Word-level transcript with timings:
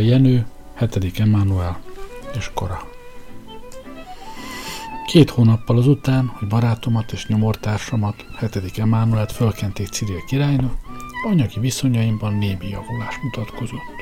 Jenő, 0.00 0.46
7. 0.78 1.20
Emmanuel 1.20 1.80
és 2.36 2.50
kora. 2.54 2.88
Két 5.06 5.30
hónappal 5.30 5.76
azután, 5.76 6.26
hogy 6.26 6.48
barátomat 6.48 7.12
és 7.12 7.26
nyomortársamat, 7.26 8.24
7. 8.38 8.78
Emmanuelt 8.78 9.32
fölkenték 9.32 9.88
Cyril 9.88 10.24
királynak, 10.26 10.74
anyagi 11.28 11.60
viszonyaimban 11.60 12.34
némi 12.34 12.68
javulás 12.68 13.18
mutatkozott. 13.22 13.98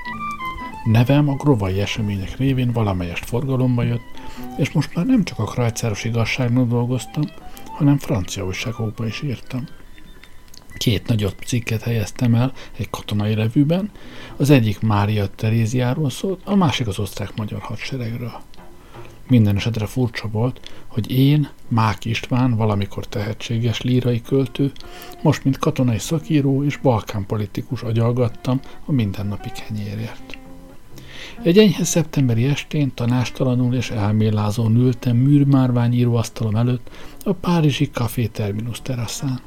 Nevem 0.84 1.28
a 1.28 1.36
grovai 1.36 1.80
események 1.80 2.36
révén 2.36 2.72
valamelyest 2.72 3.24
forgalomba 3.24 3.82
jött, 3.82 4.20
és 4.58 4.70
most 4.70 4.94
már 4.94 5.06
nem 5.06 5.24
csak 5.24 5.38
a 5.38 5.44
krajcáros 5.44 6.04
igazságnak 6.04 6.68
dolgoztam, 6.68 7.24
hanem 7.66 7.98
francia 7.98 8.44
újságokba 8.44 9.06
is 9.06 9.22
írtam. 9.22 9.64
Két 10.76 11.06
nagyobb 11.06 11.34
cikket 11.46 11.82
helyeztem 11.82 12.34
el 12.34 12.52
egy 12.76 12.90
katonai 12.90 13.34
revűben, 13.34 13.90
az 14.38 14.50
egyik 14.50 14.80
Mária 14.80 15.26
Teréziáról 15.26 16.10
szólt, 16.10 16.40
a 16.44 16.54
másik 16.54 16.86
az 16.86 16.98
osztrák-magyar 16.98 17.60
hadseregről. 17.60 18.32
Minden 19.28 19.56
esetre 19.56 19.86
furcsa 19.86 20.28
volt, 20.28 20.70
hogy 20.86 21.10
én, 21.10 21.48
Mák 21.68 22.04
István, 22.04 22.56
valamikor 22.56 23.06
tehetséges 23.06 23.80
lírai 23.80 24.22
költő, 24.22 24.72
most 25.22 25.44
mint 25.44 25.58
katonai 25.58 25.98
szakíró 25.98 26.64
és 26.64 26.76
balkánpolitikus 26.76 27.82
agyalgattam 27.82 28.60
a 28.84 28.92
mindennapi 28.92 29.50
kenyérért. 29.50 30.38
Egy 31.42 31.58
enyhe 31.58 31.84
szeptemberi 31.84 32.44
estén 32.44 32.94
tanástalanul 32.94 33.74
és 33.74 33.90
elmélázón 33.90 34.76
ültem 34.76 35.16
műrmárvány 35.16 35.92
íróasztalom 35.92 36.56
előtt 36.56 36.90
a 37.24 37.32
párizsi 37.32 37.90
Café 37.90 38.26
Terminus 38.26 38.82
teraszán. 38.82 39.40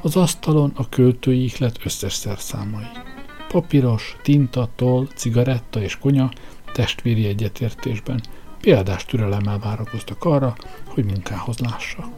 Az 0.00 0.16
asztalon 0.16 0.72
a 0.74 0.88
költői 0.88 1.42
ihlet 1.42 1.78
összes 1.84 2.12
szerszámai. 2.12 3.11
Papíros, 3.52 4.16
tinta, 4.22 4.68
toll, 4.76 5.06
cigaretta 5.14 5.82
és 5.82 5.98
konya 5.98 6.30
testvéri 6.72 7.26
egyetértésben 7.26 8.20
példás 8.60 9.04
türelemmel 9.04 9.58
várakoztak 9.58 10.24
arra, 10.24 10.56
hogy 10.84 11.04
munkához 11.04 11.58
lássa. 11.58 12.10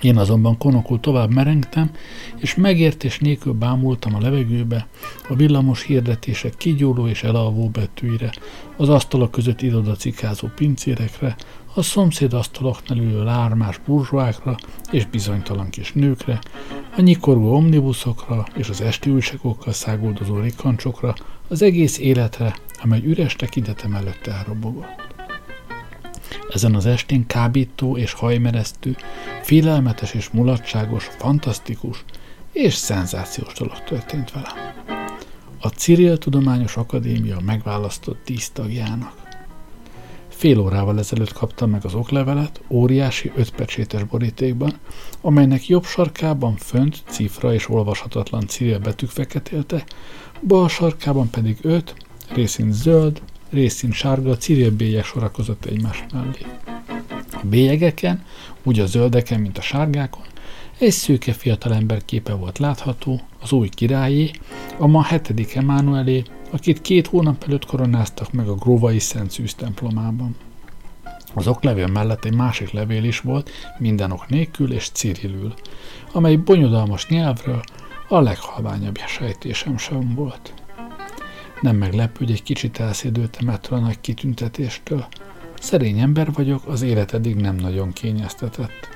Én 0.00 0.16
azonban 0.16 0.58
konokul 0.58 1.00
tovább 1.00 1.30
merengtem, 1.30 1.90
és 2.36 2.54
megértés 2.54 3.18
nélkül 3.18 3.52
bámultam 3.52 4.14
a 4.14 4.20
levegőbe, 4.20 4.86
a 5.28 5.34
villamos 5.34 5.82
hirdetések 5.82 6.54
kigyúló 6.56 7.08
és 7.08 7.22
elalvó 7.22 7.68
betűire, 7.68 8.32
az 8.76 8.88
asztalok 8.88 9.30
között 9.30 9.62
iroda 9.62 9.94
cikázó 9.94 10.48
pincérekre, 10.54 11.36
a 11.74 11.82
szomszéd 11.82 12.32
asztaloknál 12.32 12.98
ülő 12.98 13.24
lármás 13.24 13.78
burzsóákra 13.86 14.56
és 14.90 15.06
bizonytalan 15.06 15.70
kis 15.70 15.92
nőkre, 15.92 16.38
a 16.96 17.00
nyikorú 17.00 17.46
omnibuszokra 17.46 18.46
és 18.56 18.68
az 18.68 18.80
esti 18.80 19.10
újságokkal 19.10 19.72
száguldozó 19.72 20.38
rikancsokra, 20.40 21.14
az 21.48 21.62
egész 21.62 21.98
életre, 21.98 22.56
amely 22.82 23.02
üres 23.04 23.36
tekintetem 23.36 23.94
előtt 23.94 24.26
elrobogott. 24.26 25.02
Ezen 26.52 26.74
az 26.74 26.86
estén 26.86 27.26
kábító 27.26 27.96
és 27.96 28.12
hajmeresztő, 28.12 28.96
félelmetes 29.42 30.14
és 30.14 30.30
mulatságos, 30.30 31.04
fantasztikus 31.04 32.04
és 32.52 32.74
szenzációs 32.74 33.52
dolog 33.52 33.84
történt 33.84 34.32
velem. 34.32 34.72
A 35.60 35.68
Cyril 35.68 36.18
Tudományos 36.18 36.76
Akadémia 36.76 37.40
megválasztott 37.40 38.24
tíz 38.24 38.50
tagjának. 38.50 39.23
Fél 40.34 40.58
órával 40.58 40.98
ezelőtt 40.98 41.32
kaptam 41.32 41.70
meg 41.70 41.84
az 41.84 41.94
oklevelet, 41.94 42.60
óriási 42.68 43.32
ötpecsétes 43.36 44.04
borítékban, 44.04 44.72
amelynek 45.20 45.66
jobb 45.66 45.84
sarkában 45.84 46.56
fönt 46.56 47.02
cifra 47.08 47.52
és 47.52 47.68
olvashatatlan 47.68 48.46
Cyril 48.46 48.78
betűk 48.78 49.10
feketélte, 49.10 49.84
bal 50.46 50.68
sarkában 50.68 51.30
pedig 51.30 51.58
öt, 51.62 51.94
részint 52.34 52.72
zöld, 52.72 53.22
részint 53.50 53.92
sárga 53.92 54.36
bélyek 54.76 55.04
sorakozott 55.04 55.64
egymás 55.64 56.04
mellé. 56.12 56.46
A 57.32 57.46
bélyegeken, 57.46 58.24
úgy 58.62 58.80
a 58.80 58.86
zöldeken, 58.86 59.40
mint 59.40 59.58
a 59.58 59.62
sárgákon, 59.62 60.24
egy 60.78 60.90
szőke 60.90 61.32
fiatalember 61.32 62.04
képe 62.04 62.32
volt 62.32 62.58
látható, 62.58 63.20
az 63.40 63.52
új 63.52 63.68
királyé, 63.68 64.30
a 64.78 64.86
ma 64.86 65.02
hetedik 65.02 65.54
Emánuelé, 65.54 66.22
akit 66.50 66.80
két 66.80 67.06
hónap 67.06 67.44
előtt 67.46 67.66
koronáztak 67.66 68.32
meg 68.32 68.48
a 68.48 68.54
Gróvai 68.54 68.98
Szent 68.98 69.30
Szűz 69.30 69.54
templomában. 69.54 70.36
Az 71.34 71.46
oklevél 71.46 71.86
mellett 71.86 72.24
egy 72.24 72.34
másik 72.34 72.70
levél 72.70 73.04
is 73.04 73.20
volt, 73.20 73.50
minden 73.78 74.10
ok 74.10 74.28
nélkül 74.28 74.72
és 74.72 74.88
cirilül, 74.88 75.54
amely 76.12 76.36
bonyodalmas 76.36 77.06
nyelvről 77.06 77.62
a 78.08 78.20
leghalványabb 78.20 78.98
sejtésem 79.06 79.78
sem 79.78 80.14
volt. 80.14 80.54
Nem 81.60 81.76
meglepő, 81.76 82.14
hogy 82.18 82.30
egy 82.30 82.42
kicsit 82.42 82.80
elszédültem 82.80 83.48
ettől 83.48 83.78
a 83.78 83.82
nagy 83.82 84.00
kitüntetéstől. 84.00 85.06
Szerény 85.60 85.98
ember 85.98 86.32
vagyok, 86.32 86.66
az 86.66 86.82
élet 86.82 87.14
eddig 87.14 87.34
nem 87.34 87.56
nagyon 87.56 87.92
kényeztetett. 87.92 88.93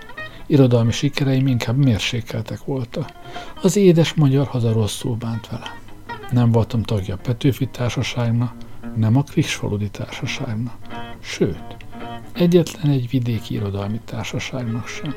Irodalmi 0.50 0.92
sikereim 0.92 1.46
inkább 1.46 1.76
mérsékeltek 1.76 2.64
voltak. 2.64 3.12
Az 3.62 3.76
édes 3.76 4.14
magyar 4.14 4.46
haza 4.46 4.72
rosszul 4.72 5.16
bánt 5.16 5.48
velem. 5.48 5.78
Nem 6.30 6.52
voltam 6.52 6.82
tagja 6.82 7.14
a 7.14 7.18
Petőfi 7.22 7.66
társaságnak, 7.66 8.54
nem 8.96 9.16
a 9.16 9.22
Krisfaludi 9.22 9.90
társaságnak. 9.90 10.76
Sőt, 11.20 11.76
egyetlen 12.32 12.92
egy 12.92 13.10
vidéki 13.10 13.54
irodalmi 13.54 14.00
társaságnak 14.04 14.86
sem. 14.86 15.14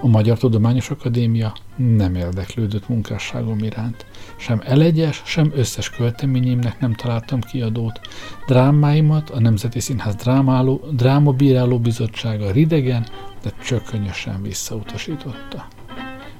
A 0.00 0.06
Magyar 0.06 0.38
Tudományos 0.38 0.90
Akadémia 0.90 1.52
nem 1.76 2.14
érdeklődött 2.14 2.88
munkásságom 2.88 3.58
iránt. 3.58 4.06
Sem 4.36 4.62
elegyes, 4.64 5.22
sem 5.24 5.52
összes 5.54 5.90
költeményémnek 5.90 6.80
nem 6.80 6.92
találtam 6.92 7.40
kiadót. 7.40 8.00
Drámáimat 8.46 9.30
a 9.30 9.40
Nemzeti 9.40 9.80
Színház 9.80 10.14
drámáló, 10.14 10.84
Drámabíráló 10.92 11.78
Bizottsága 11.78 12.50
ridegen, 12.50 13.06
de 13.42 13.52
csökönyösen 13.64 14.42
visszautasította. 14.42 15.66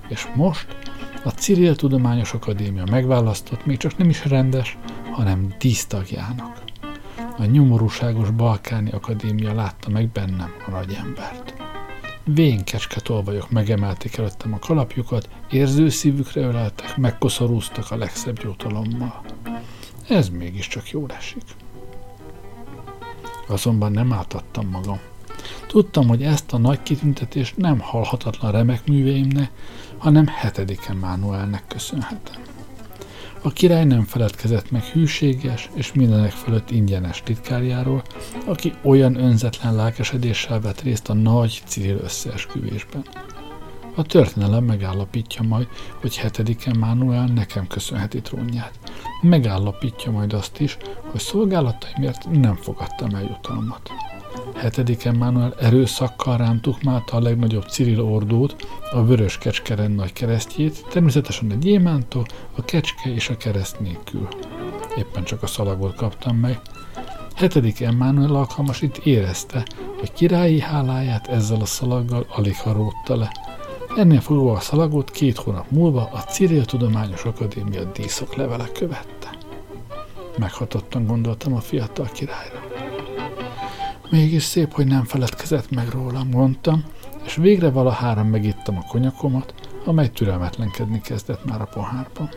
És 0.08 0.26
most 0.34 0.66
a 1.24 1.30
Cyril 1.30 1.76
Tudományos 1.76 2.32
Akadémia 2.32 2.84
megválasztott 2.90 3.66
még 3.66 3.76
csak 3.76 3.96
nem 3.96 4.08
is 4.08 4.24
rendes, 4.24 4.78
hanem 5.10 5.54
dísztagjának. 5.58 6.62
A 7.38 7.44
nyomorúságos 7.44 8.30
Balkáni 8.30 8.90
Akadémia 8.90 9.54
látta 9.54 9.90
meg 9.90 10.08
bennem 10.08 10.50
a 10.66 10.70
nagy 10.70 10.98
embert. 12.26 12.86
Vén 12.86 13.02
tolvajok 13.02 13.50
megemelték 13.50 14.16
előttem 14.16 14.52
a 14.52 14.58
kalapjukat, 14.58 15.28
érző 15.50 15.88
szívükre 15.88 16.40
öleltek, 16.40 16.96
megkoszorúztak 16.96 17.90
a 17.90 17.96
legszebb 17.96 18.42
gyótalommal. 18.42 19.24
Ez 20.08 20.28
mégiscsak 20.28 20.90
jól 20.90 21.10
esik. 21.10 21.44
Azonban 23.48 23.92
nem 23.92 24.12
átadtam 24.12 24.68
magam. 24.68 24.98
Tudtam, 25.66 26.08
hogy 26.08 26.22
ezt 26.22 26.52
a 26.52 26.58
nagy 26.58 26.82
kitüntetést 26.82 27.56
nem 27.56 27.78
halhatatlan 27.80 28.52
remek 28.52 28.86
műveimnek, 28.86 29.50
hanem 29.98 30.26
hetediken 30.26 30.96
Mánuelnek 30.96 31.64
köszönhetem. 31.68 32.45
A 33.46 33.50
király 33.50 33.84
nem 33.84 34.04
feledkezett 34.04 34.70
meg 34.70 34.82
hűséges 34.82 35.70
és 35.74 35.92
mindenek 35.92 36.30
fölött 36.30 36.70
ingyenes 36.70 37.22
titkárjáról, 37.22 38.02
aki 38.46 38.72
olyan 38.82 39.16
önzetlen 39.16 39.74
lelkesedéssel 39.74 40.60
vett 40.60 40.80
részt 40.80 41.08
a 41.08 41.14
nagy 41.14 41.62
civil 41.66 41.98
összeesküvésben. 42.02 43.04
A 43.94 44.02
történelem 44.02 44.64
megállapítja 44.64 45.42
majd, 45.42 45.68
hogy 46.00 46.16
hetediken 46.16 46.76
Mánuel 46.78 47.26
nekem 47.26 47.66
köszönheti 47.66 48.20
trónját. 48.20 48.78
Megállapítja 49.22 50.10
majd 50.10 50.32
azt 50.32 50.60
is, 50.60 50.76
hogy 51.10 51.20
szolgálataimért 51.20 52.30
nem 52.30 52.54
fogadtam 52.54 53.14
el 53.14 53.22
jutalmat. 53.22 53.90
Hetediken 54.56 55.16
Manuel 55.16 55.54
erőszakkal 55.60 56.36
rám 56.36 56.60
tukmálta 56.60 57.16
a 57.16 57.20
legnagyobb 57.20 57.64
Cyril 57.64 58.02
ordót, 58.02 58.56
a 58.90 59.04
vörös 59.04 59.38
kecskeren 59.38 59.90
nagy 59.90 60.12
keresztjét, 60.12 60.84
természetesen 60.88 61.50
egy 61.50 61.58
gyémántól, 61.58 62.26
a 62.56 62.64
kecske 62.64 63.14
és 63.14 63.28
a 63.28 63.36
kereszt 63.36 63.80
nélkül. 63.80 64.28
Éppen 64.96 65.24
csak 65.24 65.42
a 65.42 65.46
szalagot 65.46 65.94
kaptam 65.94 66.36
meg. 66.36 66.60
Hetedik 67.34 67.80
Emmanuel 67.80 68.34
alkalmas 68.34 68.82
itt 68.82 68.96
érezte, 68.96 69.66
hogy 69.98 70.12
királyi 70.12 70.60
háláját 70.60 71.26
ezzel 71.26 71.60
a 71.60 71.66
szalaggal 71.66 72.26
alig 72.28 72.56
haródta 72.56 73.16
le. 73.16 73.30
Ennél 73.96 74.20
fogva 74.20 74.52
a 74.52 74.60
szalagot 74.60 75.10
két 75.10 75.36
hónap 75.36 75.70
múlva 75.70 76.08
a 76.12 76.18
Cyril 76.18 76.64
Tudományos 76.64 77.24
Akadémia 77.24 77.84
díszok 77.84 78.34
levele 78.34 78.68
követte. 78.72 79.36
Meghatottan 80.38 81.06
gondoltam 81.06 81.54
a 81.54 81.60
fiatal 81.60 82.08
királyra. 82.12 82.65
Mégis 84.10 84.42
szép, 84.42 84.72
hogy 84.72 84.86
nem 84.86 85.04
feledkezett 85.04 85.70
meg 85.70 85.88
rólam, 85.88 86.28
mondtam, 86.28 86.84
és 87.24 87.34
végre 87.34 87.70
valahára 87.70 88.24
megittam 88.24 88.76
a 88.76 88.86
konyakomat, 88.88 89.54
amely 89.84 90.10
türelmetlenkedni 90.10 91.00
kezdett 91.00 91.44
már 91.44 91.60
a 91.60 91.68
pohárban. 91.74 92.28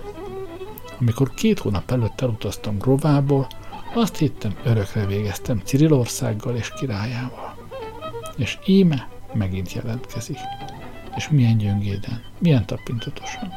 Amikor 0.99 1.33
két 1.33 1.59
hónap 1.59 1.91
előtt 1.91 2.21
elutaztam 2.21 2.77
Grovából, 2.77 3.47
azt 3.93 4.17
hittem, 4.17 4.55
örökre 4.63 5.05
végeztem 5.05 5.61
Cirilországgal 5.63 6.55
és 6.55 6.73
királyával. 6.79 7.55
És 8.37 8.57
íme 8.65 9.07
megint 9.33 9.73
jelentkezik. 9.73 10.37
És 11.15 11.29
milyen 11.29 11.57
gyöngéden, 11.57 12.23
milyen 12.39 12.65
tapintatosan. 12.65 13.53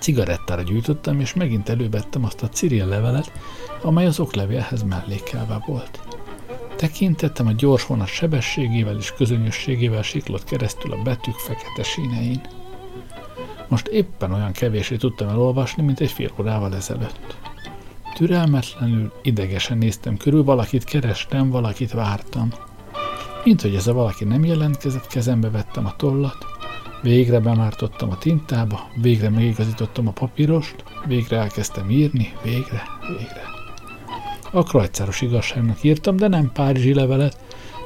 Cigarettára 0.00 0.62
gyújtottam, 0.62 1.20
és 1.20 1.34
megint 1.34 1.68
elővettem 1.68 2.24
azt 2.24 2.42
a 2.42 2.48
Ciril 2.48 2.86
levelet, 2.86 3.32
amely 3.82 4.06
az 4.06 4.20
oklevélhez 4.20 4.82
mellékelve 4.82 5.62
volt. 5.66 6.05
Tekintettem 6.76 7.46
a 7.46 7.52
gyors 7.52 7.86
vonat 7.86 8.06
sebességével 8.06 8.96
és 8.96 9.12
közönösségével 9.12 10.02
siklott 10.02 10.44
keresztül 10.44 10.92
a 10.92 11.02
betűk 11.02 11.34
fekete 11.34 11.82
sínein. 11.82 12.40
Most 13.68 13.86
éppen 13.86 14.32
olyan 14.32 14.52
kevésé 14.52 14.96
tudtam 14.96 15.28
elolvasni, 15.28 15.82
mint 15.82 16.00
egy 16.00 16.10
fél 16.10 16.30
órával 16.40 16.74
ezelőtt. 16.74 17.36
Türelmetlenül, 18.14 19.12
idegesen 19.22 19.78
néztem 19.78 20.16
körül, 20.16 20.44
valakit 20.44 20.84
kerestem, 20.84 21.50
valakit 21.50 21.92
vártam. 21.92 22.48
Mint 23.44 23.60
hogy 23.60 23.74
ez 23.74 23.86
a 23.86 23.92
valaki 23.92 24.24
nem 24.24 24.44
jelentkezett, 24.44 25.06
kezembe 25.06 25.50
vettem 25.50 25.86
a 25.86 25.96
tollat, 25.96 26.46
végre 27.02 27.40
bemártottam 27.40 28.10
a 28.10 28.18
tintába, 28.18 28.90
végre 28.94 29.30
megigazítottam 29.30 30.08
a 30.08 30.12
papírost, 30.12 30.84
végre 31.06 31.38
elkezdtem 31.38 31.90
írni, 31.90 32.32
végre, 32.42 32.82
végre. 33.08 33.55
A 34.56 34.62
krajcáros 34.62 35.20
igazságnak 35.20 35.82
írtam, 35.82 36.16
de 36.16 36.28
nem 36.28 36.52
párizsi 36.52 36.94
levelet, 36.94 37.36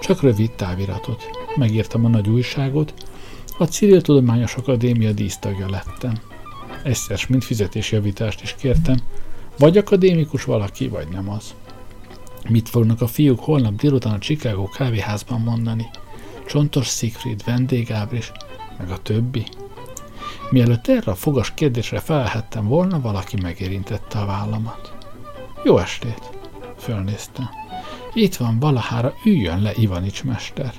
csak 0.01 0.23
rövid 0.23 0.51
táviratot. 0.51 1.31
Megírtam 1.57 2.05
a 2.05 2.09
nagy 2.09 2.29
újságot, 2.29 2.95
a 3.59 3.65
Civil 3.65 4.01
Tudományos 4.01 4.55
Akadémia 4.55 5.13
dísztagja 5.13 5.71
lettem. 5.71 6.13
Egyszer, 6.83 7.21
mint 7.29 7.45
fizetésjavítást 7.45 8.43
is 8.43 8.55
kértem, 8.59 8.97
vagy 9.59 9.79
akadémikus 9.79 10.45
valaki, 10.45 10.89
vagy 10.89 11.09
nem 11.09 11.31
az. 11.31 11.55
Mit 12.49 12.69
fognak 12.69 13.01
a 13.01 13.07
fiúk 13.07 13.41
holnap 13.41 13.75
délután 13.75 14.13
a 14.13 14.19
Chicago 14.19 14.69
kávéházban 14.69 15.41
mondani? 15.41 15.91
Csontos 16.47 16.89
Siegfried, 16.89 17.45
vendégábris, 17.45 18.33
meg 18.79 18.91
a 18.91 19.03
többi? 19.03 19.47
Mielőtt 20.51 20.89
erre 20.89 21.13
a 21.13 21.15
fogas 21.15 21.55
kérdésre 21.55 22.01
felhettem 22.01 22.67
volna, 22.67 23.01
valaki 23.01 23.37
megérintette 23.43 24.19
a 24.19 24.27
vállamat. 24.27 24.95
Jó 25.65 25.79
estét! 25.79 26.40
Fölnéztem. 26.81 27.49
Itt 28.13 28.37
van 28.37 28.59
valahára, 28.59 29.15
üljön 29.25 29.63
le 29.63 29.73
Ivanics 29.75 30.25
mester. 30.25 30.73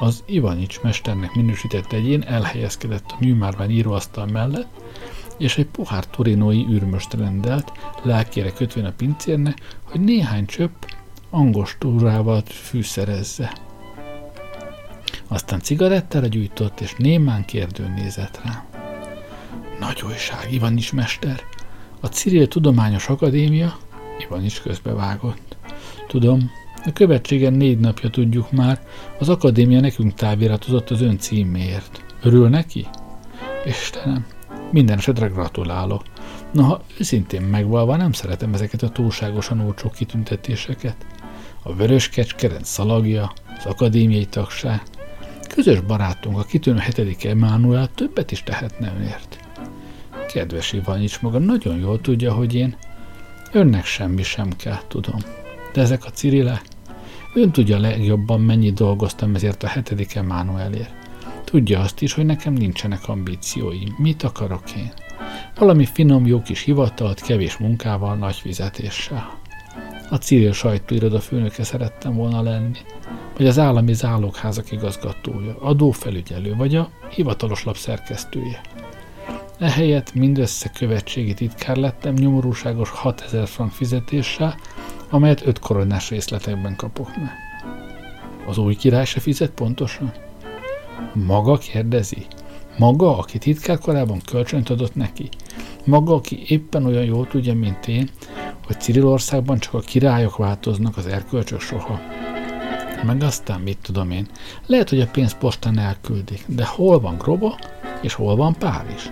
Az 0.00 0.22
Ivanics 0.26 0.80
mesternek 0.80 1.34
minősített 1.34 1.92
egyén 1.92 2.22
elhelyezkedett 2.22 3.10
a 3.10 3.16
műmárvány 3.20 3.70
íróasztal 3.70 4.26
mellett, 4.26 4.68
és 5.38 5.58
egy 5.58 5.66
pohár 5.66 6.06
torinói 6.06 6.66
űrmöst 6.70 7.14
rendelt, 7.14 7.72
lelkére 8.02 8.52
kötvén 8.52 8.84
a 8.84 8.92
pincérne, 8.92 9.54
hogy 9.82 10.00
néhány 10.00 10.46
csöpp 10.46 10.82
angostúrával 11.30 12.42
fűszerezze. 12.46 13.52
Aztán 15.28 15.60
cigarettára 15.60 16.26
gyújtott, 16.26 16.80
és 16.80 16.94
némán 16.98 17.44
kérdőn 17.44 17.92
nézett 17.92 18.40
rá. 18.44 18.64
Nagy 19.78 20.02
újság, 20.06 20.52
Ivanics 20.52 20.92
mester! 20.92 21.40
A 22.00 22.06
Cyril 22.06 22.48
Tudományos 22.48 23.08
Akadémia, 23.08 23.78
Ivanics 24.18 24.60
közbevágott. 24.60 25.56
Tudom, 26.06 26.50
a 26.86 26.92
követségen 26.92 27.52
négy 27.52 27.78
napja 27.78 28.10
tudjuk 28.10 28.52
már, 28.52 28.80
az 29.18 29.28
akadémia 29.28 29.80
nekünk 29.80 30.14
táviratozott 30.14 30.90
az 30.90 31.00
ön 31.00 31.18
címéért. 31.18 32.04
Örül 32.22 32.48
neki? 32.48 32.86
Istenem, 33.64 34.26
minden 34.70 34.98
esetre 34.98 35.26
gratulálok. 35.26 36.02
Noha 36.52 36.82
őszintén 36.98 37.42
megvalva 37.42 37.96
nem 37.96 38.12
szeretem 38.12 38.54
ezeket 38.54 38.82
a 38.82 38.88
túlságosan 38.88 39.60
olcsó 39.60 39.90
kitüntetéseket. 39.90 40.96
A 41.62 41.74
vörös 41.74 42.08
kecskeret 42.08 42.64
szalagja, 42.64 43.32
az 43.58 43.64
akadémiai 43.64 44.26
tagság. 44.26 44.82
Közös 45.54 45.80
barátunk, 45.80 46.38
a 46.38 46.42
kitűnő 46.42 46.78
hetedik 46.78 47.24
Emmanuel 47.24 47.88
többet 47.94 48.30
is 48.30 48.42
tehetne 48.42 48.92
önért. 48.96 49.38
Kedves 50.32 50.72
Ivanics 50.72 51.20
maga 51.20 51.38
nagyon 51.38 51.78
jól 51.78 52.00
tudja, 52.00 52.32
hogy 52.32 52.54
én 52.54 52.76
önnek 53.54 53.84
semmi 53.84 54.22
sem 54.22 54.56
kell, 54.56 54.80
tudom. 54.88 55.18
De 55.72 55.80
ezek 55.80 56.04
a 56.04 56.10
cirile, 56.10 56.62
ön 57.34 57.50
tudja 57.50 57.78
legjobban, 57.78 58.40
mennyit 58.40 58.74
dolgoztam 58.74 59.34
ezért 59.34 59.62
a 59.62 59.66
hetedik 59.66 60.14
Emmanuelért. 60.14 60.92
Tudja 61.44 61.80
azt 61.80 62.02
is, 62.02 62.12
hogy 62.12 62.26
nekem 62.26 62.52
nincsenek 62.52 63.08
ambícióim. 63.08 63.94
Mit 63.98 64.22
akarok 64.22 64.70
én? 64.76 64.92
Valami 65.58 65.84
finom, 65.84 66.26
jó 66.26 66.42
kis 66.42 66.62
hivatalt, 66.62 67.20
kevés 67.20 67.56
munkával, 67.56 68.16
nagy 68.16 68.36
fizetéssel. 68.36 69.38
A 70.10 70.16
civil 70.16 70.52
sajtóiroda 70.52 71.20
főnöke 71.20 71.64
szerettem 71.64 72.14
volna 72.14 72.42
lenni, 72.42 72.78
vagy 73.36 73.46
az 73.46 73.58
állami 73.58 73.94
zálogházak 73.94 74.72
igazgatója, 74.72 75.56
adófelügyelő, 75.60 76.54
vagy 76.56 76.74
a 76.74 76.90
hivatalos 77.10 77.64
lap 77.64 77.76
szerkesztője. 77.76 78.60
Ehelyett 79.58 80.14
mindössze 80.14 80.68
követségi 80.68 81.34
titkár 81.34 81.76
lettem 81.76 82.14
nyomorúságos 82.14 82.90
6000 82.90 83.46
frank 83.46 83.72
fizetéssel, 83.72 84.56
amelyet 85.10 85.46
öt 85.46 85.58
koronás 85.58 86.10
részletekben 86.10 86.76
kapok 86.76 87.16
meg. 87.16 87.32
Az 88.46 88.58
új 88.58 88.74
király 88.74 89.04
se 89.04 89.20
fizet 89.20 89.50
pontosan? 89.50 90.12
Maga 91.12 91.56
kérdezi? 91.56 92.26
Maga, 92.78 93.18
aki 93.18 93.38
titkárkorában 93.38 94.20
kölcsönt 94.30 94.70
adott 94.70 94.94
neki? 94.94 95.28
Maga, 95.84 96.14
aki 96.14 96.44
éppen 96.48 96.86
olyan 96.86 97.04
jól 97.04 97.26
tudja, 97.26 97.54
mint 97.54 97.88
én, 97.88 98.10
hogy 98.66 98.80
Cirilországban 98.80 99.58
csak 99.58 99.74
a 99.74 99.78
királyok 99.78 100.36
változnak, 100.36 100.96
az 100.96 101.06
erkölcsök 101.06 101.60
soha. 101.60 102.00
Meg 103.06 103.22
aztán 103.22 103.60
mit 103.60 103.78
tudom 103.82 104.10
én, 104.10 104.26
lehet, 104.66 104.88
hogy 104.88 105.00
a 105.00 105.06
pénzt 105.06 105.38
postán 105.38 105.78
elküldik, 105.78 106.44
de 106.46 106.64
hol 106.66 107.00
van 107.00 107.18
Groba, 107.18 107.58
és 108.02 108.14
hol 108.14 108.36
van 108.36 108.54
Párizs? 108.58 109.08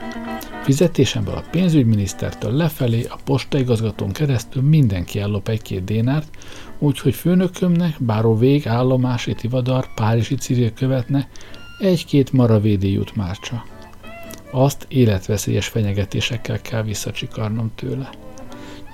Fizetésemből 0.63 1.35
a 1.35 1.45
pénzügyminisztertől 1.51 2.53
lefelé 2.53 3.05
a 3.05 3.19
postaigazgatón 3.25 4.13
keresztül 4.13 4.63
mindenki 4.63 5.21
ellop 5.21 5.49
egy-két 5.49 5.85
dénárt, 5.85 6.37
úgyhogy 6.79 7.15
főnökömnek, 7.15 7.97
báró 7.99 8.37
vég, 8.37 8.69
állomási 8.69 9.35
tivadar, 9.35 9.95
párizsi 9.95 10.35
civil 10.35 10.73
követne, 10.73 11.29
egy-két 11.79 12.33
maravédi 12.33 12.93
jut 12.93 13.17
már 13.17 13.39
csak. 13.39 13.67
Azt 14.51 14.87
életveszélyes 14.89 15.67
fenyegetésekkel 15.67 16.61
kell 16.61 16.83
visszacsikarnom 16.83 17.73
tőle. 17.75 18.11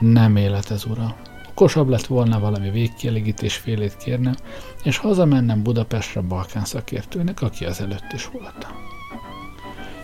Nem 0.00 0.36
élet 0.36 0.70
ez, 0.70 0.84
uram. 0.84 1.14
Okosabb 1.58 1.88
lett 1.88 2.06
volna 2.06 2.40
valami 2.40 2.70
végkielégítés 2.70 3.56
félét 3.56 3.96
kérnem, 3.96 4.34
és 4.82 4.96
hazamennem 4.96 5.62
Budapestre 5.62 6.20
Balkán 6.20 6.64
szakértőnek, 6.64 7.42
aki 7.42 7.64
az 7.64 7.80
előtt 7.80 8.12
is 8.12 8.26
voltam. 8.26 8.70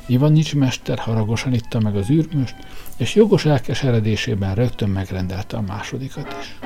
Ivanics 0.06 0.54
mester 0.54 0.98
haragosan 0.98 1.52
itta 1.52 1.80
meg 1.80 1.96
az 1.96 2.10
űrmöst, 2.10 2.56
és 2.96 3.14
jogos 3.14 3.44
elkeseredésében 3.44 4.54
rögtön 4.54 4.88
megrendelte 4.88 5.56
a 5.56 5.60
másodikat 5.60 6.36
is. 6.40 6.58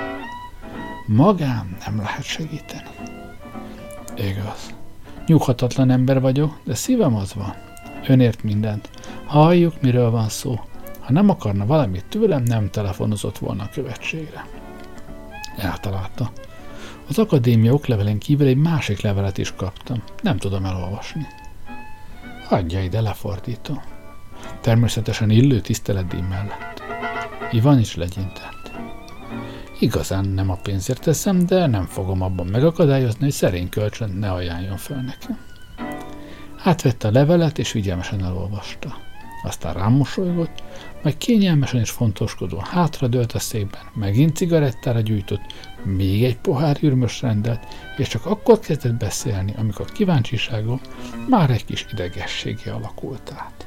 Magán 1.07 1.76
nem 1.87 1.97
lehet 1.97 2.25
segíteni. 2.25 2.90
Igaz. 4.16 4.75
Nyughatatlan 5.26 5.90
ember 5.90 6.21
vagyok, 6.21 6.59
de 6.64 6.75
szívem 6.75 7.14
az 7.14 7.35
van. 7.35 7.54
Önért 8.07 8.42
mindent. 8.42 8.90
Halljuk, 9.25 9.80
miről 9.80 10.11
van 10.11 10.28
szó. 10.28 10.61
Ha 11.00 11.12
nem 11.12 11.28
akarna 11.28 11.66
valamit 11.66 12.04
tőlem, 12.09 12.42
nem 12.42 12.71
telefonozott 12.71 13.38
volna 13.38 13.62
a 13.62 13.71
követségre. 13.73 14.58
Eltalálta. 15.59 16.33
Az 17.09 17.19
akadémia 17.19 17.73
oklevelén 17.73 18.19
kívül 18.19 18.47
egy 18.47 18.57
másik 18.57 19.00
levelet 19.00 19.38
is 19.38 19.53
kaptam. 19.57 20.03
Nem 20.23 20.37
tudom 20.37 20.65
elolvasni. 20.65 21.27
Adja 22.49 22.83
ide, 22.83 23.00
lefordítom. 23.00 23.83
Természetesen 24.61 25.31
illő 25.31 25.61
tiszteletdíj 25.61 26.21
mellett. 26.21 26.83
Ivan 27.50 27.79
is 27.79 27.97
legyintett. 27.97 28.71
Igazán 29.81 30.25
nem 30.25 30.50
a 30.50 30.59
pénzért 30.62 31.03
teszem, 31.03 31.47
de 31.47 31.67
nem 31.67 31.85
fogom 31.85 32.23
abban 32.23 32.47
megakadályozni, 32.47 33.23
hogy 33.23 33.33
szerény 33.33 33.69
kölcsön 33.69 34.11
ne 34.11 34.33
ajánljon 34.33 34.77
fel 34.77 35.03
nekem. 35.03 35.38
Átvette 36.62 37.09
a 37.09 37.11
levelet, 37.11 37.59
és 37.59 37.73
vigyelmesen 37.73 38.25
elolvasta. 38.25 39.08
Aztán 39.49 39.75
rám 39.75 39.93
mosolygott, 39.93 40.62
majd 41.02 41.17
kényelmesen 41.19 41.81
és 41.81 41.90
fontoskodó 41.90 42.59
hátradőlt 42.59 43.33
a 43.33 43.38
székben, 43.38 43.81
megint 43.95 44.37
cigarettára 44.37 45.00
gyújtott, 45.00 45.43
még 45.83 46.25
egy 46.25 46.37
pohár 46.37 46.76
ürmös 46.81 47.23
rendelt, 47.23 47.67
és 47.97 48.09
csak 48.09 48.26
akkor 48.26 48.59
kezdett 48.59 48.95
beszélni, 48.95 49.55
amikor 49.57 49.93
kíváncsiságom 49.93 50.81
már 51.28 51.50
egy 51.50 51.64
kis 51.64 51.87
idegességé 51.93 52.71
alakult 52.71 53.33
át. 53.37 53.67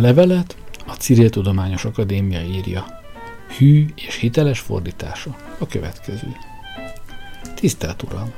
Levelet 0.00 0.56
a 0.86 0.92
Cyril 0.92 1.30
Tudományos 1.30 1.84
Akadémia 1.84 2.40
írja. 2.40 2.86
Hű 3.58 3.86
és 3.94 4.16
hiteles 4.16 4.60
fordítása 4.60 5.36
a 5.58 5.66
következő. 5.66 6.36
Tisztelt 7.54 8.02
Uram! 8.02 8.32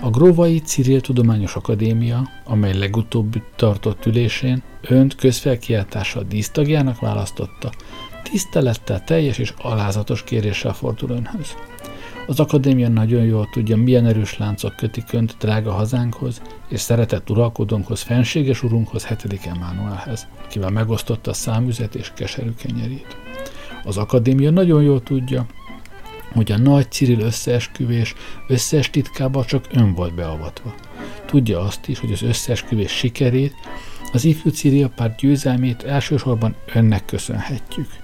A 0.00 0.10
Grovai 0.10 0.60
Cyril 0.60 1.00
Tudományos 1.00 1.54
Akadémia, 1.56 2.28
amely 2.44 2.78
legutóbb 2.78 3.42
tartott 3.56 4.06
ülésén 4.06 4.62
önt 4.80 5.14
közfelkiáltással 5.14 6.22
dísztagjának 6.28 7.00
választotta, 7.00 7.72
tisztelettel 8.22 9.04
teljes 9.04 9.38
és 9.38 9.54
alázatos 9.56 10.24
kéréssel 10.24 10.72
fordul 10.72 11.10
önhöz. 11.10 11.54
Az 12.26 12.40
akadémia 12.40 12.88
nagyon 12.88 13.24
jól 13.24 13.48
tudja, 13.52 13.76
milyen 13.76 14.06
erős 14.06 14.38
láncok 14.38 14.76
kötik 14.76 15.12
önt 15.12 15.36
drága 15.38 15.72
hazánkhoz, 15.72 16.42
és 16.68 16.80
szeretett 16.80 17.30
uralkodónkhoz, 17.30 18.00
fenséges 18.00 18.62
urunkhoz, 18.62 19.04
hetedik 19.04 19.46
Emmanuelhez, 19.46 20.26
akivel 20.44 20.70
megosztotta 20.70 21.30
a 21.30 21.34
számüzet 21.34 21.94
és 21.94 22.12
keserű 22.14 22.52
kenyerét. 22.54 23.16
Az 23.84 23.96
akadémia 23.96 24.50
nagyon 24.50 24.82
jól 24.82 25.02
tudja, 25.02 25.46
hogy 26.32 26.52
a 26.52 26.58
nagy 26.58 26.90
Cyril 26.90 27.20
összeesküvés 27.20 28.14
összes 28.48 28.90
titkába 28.90 29.44
csak 29.44 29.64
ön 29.72 29.94
volt 29.94 30.14
beavatva. 30.14 30.74
Tudja 31.26 31.60
azt 31.60 31.88
is, 31.88 31.98
hogy 31.98 32.12
az 32.12 32.22
összeesküvés 32.22 32.92
sikerét, 32.92 33.54
az 34.12 34.24
ifjú 34.24 34.50
Cyril 34.50 34.88
párt 34.88 35.20
győzelmét 35.20 35.82
elsősorban 35.82 36.54
önnek 36.74 37.04
köszönhetjük. 37.04 38.03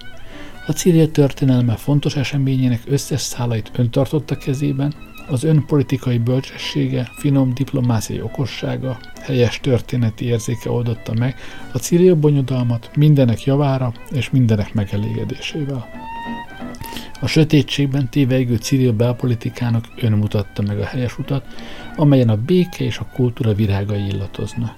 A 0.65 0.71
Cyril 0.71 1.11
történelme 1.11 1.75
fontos 1.75 2.15
eseményének 2.15 2.81
összes 2.85 3.21
szálait 3.21 3.71
ön 3.75 3.89
tartotta 3.89 4.37
kezében, 4.37 4.93
az 5.27 5.43
ön 5.43 5.65
politikai 5.65 6.17
bölcsessége, 6.17 7.09
finom 7.15 7.53
diplomáciai 7.53 8.21
okossága, 8.21 8.97
helyes 9.21 9.59
történeti 9.59 10.25
érzéke 10.25 10.71
oldotta 10.71 11.13
meg 11.13 11.35
a 11.73 11.77
Cyril 11.77 12.15
bonyodalmat 12.15 12.89
mindenek 12.95 13.43
javára 13.43 13.93
és 14.11 14.29
mindenek 14.29 14.73
megelégedésével. 14.73 15.89
A 17.21 17.27
sötétségben 17.27 18.09
téveigő 18.09 18.55
Cyril 18.55 18.91
belpolitikának 18.91 19.85
ön 20.01 20.11
mutatta 20.11 20.61
meg 20.61 20.79
a 20.79 20.85
helyes 20.85 21.17
utat, 21.17 21.45
amelyen 21.95 22.29
a 22.29 22.35
béke 22.35 22.83
és 22.83 22.97
a 22.97 23.09
kultúra 23.13 23.53
virágai 23.53 24.05
illatoznak. 24.05 24.75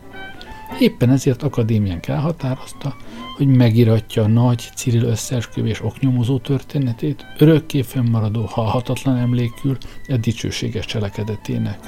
Éppen 0.80 1.10
ezért 1.10 1.44
akadémiánk 1.44 2.08
elhatározta, 2.08 2.96
hogy 3.38 3.48
megiratja 3.48 4.24
a 4.24 4.28
nagy 4.28 4.70
Cyril 4.76 5.04
összeesküvés 5.04 5.84
oknyomozó 5.84 6.38
történetét, 6.38 7.26
örökké 7.38 7.82
fönnmaradó, 7.82 8.46
halhatatlan 8.46 9.18
emlékül 9.18 9.78
egy 10.06 10.20
dicsőséges 10.20 10.86
cselekedetének. 10.86 11.80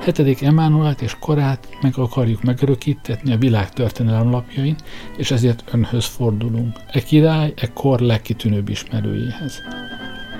Hetedik 0.00 0.42
Emánuelt 0.42 1.02
és 1.02 1.16
korát 1.20 1.68
meg 1.82 1.98
akarjuk 1.98 2.42
megörökítetni 2.42 3.32
a 3.32 3.38
világ 3.38 3.70
történelem 3.70 4.30
lapjain, 4.30 4.76
és 5.16 5.30
ezért 5.30 5.64
önhöz 5.72 6.04
fordulunk, 6.04 6.76
e 6.86 7.00
király, 7.00 7.52
e 7.56 7.72
kor 7.72 8.00
legkitűnőbb 8.00 8.68
ismerőjéhez. 8.68 9.62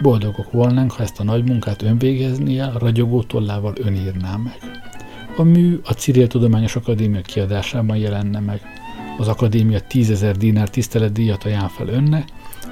Boldogok 0.03 0.53
volnánk, 0.53 0.93
ha 0.93 1.03
ezt 1.03 1.21
a 1.21 1.25
nagy 1.25 1.49
munkát 1.49 1.83
ön 1.83 1.99
végeznie, 1.99 2.65
a 2.65 2.79
ragyogó 2.79 3.23
tollával 3.23 3.73
ön 3.77 3.95
írná 3.95 4.37
meg. 4.37 4.59
A 5.37 5.43
mű 5.43 5.81
a 5.85 5.93
Cyril 5.93 6.27
Tudományos 6.27 6.77
Akadémia 6.77 7.21
kiadásában 7.21 7.97
jelenne 7.97 8.41
meg. 8.41 8.61
Az 9.19 9.29
akadémia 9.29 9.81
tízezer 9.81 10.37
dinár 10.37 10.71
tiszteletdíjat 10.71 11.45
ajánl 11.45 11.69
fel 11.69 11.89
önne, 11.89 12.25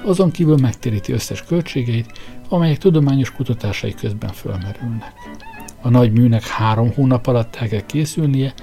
azon 0.05 0.31
kívül 0.31 0.57
megtéríti 0.57 1.11
összes 1.11 1.43
költségeit, 1.43 2.11
amelyek 2.49 2.77
tudományos 2.77 3.31
kutatásai 3.31 3.93
közben 3.93 4.31
fölmerülnek. 4.31 5.13
A 5.81 5.89
nagy 5.89 6.11
műnek 6.11 6.47
három 6.47 6.93
hónap 6.93 7.27
alatt 7.27 7.55
el 7.55 7.67
kell 7.67 7.85
készülnie, 7.85 8.53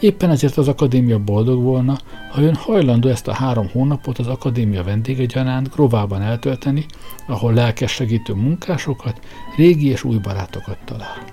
éppen 0.00 0.30
ezért 0.30 0.56
az 0.56 0.68
akadémia 0.68 1.18
boldog 1.18 1.62
volna, 1.62 1.98
ha 2.30 2.42
ön 2.42 2.54
hajlandó 2.54 3.08
ezt 3.08 3.28
a 3.28 3.32
három 3.32 3.68
hónapot 3.72 4.18
az 4.18 4.26
akadémia 4.26 4.82
vendége 4.82 5.24
gyanánt 5.24 5.70
Grovában 5.70 6.22
eltölteni, 6.22 6.86
ahol 7.26 7.52
lelkes 7.52 7.92
segítő 7.92 8.34
munkásokat, 8.34 9.20
régi 9.56 9.88
és 9.88 10.04
új 10.04 10.16
barátokat 10.16 10.78
talál. 10.84 11.24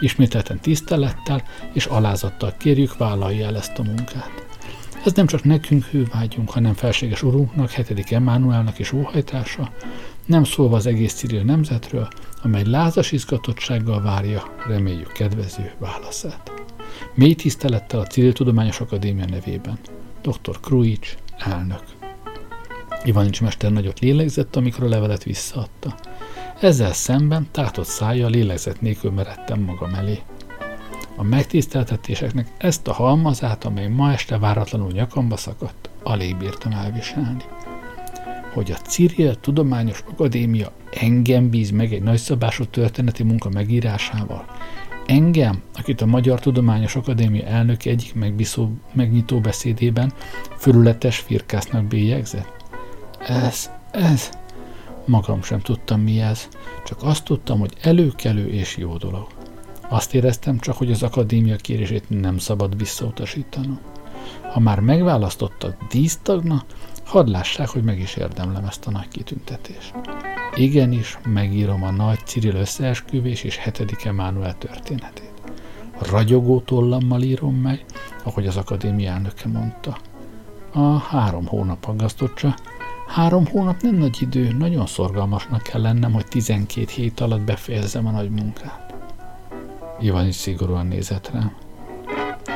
Ismételten 0.00 0.60
tisztelettel 0.60 1.42
és 1.72 1.86
alázattal 1.86 2.54
kérjük, 2.58 2.96
vállalja 2.96 3.46
el 3.46 3.56
ezt 3.56 3.78
a 3.78 3.82
munkát. 3.82 4.44
Ez 5.04 5.12
nem 5.12 5.26
csak 5.26 5.44
nekünk 5.44 5.84
hővágyunk, 5.84 6.50
hanem 6.50 6.74
felséges 6.74 7.22
urunknak, 7.22 7.70
hetedik 7.70 8.10
Emmanuelnak 8.10 8.78
is 8.78 8.92
óhajtása, 8.92 9.72
nem 10.26 10.44
szólva 10.44 10.76
az 10.76 10.86
egész 10.86 11.14
Cyril 11.14 11.42
nemzetről, 11.42 12.08
amely 12.42 12.64
lázas 12.64 13.12
izgatottsággal 13.12 14.02
várja, 14.02 14.54
reméljük 14.66 15.12
kedvező 15.12 15.72
válaszát. 15.78 16.52
Mély 17.14 17.34
tisztelettel 17.34 18.00
a 18.00 18.06
Cyril 18.06 18.32
Tudományos 18.32 18.80
Akadémia 18.80 19.24
nevében. 19.24 19.78
Dr. 20.22 20.60
Kruics, 20.60 21.14
elnök. 21.38 21.82
Ivanics 23.04 23.40
mester 23.40 23.72
nagyot 23.72 24.00
lélegzett, 24.00 24.56
amikor 24.56 24.84
a 24.84 24.88
levelet 24.88 25.22
visszaadta. 25.22 25.94
Ezzel 26.60 26.92
szemben 26.92 27.48
tátott 27.50 27.86
szája 27.86 28.26
lélegzett 28.28 28.80
nélkül 28.80 29.10
meredtem 29.10 29.60
magam 29.60 29.94
elé. 29.94 30.22
A 31.16 31.22
megtiszteltetéseknek 31.22 32.48
ezt 32.58 32.88
a 32.88 32.92
halmazát, 32.92 33.64
amely 33.64 33.88
ma 33.88 34.12
este 34.12 34.38
váratlanul 34.38 34.90
nyakamba 34.90 35.36
szakadt, 35.36 35.90
alig 36.02 36.36
bírtam 36.36 36.72
elviselni. 36.72 37.42
Hogy 38.52 38.70
a 38.70 38.74
Cyril 38.74 39.40
Tudományos 39.40 40.04
Akadémia 40.10 40.72
engem 40.90 41.50
bíz 41.50 41.70
meg 41.70 41.92
egy 41.92 42.02
nagyszabású 42.02 42.64
történeti 42.64 43.22
munka 43.22 43.48
megírásával, 43.48 44.44
engem, 45.06 45.62
akit 45.74 46.00
a 46.00 46.06
Magyar 46.06 46.40
Tudományos 46.40 46.96
Akadémia 46.96 47.46
elnök 47.46 47.84
egyik 47.84 48.14
megbízó, 48.14 48.68
megnyitó 48.92 49.40
beszédében 49.40 50.12
fölületes 50.56 51.18
firkásznak 51.18 51.84
bélyegzett? 51.84 52.64
Ez, 53.28 53.70
ez, 53.90 54.30
magam 55.04 55.42
sem 55.42 55.60
tudtam 55.60 56.00
mi 56.00 56.20
ez, 56.20 56.48
csak 56.84 57.02
azt 57.02 57.24
tudtam, 57.24 57.58
hogy 57.58 57.72
előkelő 57.80 58.48
és 58.48 58.76
jó 58.76 58.96
dolog. 58.96 59.26
Azt 59.94 60.14
éreztem 60.14 60.58
csak, 60.58 60.76
hogy 60.76 60.90
az 60.90 61.02
akadémia 61.02 61.56
kérését 61.56 62.04
nem 62.08 62.38
szabad 62.38 62.76
visszautasítanom. 62.76 63.80
Ha 64.52 64.60
már 64.60 64.80
megválasztottak 64.80 65.76
dísztagna, 65.88 66.64
hadd 67.04 67.30
lássák, 67.30 67.68
hogy 67.68 67.82
meg 67.82 68.00
is 68.00 68.16
érdemlem 68.16 68.64
ezt 68.64 68.86
a 68.86 68.90
nagy 68.90 69.08
kitüntetést. 69.08 69.94
Igenis, 70.54 71.18
megírom 71.24 71.82
a 71.82 71.90
nagy 71.90 72.18
Cyril 72.24 72.54
összeesküvés 72.54 73.42
és 73.42 73.56
hetedik 73.56 74.04
Emmanuel 74.04 74.58
történetét. 74.58 75.32
Ragyogó 75.98 76.60
tollammal 76.60 77.22
írom 77.22 77.54
meg, 77.54 77.84
ahogy 78.24 78.46
az 78.46 78.56
akadémia 78.56 79.10
elnöke 79.10 79.48
mondta. 79.48 79.98
A 80.72 80.98
három 80.98 81.46
hónap 81.46 81.84
aggasztottsa. 81.86 82.54
Három 83.06 83.46
hónap 83.46 83.80
nem 83.80 83.94
nagy 83.94 84.16
idő, 84.20 84.52
nagyon 84.52 84.86
szorgalmasnak 84.86 85.62
kell 85.62 85.80
lennem, 85.80 86.12
hogy 86.12 86.26
12 86.26 86.86
hét 86.90 87.20
alatt 87.20 87.40
befejezzem 87.40 88.06
a 88.06 88.10
nagy 88.10 88.30
munkát. 88.30 88.83
Ivan 90.00 90.26
is 90.26 90.34
szigorúan 90.34 90.86
nézett 90.86 91.30
rám. 91.32 91.56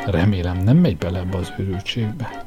Remélem 0.06 0.56
nem 0.56 0.76
megy 0.76 0.96
bele 0.96 1.18
ebbe 1.18 1.36
az 1.36 1.52
őrültségbe. 1.58 2.46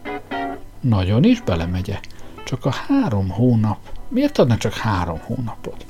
Nagyon 0.79 1.23
is 1.23 1.41
belemegye. 1.41 1.99
Csak 2.45 2.65
a 2.65 2.71
három 2.71 3.29
hónap. 3.29 3.77
Miért 4.07 4.37
adnak 4.37 4.57
csak 4.57 4.73
három 4.73 5.19
hónapot? 5.19 5.85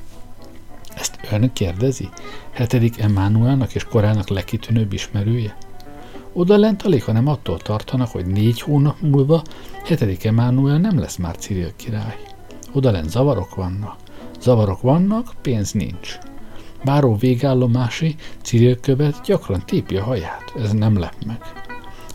Ezt 0.95 1.19
ön 1.31 1.53
kérdezi? 1.53 2.09
Hetedik 2.51 2.99
Emmanuelnak 2.99 3.75
és 3.75 3.83
korának 3.83 4.29
legkitűnőbb 4.29 4.93
ismerője? 4.93 5.55
Oda 6.33 6.57
lent 6.57 6.81
alig, 6.81 7.03
hanem 7.03 7.27
attól 7.27 7.57
tartanak, 7.57 8.07
hogy 8.07 8.25
négy 8.25 8.61
hónap 8.61 8.99
múlva 9.01 9.41
hetedik 9.85 10.23
Emánuel 10.25 10.77
nem 10.77 10.99
lesz 10.99 11.15
már 11.15 11.35
Cyril 11.35 11.75
király. 11.75 12.17
Oda 12.73 12.91
lent 12.91 13.09
zavarok 13.09 13.55
vannak. 13.55 13.95
Zavarok 14.39 14.81
vannak, 14.81 15.33
pénz 15.41 15.71
nincs. 15.71 16.17
Báró 16.83 17.15
végállomási 17.15 18.15
Cyril 18.41 18.79
követ 18.79 19.21
gyakran 19.25 19.65
tépi 19.65 19.97
a 19.97 20.03
haját, 20.03 20.53
ez 20.55 20.71
nem 20.71 20.99
lep 20.99 21.15
meg. 21.25 21.41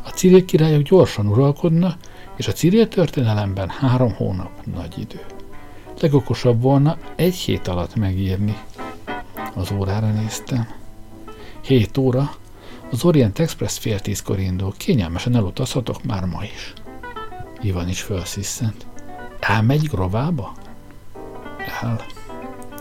A 0.04 0.08
Cyril 0.08 0.44
királyok 0.44 0.82
gyorsan 0.82 1.26
uralkodnak, 1.26 1.98
és 2.36 2.48
a 2.48 2.52
Cyril 2.52 2.88
történelemben 2.88 3.68
három 3.68 4.14
hónap 4.14 4.64
nagy 4.74 4.98
idő. 4.98 5.20
Legokosabb 6.00 6.62
volna 6.62 6.98
egy 7.14 7.34
hét 7.34 7.68
alatt 7.68 7.94
megírni. 7.94 8.56
Az 9.54 9.72
órára 9.72 10.10
néztem. 10.10 10.68
Hét 11.60 11.96
óra, 11.96 12.30
az 12.90 13.04
Orient 13.04 13.38
Express 13.38 13.78
fél 13.78 14.00
tízkor 14.00 14.38
indul, 14.38 14.74
kényelmesen 14.76 15.34
elutazhatok 15.36 16.04
már 16.04 16.24
ma 16.24 16.42
is. 16.42 16.72
Ivan 17.60 17.88
is 17.88 18.02
felsziszent. 18.02 18.86
Elmegy 19.40 19.88
Grovába? 19.88 20.54
El. 21.82 22.04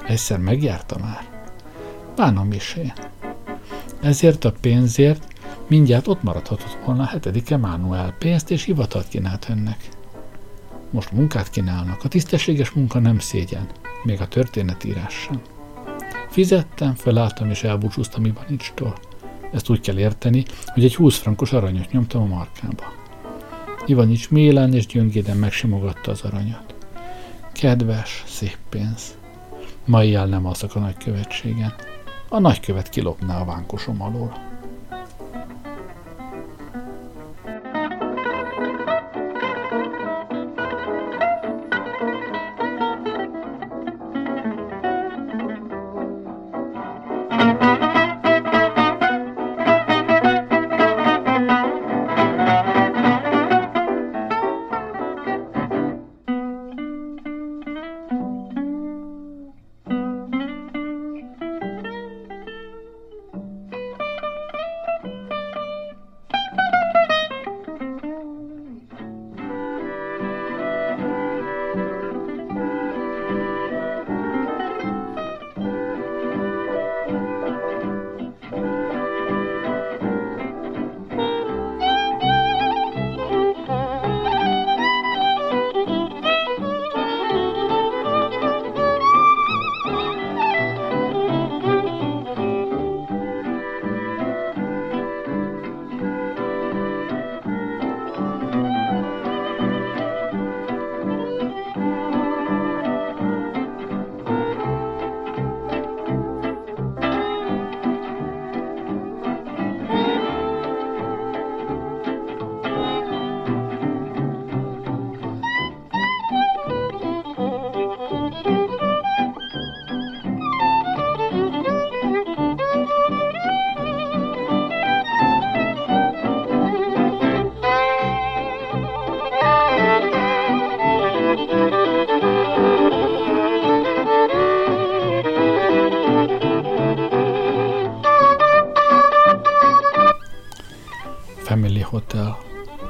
Egyszer 0.08 0.40
megjárta 0.40 0.98
már. 1.00 1.35
Bánom 2.16 2.52
is 2.52 2.76
én. 2.76 2.94
Ezért 4.02 4.46
a 4.46 4.54
pénzért 4.62 5.28
mindjárt 5.68 6.08
ott 6.08 6.24
maradhatott 6.24 6.78
volna 6.86 7.02
a 7.02 7.06
hetedik 7.06 7.50
Emmanuel 7.50 8.16
pénzt 8.20 8.52
és 8.52 8.64
hivatalt 8.64 9.08
kínált 9.08 9.50
önnek. 9.50 9.90
Most 10.90 11.12
munkát 11.12 11.50
kínálnak, 11.50 12.04
a 12.04 12.08
tisztességes 12.08 12.72
munka 12.72 13.00
nem 13.00 13.20
szégyen, 13.20 13.68
még 14.04 14.22
a 14.22 14.28
történetírás 14.28 15.14
sem. 15.14 15.42
Fizettem, 16.30 16.96
felálltam 16.96 17.50
és 17.50 17.64
elbúcsúztam 17.64 18.26
Ivanicstól. 18.26 18.96
Ezt 19.54 19.70
úgy 19.70 19.80
kell 19.80 19.98
érteni, 19.98 20.46
hogy 20.66 20.84
egy 20.84 20.96
20 20.96 21.18
frankos 21.18 21.54
aranyat 21.54 21.92
nyomtam 21.92 22.22
a 22.22 22.36
markába. 22.36 22.94
Ivanics 23.86 24.30
mélán 24.30 24.74
és 24.74 24.86
gyöngéden 24.86 25.38
megsimogatta 25.38 26.12
az 26.12 26.22
aranyat. 26.22 26.76
Kedves, 27.54 28.24
szép 28.28 28.58
pénz. 28.70 29.18
Mai 29.86 30.10
jel 30.10 30.26
nem 30.26 30.46
alszak 30.46 30.76
a 30.76 30.80
nagykövetségen. 30.80 31.74
A 32.36 32.40
nagykövet 32.40 32.90
kilopná 32.90 33.40
a 33.42 33.46
vánkosom 33.46 34.02
alól. 34.02 34.55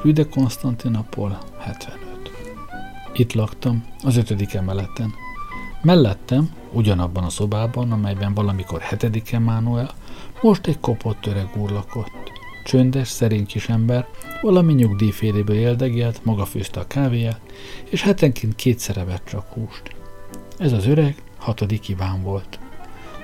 Rue 0.05 0.13
de 0.13 0.27
Constantinopol 0.29 1.37
75. 1.59 1.99
Itt 3.13 3.33
laktam, 3.33 3.85
az 4.03 4.17
ötödik 4.17 4.53
emeleten. 4.53 5.13
Mellettem, 5.81 6.49
ugyanabban 6.71 7.23
a 7.23 7.29
szobában, 7.29 7.91
amelyben 7.91 8.33
valamikor 8.33 8.81
hetedik 8.81 9.31
Emmanuel, 9.31 9.93
most 10.41 10.67
egy 10.67 10.79
kopott 10.79 11.25
öreg 11.25 11.49
úr 11.57 11.69
lakott. 11.69 12.31
Csöndes, 12.65 13.07
szerény 13.07 13.45
kis 13.45 13.69
ember, 13.69 14.07
valami 14.41 14.73
nyugdíjféléből 14.73 15.55
éldegélt, 15.55 16.25
maga 16.25 16.45
főzte 16.45 16.79
a 16.79 16.87
kávéját, 16.87 17.41
és 17.89 18.01
hetenként 18.01 18.55
kétszer 18.55 18.97
evett 18.97 19.25
csak 19.25 19.47
húst. 19.53 19.95
Ez 20.57 20.71
az 20.71 20.85
öreg 20.87 21.21
hatodik 21.37 21.89
Iván 21.89 22.23
volt. 22.23 22.59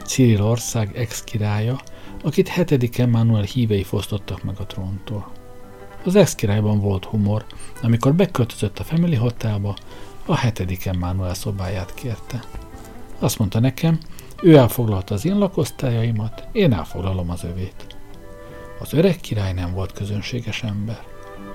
Cyril 0.05 0.43
ország 0.43 0.97
ex-királya, 0.97 1.79
akit 2.23 2.47
hetedik 2.47 2.97
Emmanuel 2.97 3.43
hívei 3.43 3.83
fosztottak 3.83 4.43
meg 4.43 4.55
a 4.59 4.65
tróntól. 4.65 5.39
Az 6.03 6.15
ex-királyban 6.15 6.79
volt 6.79 7.05
humor, 7.05 7.45
amikor 7.81 8.13
beköltözött 8.13 8.79
a 8.79 8.83
Family 8.83 9.15
Hotelba, 9.15 9.75
a 10.25 10.35
hetedik 10.35 10.85
Emmanuel 10.85 11.33
szobáját 11.33 11.93
kérte. 11.93 12.43
Azt 13.19 13.37
mondta 13.37 13.59
nekem, 13.59 13.99
ő 14.41 14.55
elfoglalta 14.55 15.13
az 15.13 15.25
én 15.25 15.37
lakosztályaimat, 15.37 16.47
én 16.51 16.73
elfoglalom 16.73 17.29
az 17.29 17.43
övét. 17.43 17.97
Az 18.79 18.93
öreg 18.93 19.15
király 19.15 19.53
nem 19.53 19.73
volt 19.73 19.91
közönséges 19.91 20.63
ember. 20.63 20.99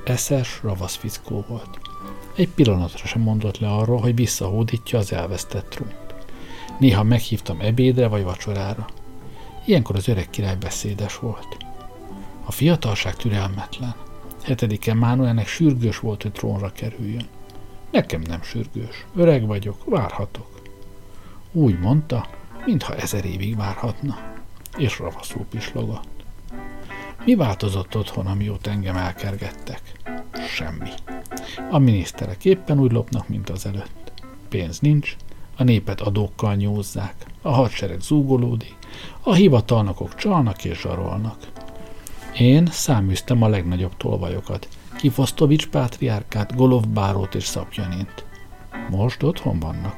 Eszes, 0.05 0.61
ravasz 0.63 0.95
fickó 0.95 1.45
volt. 1.49 1.79
Egy 2.37 2.49
pillanatra 2.49 3.07
sem 3.07 3.23
mondott 3.23 3.59
le 3.59 3.69
arról, 3.69 4.01
hogy 4.01 4.15
visszahódítja 4.15 4.99
az 4.99 5.13
elvesztett 5.13 5.69
trónt. 5.69 6.15
Néha 6.79 7.03
meghívtam 7.03 7.61
ebédre 7.61 8.07
vagy 8.07 8.23
vacsorára. 8.23 8.87
Ilyenkor 9.65 9.97
az 9.97 10.09
öreg 10.09 10.31
király 10.31 10.57
beszédes 10.57 11.19
volt. 11.19 11.57
A 12.45 12.53
fiatalság 12.53 13.17
türelmetlen. 13.17 14.06
Hetedike 14.47 14.95
Mánuelnek 14.95 15.47
sürgős 15.47 15.99
volt, 15.99 16.23
hogy 16.23 16.33
trónra 16.33 16.73
kerüljön. 16.73 17.27
Nekem 17.91 18.21
nem 18.21 18.43
sürgős. 18.43 19.07
Öreg 19.15 19.47
vagyok, 19.47 19.85
várhatok. 19.85 20.63
Úgy 21.53 21.79
mondta, 21.79 22.29
mintha 22.65 22.95
ezer 22.95 23.25
évig 23.25 23.57
várhatna. 23.57 24.19
És 24.77 24.99
ravaszul 24.99 25.45
pislogott. 25.51 26.25
Mi 27.25 27.35
változott 27.35 27.97
otthon, 27.97 28.27
amióta 28.27 28.71
engem 28.71 28.97
elkergettek? 28.97 29.81
Semmi. 30.49 30.91
A 31.71 31.79
miniszterek 31.79 32.45
éppen 32.45 32.81
úgy 32.81 32.93
lopnak, 32.93 33.29
mint 33.29 33.51
az 33.51 33.67
előtt. 33.67 34.13
Pénz 34.49 34.79
nincs, 34.79 35.17
a 35.57 35.63
népet 35.63 36.01
adókkal 36.01 36.55
nyúzzák, 36.55 37.15
a 37.43 37.51
hadsereg 37.51 38.01
zúgolódik, 38.01 38.77
a 39.21 39.35
hivatalnokok 39.35 40.15
csalnak 40.15 40.65
és 40.65 40.81
zsarolnak. 40.81 41.37
Én 42.39 42.67
száműztem 42.71 43.43
a 43.43 43.49
legnagyobb 43.49 43.97
tolvajokat, 43.97 44.69
Kifosztovics 44.97 45.67
pátriárkát, 45.67 46.57
Golov 46.57 46.89
Bárót 46.89 47.35
és 47.35 47.45
Szapjanint. 47.45 48.25
Most 48.91 49.23
otthon 49.23 49.59
vannak. 49.59 49.97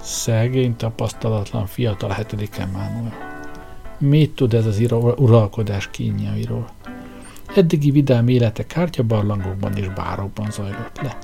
Szegény, 0.00 0.76
tapasztalatlan, 0.76 1.66
fiatal 1.66 2.10
hetedik 2.10 2.56
Emmanuel. 2.58 3.14
Mit 3.98 4.34
tud 4.34 4.54
ez 4.54 4.66
az 4.66 4.80
uralkodás 5.16 5.90
kínjairól? 5.90 6.68
Eddigi 7.54 7.90
vidám 7.90 8.28
élete 8.28 8.66
kártyabarlangokban 8.66 9.76
és 9.76 9.88
bárokban 9.88 10.50
zajlott 10.50 11.00
le. 11.02 11.18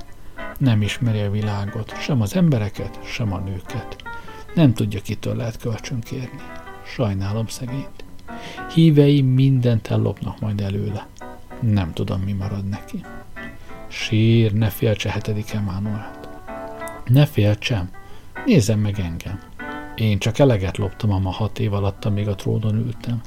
Nem 0.58 0.82
ismeri 0.82 1.20
a 1.20 1.30
világot, 1.30 2.00
sem 2.00 2.20
az 2.20 2.37
embereket, 2.37 3.00
sem 3.04 3.32
a 3.32 3.38
nőket. 3.38 3.96
Nem 4.54 4.74
tudja, 4.74 5.00
kitől 5.00 5.37
lehet 5.37 5.58
kölcsönkérni. 5.58 6.40
Sajnálom 6.84 7.46
szegényt. 7.46 8.06
Hívei 8.74 9.22
mindent 9.22 9.87
ellopnak 9.87 10.40
majd 10.40 10.61
előle. 10.61 11.07
Nem 11.61 11.92
tudom, 11.92 12.20
mi 12.20 12.33
marad 12.33 12.68
neki. 12.68 13.04
Sír, 13.88 14.52
ne 14.52 14.68
féltse 14.68 15.11
hetedik 15.11 15.52
Emánuelt. 15.52 16.28
Ne 17.07 17.26
féltsem, 17.26 17.90
nézem 18.44 18.78
meg 18.78 18.98
engem. 19.00 19.40
Én 19.94 20.18
csak 20.18 20.38
eleget 20.38 20.76
loptam 20.76 21.12
a 21.12 21.18
ma 21.18 21.31
hat 21.31 21.59
év 21.59 21.72
alatt, 21.72 22.04
amíg 22.04 22.28
a 22.28 22.35
trónon 22.35 22.76
ültem. 22.76 23.20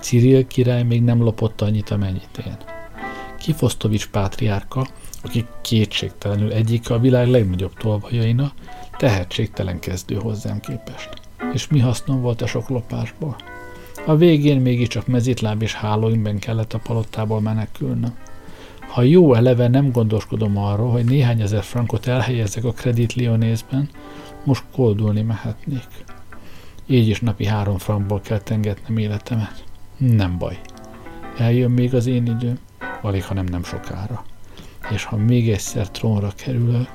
Cyril 0.00 0.46
király 0.46 0.82
még 0.82 1.02
nem 1.02 1.22
lopott 1.22 1.60
annyit, 1.60 1.90
amennyit 1.90 2.42
én. 2.46 2.56
Kifosztovics 3.38 4.08
pátriárka, 4.08 4.86
aki 5.22 5.46
kétségtelenül 5.60 6.52
egyik 6.52 6.90
a 6.90 6.98
világ 6.98 7.28
legnagyobb 7.28 7.72
tolvajaina, 7.74 8.52
tehetségtelen 8.96 9.78
kezdő 9.78 10.14
hozzám 10.14 10.60
képest. 10.60 11.08
És 11.52 11.68
mi 11.68 11.78
hasznom 11.78 12.20
volt 12.20 12.42
a 12.42 12.46
sok 12.46 12.68
lopásból? 12.68 13.36
A 14.06 14.16
végén 14.16 14.60
mégiscsak 14.60 15.06
mezitláb 15.06 15.62
és 15.62 15.74
hálóimben 15.74 16.38
kellett 16.38 16.72
a 16.72 16.78
palottából 16.78 17.40
menekülnöm. 17.40 18.14
Ha 18.80 19.02
jó 19.02 19.34
eleve 19.34 19.68
nem 19.68 19.90
gondoskodom 19.90 20.56
arról, 20.56 20.90
hogy 20.90 21.04
néhány 21.04 21.40
ezer 21.40 21.62
frankot 21.62 22.06
elhelyezzek 22.06 22.64
a 22.64 22.72
kredit 22.72 23.12
Lionészben, 23.12 23.88
most 24.44 24.64
koldulni 24.72 25.22
mehetnék. 25.22 26.04
Így 26.86 27.08
is 27.08 27.20
napi 27.20 27.46
három 27.46 27.78
frankból 27.78 28.20
kell 28.20 28.38
tengetnem 28.40 28.98
életemet. 28.98 29.64
Nem 29.96 30.38
baj. 30.38 30.60
Eljön 31.38 31.70
még 31.70 31.94
az 31.94 32.06
én 32.06 32.26
időm, 32.26 32.58
alig, 33.02 33.24
ha 33.24 33.34
nem 33.34 33.44
nem 33.44 33.64
sokára. 33.64 34.24
És 34.90 35.04
ha 35.04 35.16
még 35.16 35.50
egyszer 35.50 35.90
trónra 35.90 36.32
kerülök, 36.36 36.88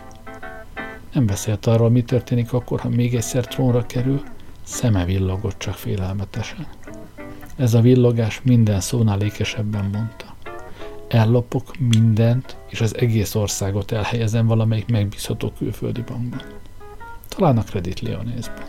nem 1.13 1.25
beszélt 1.25 1.65
arról, 1.65 1.89
mi 1.89 2.01
történik 2.01 2.53
akkor, 2.53 2.79
ha 2.79 2.89
még 2.89 3.15
egyszer 3.15 3.47
trónra 3.47 3.85
kerül, 3.85 4.23
szeme 4.63 5.05
villogott 5.05 5.57
csak 5.57 5.73
félelmetesen. 5.73 6.67
Ez 7.57 7.73
a 7.73 7.81
villogás 7.81 8.41
minden 8.43 8.79
szónál 8.79 9.21
ékesebben 9.21 9.89
mondta. 9.93 10.35
Ellopok 11.07 11.71
mindent, 11.77 12.57
és 12.69 12.81
az 12.81 12.97
egész 12.97 13.35
országot 13.35 13.91
elhelyezem 13.91 14.47
valamelyik 14.47 14.87
megbízható 14.87 15.51
külföldi 15.57 16.01
bankban. 16.01 16.41
Talán 17.27 17.57
a 17.57 17.63
Credit 17.63 17.99
Leonészban. 17.99 18.65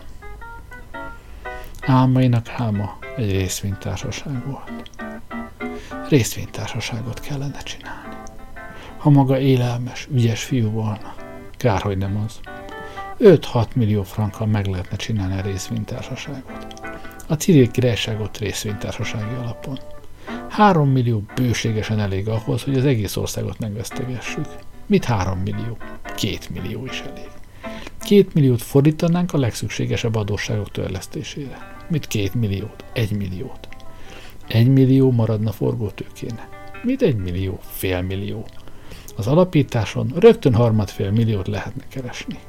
Álmainak 1.81 2.49
álma 2.49 2.97
egy 3.17 3.31
részvénytársaság 3.31 4.45
volt. 4.45 4.89
Részvénytársaságot 6.09 7.19
kellene 7.19 7.59
csinálni. 7.59 8.15
Ha 8.97 9.09
maga 9.09 9.39
élelmes, 9.39 10.07
ügyes 10.11 10.43
fiú 10.43 10.69
volna, 10.69 11.15
kár, 11.51 11.81
hogy 11.81 11.97
nem 11.97 12.23
az. 12.25 12.39
5-6 13.19 13.73
millió 13.75 14.03
frankkal 14.03 14.47
meg 14.47 14.65
lehetne 14.65 14.95
csinálni 14.95 15.37
a 15.37 15.41
részvénytársaságot. 15.41 16.81
A 17.29 17.33
Ciril 17.33 17.71
királyságot 17.71 18.37
részvénytársasági 18.37 19.35
alapon. 19.41 19.79
3 20.49 20.89
millió 20.89 21.23
bőségesen 21.35 21.99
elég 21.99 22.27
ahhoz, 22.27 22.63
hogy 22.63 22.77
az 22.77 22.85
egész 22.85 23.15
országot 23.15 23.59
megvesztegessük. 23.59 24.45
Mit 24.85 25.05
3 25.05 25.39
millió? 25.39 25.77
2 26.03 26.37
millió 26.53 26.85
is 26.85 27.01
elég. 27.01 27.29
Két 28.01 28.33
milliót 28.33 28.61
fordítanánk 28.61 29.33
a 29.33 29.37
legszükségesebb 29.37 30.15
adósságok 30.15 30.71
törlesztésére. 30.71 31.85
Mit 31.89 32.07
két 32.07 32.33
milliót? 32.33 32.83
Egy 32.93 33.11
milliót. 33.11 33.67
Egy 34.47 34.67
millió 34.67 35.11
maradna 35.11 35.51
forgótőkéne. 35.51 36.49
Mit 36.83 37.01
egy 37.01 37.15
millió? 37.15 37.59
Fél 37.61 38.01
millió. 38.01 38.45
Az 39.15 39.27
alapításon 39.27 40.13
rögtön 40.15 40.53
harmadfél 40.53 41.11
milliót 41.11 41.47
lehetne 41.47 41.83
keresni. 41.87 42.39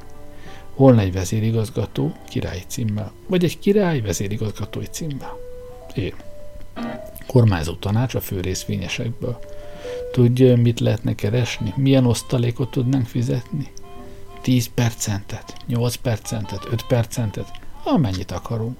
Volna 0.78 1.00
egy 1.00 1.12
vezérigazgató 1.12 2.12
királyi 2.28 2.62
címmel, 2.66 3.12
vagy 3.26 3.44
egy 3.44 3.58
király 3.58 4.00
vezérigazgatói 4.00 4.84
címmel. 4.84 5.36
Én. 5.94 6.14
Kormányzó 7.26 7.74
tanács 7.74 8.14
a 8.14 8.20
fő 8.20 8.40
részvényesekből. 8.40 9.38
Tudja, 10.12 10.56
mit 10.56 10.80
lehetne 10.80 11.14
keresni? 11.14 11.72
Milyen 11.76 12.06
osztalékot 12.06 12.70
tudnánk 12.70 13.06
fizetni? 13.06 13.72
10 14.42 14.66
percentet, 14.74 15.54
8 15.66 15.94
percentet, 15.94 16.66
5 16.70 16.86
percentet, 16.86 17.50
amennyit 17.84 18.30
akarunk. 18.30 18.78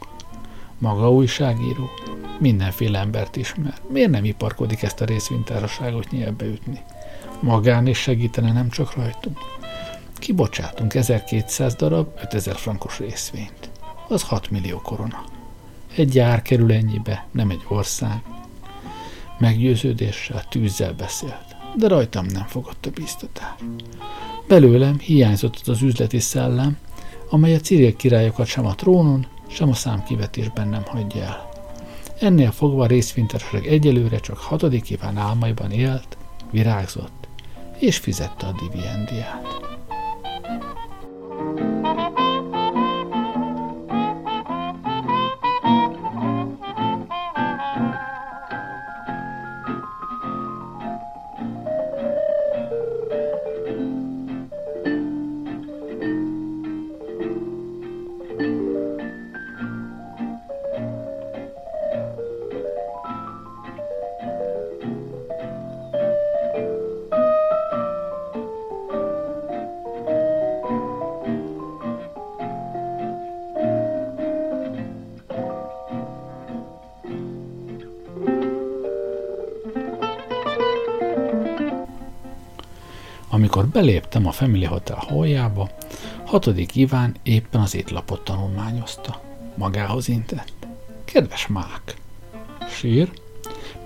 Maga 0.79 1.13
újságíró, 1.13 1.89
mindenféle 2.39 2.99
embert 2.99 3.37
ismer. 3.37 3.75
Miért 3.89 4.11
nem 4.11 4.25
iparkodik 4.25 4.83
ezt 4.83 5.01
a 5.01 5.05
részvénytársaságot 5.05 6.11
nyelbe 6.11 6.45
ütni? 6.45 6.81
Magán 7.41 7.87
is 7.87 7.99
segítene 7.99 8.53
nem 8.53 8.69
csak 8.69 8.95
rajtunk. 8.95 9.39
Kibocsátunk 10.19 10.95
1200 10.95 11.75
darab 11.75 12.09
5000 12.23 12.57
frankos 12.57 12.99
részvényt. 12.99 13.71
Az 14.09 14.23
6 14.23 14.51
millió 14.51 14.81
korona. 14.81 15.25
Egy 15.97 16.09
gyár 16.09 16.43
kerül 16.43 16.73
ennyibe, 16.73 17.27
nem 17.31 17.51
egy 17.51 17.65
ország. 17.69 18.23
Meggyőződéssel, 19.39 20.45
tűzzel 20.49 20.93
beszélt, 20.93 21.57
de 21.77 21.89
rajtam 21.89 22.27
nem 22.27 22.47
fogott 22.47 22.87
a 22.87 22.91
bíztatás. 22.91 23.59
Belőlem 24.49 24.99
hiányzott 24.99 25.67
az 25.67 25.83
üzleti 25.83 26.19
szellem, 26.19 26.79
amely 27.31 27.55
a 27.55 27.61
Cyril 27.61 27.97
királyokat 27.97 28.47
sem 28.47 28.67
a 28.67 28.75
trónon, 28.75 29.27
sem 29.47 29.69
a 29.69 29.75
számkivetésben 29.75 30.69
nem 30.69 30.83
hagyja 30.85 31.23
el. 31.23 31.49
Ennél 32.21 32.51
fogva 32.51 32.83
a 32.83 32.87
részvénytársaság 32.87 33.67
egyelőre 33.67 34.19
csak 34.19 34.39
hatodik 34.39 34.91
éván 34.91 35.17
álmaiban 35.17 35.71
élt, 35.71 36.17
virágzott, 36.51 37.29
és 37.79 37.97
fizette 37.97 38.47
a 38.47 38.53
dividendiát. 38.53 39.78
Amikor 83.39 83.67
beléptem 83.67 84.27
a 84.27 84.33
Family 84.33 84.65
Hotel 84.65 85.03
holjába, 85.09 85.71
hatodik 86.25 86.77
Iván 86.77 87.15
éppen 87.23 87.61
az 87.61 87.75
étlapot 87.75 88.25
tanulmányozta. 88.25 89.21
Magához 89.55 90.09
intett. 90.09 90.67
Kedves 91.05 91.47
Mák! 91.47 91.97
Sír? 92.69 93.11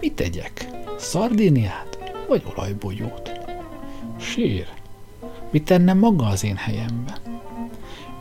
Mit 0.01 0.13
tegyek? 0.15 0.69
Szardíniát 0.99 1.99
vagy 2.29 2.43
olajbogyót? 2.55 3.31
Sír. 4.21 4.67
Mit 5.51 5.65
tenne 5.65 5.93
maga 5.93 6.27
az 6.27 6.45
én 6.45 6.57
helyemben? 6.57 7.17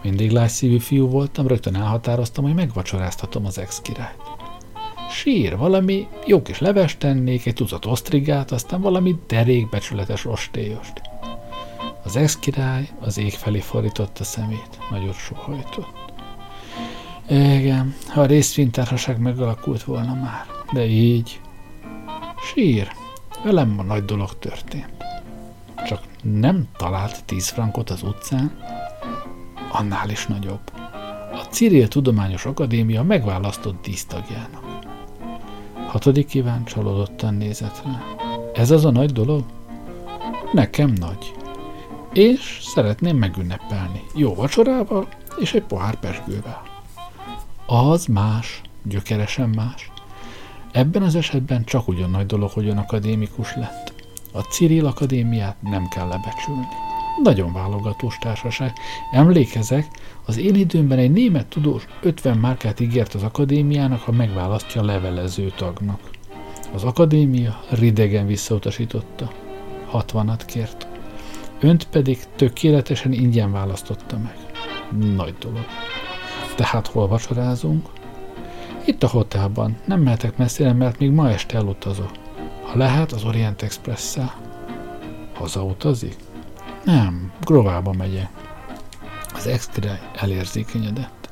Mindig 0.04 0.32
lágyszívű 0.32 0.78
fiú 0.78 1.08
voltam, 1.08 1.48
rögtön 1.48 1.76
elhatároztam, 1.76 2.44
hogy 2.44 2.54
megvacsoráztatom 2.54 3.46
az 3.46 3.58
ex-királyt. 3.58 4.22
Sír, 5.10 5.58
valami 5.58 6.08
jó 6.26 6.42
kis 6.42 6.60
levest 6.60 7.00
tennék, 7.00 7.46
egy 7.46 7.54
tucat 7.54 7.86
osztrigát, 7.86 8.52
aztán 8.52 8.82
valami 8.82 9.16
derékbecsületes 9.28 10.26
ostélyost. 10.26 11.11
Az 12.12 12.18
ex-király 12.18 12.90
az 13.00 13.18
ég 13.18 13.34
felé 13.34 13.60
fordította 13.60 14.24
szemét, 14.24 14.78
nagyot 14.90 15.16
sohajtott. 15.16 16.14
Igen, 17.30 17.96
ha 18.08 18.22
a 18.22 18.26
részvénytársaság 18.26 19.20
megalakult 19.20 19.84
volna 19.84 20.14
már, 20.14 20.46
de 20.74 20.86
így. 20.86 21.42
Sír, 22.46 22.92
velem 23.44 23.70
ma 23.70 23.84
nagy 23.84 24.06
dolog 24.06 24.40
történt. 24.40 25.04
Csak 25.88 26.02
nem 26.22 26.68
talált 26.78 27.24
tíz 27.26 27.50
frankot 27.50 27.90
az 27.90 28.04
utcán, 28.04 28.52
annál 29.72 30.10
is 30.10 30.28
nagyobb. 30.28 30.72
A 31.34 31.46
Cyril 31.50 31.88
Tudományos 31.88 32.46
Akadémia 32.46 33.04
megválasztott 33.04 33.84
dísztagjának. 33.84 34.64
Hatodik 35.88 36.34
Iván 36.34 36.64
csalódottan 36.64 37.34
nézett 37.34 37.82
rá. 37.86 38.02
Ez 38.54 38.72
az 38.72 38.86
a 38.86 38.92
nagy 38.92 39.12
dolog? 39.12 39.44
Nekem 40.52 40.90
nagy 40.90 41.40
és 42.14 42.60
szeretném 42.62 43.18
megünnepelni. 43.18 44.04
Jó 44.16 44.36
vacsorával 44.36 45.08
és 45.40 45.54
egy 45.54 45.64
pohár 45.64 46.00
pesgővel. 46.00 46.62
Az 47.66 48.06
más, 48.06 48.62
gyökeresen 48.84 49.50
más. 49.50 49.92
Ebben 50.72 51.02
az 51.02 51.16
esetben 51.16 51.64
csak 51.64 51.88
ugyan 51.88 52.10
nagy 52.10 52.26
dolog, 52.26 52.50
hogy 52.50 52.68
ön 52.68 52.78
akadémikus 52.78 53.56
lett. 53.56 53.94
A 54.34 54.40
Cyril 54.40 54.86
Akadémiát 54.86 55.62
nem 55.62 55.88
kell 55.88 56.08
lebecsülni. 56.08 56.68
Nagyon 57.24 57.54
válogatós 57.54 58.18
társaság. 58.18 58.74
Emlékezek, 59.12 59.88
az 60.26 60.38
én 60.38 60.56
időmben 60.56 60.98
egy 60.98 61.12
német 61.12 61.48
tudós 61.48 61.88
50 62.02 62.38
márkát 62.38 62.80
ígért 62.80 63.14
az 63.14 63.24
akadémiának, 63.24 64.02
ha 64.02 64.12
megválasztja 64.12 64.82
a 64.82 64.86
levelező 64.86 65.54
tagnak. 65.56 66.00
Az 66.74 66.84
akadémia 66.84 67.64
ridegen 67.70 68.26
visszautasította. 68.26 69.32
Hatvanat 69.86 70.46
kért. 70.46 70.91
Önt 71.62 71.88
pedig 71.88 72.20
tökéletesen 72.36 73.12
ingyen 73.12 73.52
választotta 73.52 74.18
meg. 74.18 74.36
Nagy 75.16 75.36
dolog. 75.40 75.66
Tehát 76.56 76.88
hol 76.88 77.08
vacsorázunk? 77.08 77.90
Itt 78.86 79.04
a 79.04 79.08
hotelban. 79.08 79.78
Nem 79.86 80.02
mehetek 80.02 80.38
messzire, 80.38 80.74
mert 80.74 81.00
még 81.00 81.12
ma 81.12 81.30
este 81.30 81.58
elutazok. 81.58 82.12
Ha 82.64 82.78
lehet, 82.78 83.12
az 83.12 83.24
Orient 83.24 83.62
Express-szel. 83.62 84.36
Hazautazik? 85.34 86.16
Nem, 86.84 87.32
Grovába 87.42 87.94
megyek. 87.94 88.30
Az 89.34 89.48
ex 89.48 89.70
elérzékenyedett. 90.16 91.30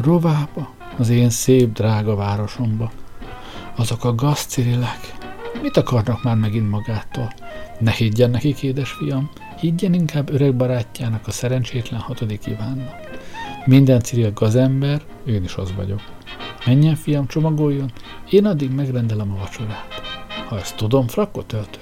Grovába? 0.00 0.74
Az 0.98 1.08
én 1.08 1.30
szép, 1.30 1.72
drága 1.72 2.14
városomba. 2.14 2.90
Azok 3.76 4.04
a 4.04 4.14
gazcirilek. 4.14 5.14
Mit 5.62 5.76
akarnak 5.76 6.22
már 6.22 6.36
megint 6.36 6.70
magától? 6.70 7.32
Ne 7.82 7.90
higgyen 7.90 8.30
nekik, 8.30 8.62
édesfiam. 8.62 9.30
Higgyen 9.60 9.94
inkább 9.94 10.30
öreg 10.30 10.56
barátjának, 10.56 11.26
a 11.26 11.30
szerencsétlen 11.30 12.00
hatodik 12.00 12.46
Ivánnak. 12.46 12.94
Minden 13.64 14.00
Ciril 14.00 14.32
gazember, 14.32 15.02
én 15.26 15.44
is 15.44 15.54
az 15.54 15.74
vagyok. 15.74 16.00
Menjen, 16.66 16.94
fiam, 16.94 17.26
csomagoljon, 17.26 17.92
én 18.30 18.46
addig 18.46 18.70
megrendelem 18.70 19.32
a 19.32 19.38
vacsorát. 19.38 19.86
Ha 20.48 20.58
ezt 20.58 20.76
tudom, 20.76 21.06
frakkot 21.06 21.52
öltő. 21.52 21.78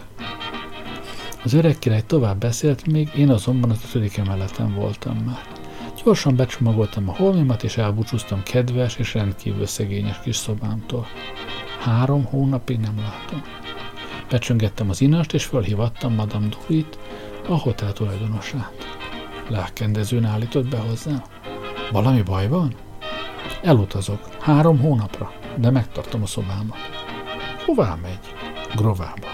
Az 1.45 1.53
öreg 1.53 1.79
király 1.79 2.03
tovább 2.07 2.39
beszélt, 2.39 2.87
még 2.87 3.09
én 3.17 3.31
azonban 3.31 3.71
az 3.71 3.81
ötödik 3.89 4.17
emeleten 4.17 4.75
voltam 4.75 5.17
már. 5.17 5.43
Gyorsan 6.05 6.37
becsomagoltam 6.37 7.09
a 7.09 7.17
holmimat, 7.17 7.63
és 7.63 7.77
elbúcsúztam 7.77 8.43
kedves 8.43 8.97
és 8.97 9.15
rendkívül 9.15 9.67
szegényes 9.67 10.21
kis 10.21 10.37
szobámtól. 10.37 11.07
Három 11.81 12.25
hónapig 12.25 12.79
nem 12.79 12.95
látom. 12.97 13.43
Becsöngettem 14.31 14.91
az 14.91 15.01
inast, 15.01 15.33
és 15.33 15.45
fölhívattam 15.45 16.15
Madame 16.15 16.47
Durit, 16.47 16.99
a 17.49 17.55
hotel 17.59 17.93
tulajdonosát. 17.93 18.73
Lelkendezőn 19.49 20.25
állított 20.25 20.69
be 20.69 20.79
hozzá. 20.79 21.25
Valami 21.93 22.23
baj 22.23 22.49
van? 22.49 22.75
Elutazok. 23.63 24.37
Három 24.41 24.79
hónapra, 24.79 25.33
de 25.57 25.71
megtartom 25.71 26.23
a 26.23 26.27
szobámat. 26.27 26.79
Hová 27.67 27.99
megy? 28.03 28.19
Grovába. 28.75 29.27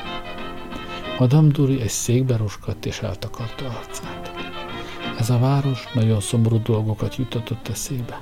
Madame 1.18 1.48
Duri 1.48 1.80
egy 1.80 1.88
székbe 1.88 2.36
roskadt 2.36 2.86
és 2.86 2.98
eltakarta 2.98 3.64
arcát. 3.64 4.30
Ez 5.18 5.30
a 5.30 5.38
város 5.38 5.88
nagyon 5.94 6.20
szomorú 6.20 6.62
dolgokat 6.62 7.16
jutatott 7.16 7.68
eszébe. 7.68 8.18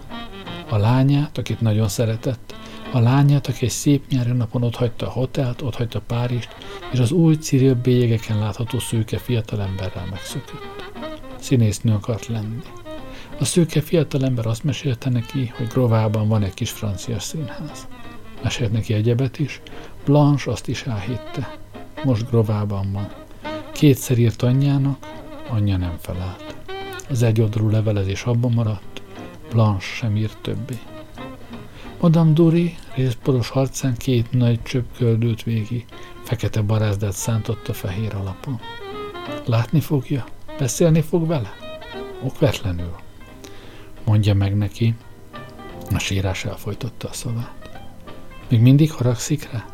A 0.69 0.77
lányát, 0.77 1.39
akit 1.39 1.61
nagyon 1.61 1.89
szeretett, 1.89 2.55
a 2.95 3.01
lányát, 3.01 3.47
aki 3.47 3.65
egy 3.65 3.71
szép 3.71 4.09
nyári 4.09 4.33
napon 4.33 4.63
otthagyta 4.63 5.07
a 5.07 5.11
hotelt, 5.11 5.63
otthagyta 5.63 6.01
Párizst, 6.01 6.49
és 6.93 6.99
az 6.99 7.11
új 7.11 7.35
Cyril 7.35 7.75
bélyegeken 7.75 8.39
látható 8.39 8.79
szőke 8.79 9.19
fiatalemberrel 9.19 10.07
megszökött. 10.11 10.93
Színésznő 11.39 11.93
akart 11.93 12.27
lenni. 12.27 12.63
A 13.39 13.45
szőke 13.45 13.81
fiatalember 13.81 14.47
azt 14.47 14.65
mesélte 14.65 15.11
neki, 15.11 15.53
hogy 15.57 15.67
Grovában 15.67 16.29
van 16.29 16.43
egy 16.43 16.55
kis 16.55 16.71
francia 16.71 17.19
színház. 17.19 17.87
Mesélt 18.43 18.73
neki 18.73 18.95
egyebet 18.95 19.39
is, 19.39 19.61
Blanche 20.05 20.51
azt 20.51 20.69
is 20.69 20.83
elhitte. 20.83 21.59
Most 22.05 22.29
Grovában 22.31 22.93
van. 22.93 23.13
Kétszer 23.73 24.19
írt 24.19 24.43
anyjának, 24.43 24.99
anyja 25.49 25.77
nem 25.77 25.97
felelt. 26.01 26.57
Az 27.09 27.23
egyoldalú 27.23 27.69
levelezés 27.69 28.25
abban 28.25 28.53
maradt, 28.53 29.03
Blanche 29.51 29.87
sem 29.87 30.17
írt 30.17 30.39
többé. 30.43 30.79
Madame 32.01 32.33
Duri 32.33 32.75
részporos 32.95 33.49
harcán 33.49 33.95
két 33.97 34.33
nagy 34.33 34.63
csöpp 34.63 34.97
köldült 34.97 35.43
végig, 35.43 35.85
fekete 36.23 36.63
barázdát 36.63 37.13
szántott 37.13 37.69
a 37.69 37.73
fehér 37.73 38.15
alapon. 38.15 38.61
Látni 39.45 39.81
fogja? 39.81 40.25
Beszélni 40.59 41.01
fog 41.01 41.27
vele? 41.27 41.53
Okvetlenül. 42.23 42.95
Mondja 44.05 44.35
meg 44.35 44.57
neki. 44.57 44.95
A 45.95 45.99
sírás 45.99 46.45
elfolytotta 46.45 47.09
a 47.09 47.13
szavát. 47.13 47.81
Még 48.49 48.61
mindig 48.61 48.93
haragszik 48.93 49.51
rá? 49.53 49.65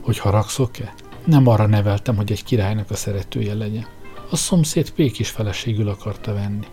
Hogy 0.00 0.18
haragszok-e? 0.18 0.94
Nem 1.24 1.46
arra 1.46 1.66
neveltem, 1.66 2.16
hogy 2.16 2.32
egy 2.32 2.44
királynak 2.44 2.90
a 2.90 2.94
szeretője 2.94 3.54
legyen. 3.54 3.86
A 4.30 4.36
szomszéd 4.36 4.90
pék 4.90 5.18
is 5.18 5.28
feleségül 5.28 5.88
akarta 5.88 6.32
venni. 6.32 6.66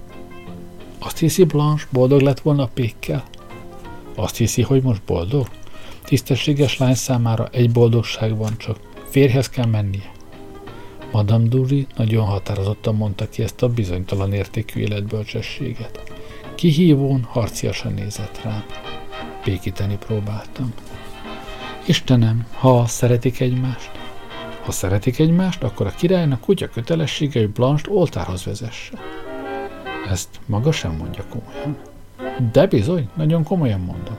Azt 1.00 1.18
hiszi 1.18 1.44
Blanche, 1.44 1.88
boldog 1.90 2.22
lett 2.22 2.40
volna 2.40 2.68
pékkel? 2.68 3.24
Azt 4.16 4.38
hiszi, 4.38 4.62
hogy 4.62 4.82
most 4.82 5.02
boldog? 5.04 5.48
Tisztességes 6.04 6.78
lány 6.78 6.96
számára 6.96 7.48
egy 7.52 7.72
boldogság 7.72 8.38
van 8.38 8.58
csak. 8.58 8.78
Férhez 9.10 9.50
kell 9.50 9.66
mennie. 9.66 10.12
Madame 11.12 11.48
Dury 11.48 11.88
nagyon 11.96 12.26
határozottan 12.26 12.96
mondta 12.96 13.30
ki 13.30 13.44
ezt 13.44 13.62
a 13.62 13.70
bizonytalan 13.70 14.34
értékű 14.34 14.80
életbölcsességet. 14.80 16.04
Kihívón 16.56 17.24
harciasan 17.24 17.94
nézett 17.94 18.42
rám. 18.44 18.66
Békíteni 19.46 19.98
próbáltam. 19.98 20.74
Istenem, 21.86 22.48
ha 22.54 22.86
szeretik 22.86 23.40
egymást, 23.40 23.92
ha 24.64 24.72
szeretik 24.72 25.20
egymást, 25.20 25.64
akkor 25.64 25.86
a 25.86 25.94
királynak 25.98 26.42
kutya 26.42 26.68
kötelessége, 26.68 27.40
hogy 27.40 27.50
Blanche-t 27.50 27.88
oltárhoz 27.96 28.46
vezesse. 28.46 28.92
Ezt 30.10 30.40
maga 30.46 30.72
sem 30.72 30.96
mondja 30.96 31.26
komolyan. 31.30 31.91
De 32.52 32.68
bizony, 32.68 33.10
nagyon 33.16 33.44
komolyan 33.44 33.80
mondom. 33.80 34.18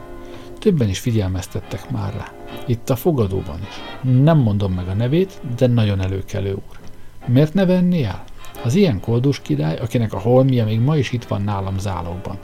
Többen 0.58 0.88
is 0.88 0.98
figyelmeztettek 0.98 1.90
már 1.90 2.14
rá. 2.14 2.32
Itt 2.66 2.90
a 2.90 2.96
fogadóban 2.96 3.58
is. 3.68 4.02
Nem 4.22 4.38
mondom 4.38 4.72
meg 4.72 4.88
a 4.88 4.94
nevét, 4.94 5.40
de 5.56 5.66
nagyon 5.66 6.00
előkelő 6.00 6.52
úr. 6.52 6.78
Miért 7.26 7.54
ne 7.54 7.66
venni 7.66 8.04
el? 8.04 8.24
Az 8.64 8.74
ilyen 8.74 9.00
koldus 9.00 9.40
király, 9.40 9.76
akinek 9.76 10.12
a 10.12 10.18
holmia 10.18 10.64
még 10.64 10.80
ma 10.80 10.96
is 10.96 11.12
itt 11.12 11.24
van 11.24 11.42
nálam 11.42 11.78
zálogban. 11.78 12.38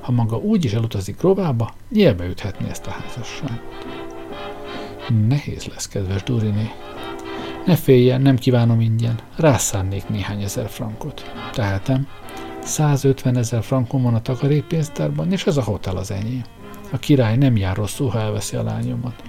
Ha 0.00 0.12
maga 0.12 0.36
úgy 0.36 0.64
is 0.64 0.72
elutazik 0.72 1.20
rovába, 1.20 1.74
nyilván 1.90 2.28
üthetni 2.28 2.68
ezt 2.68 2.86
a 2.86 2.90
házasságot. 2.90 3.86
Nehéz 5.28 5.64
lesz, 5.64 5.88
kedves 5.88 6.22
Duriné. 6.22 6.70
Ne 7.66 7.76
féljen, 7.76 8.20
nem 8.20 8.36
kívánom 8.36 8.80
ingyen. 8.80 9.18
Rászánnék 9.36 10.08
néhány 10.08 10.42
ezer 10.42 10.68
frankot. 10.68 11.32
Tehetem. 11.52 12.06
150 12.64 13.36
ezer 13.36 13.62
frankom 13.62 14.02
van 14.02 14.14
a 14.14 14.22
takarékpénztárban, 14.22 15.32
és 15.32 15.46
ez 15.46 15.56
a 15.56 15.62
hotel 15.62 15.96
az 15.96 16.10
enyém. 16.10 16.44
A 16.92 16.98
király 16.98 17.36
nem 17.36 17.56
jár 17.56 17.76
rosszul, 17.76 18.08
ha 18.08 18.20
elveszi 18.20 18.56
a 18.56 18.62
lányomat. 18.62 19.22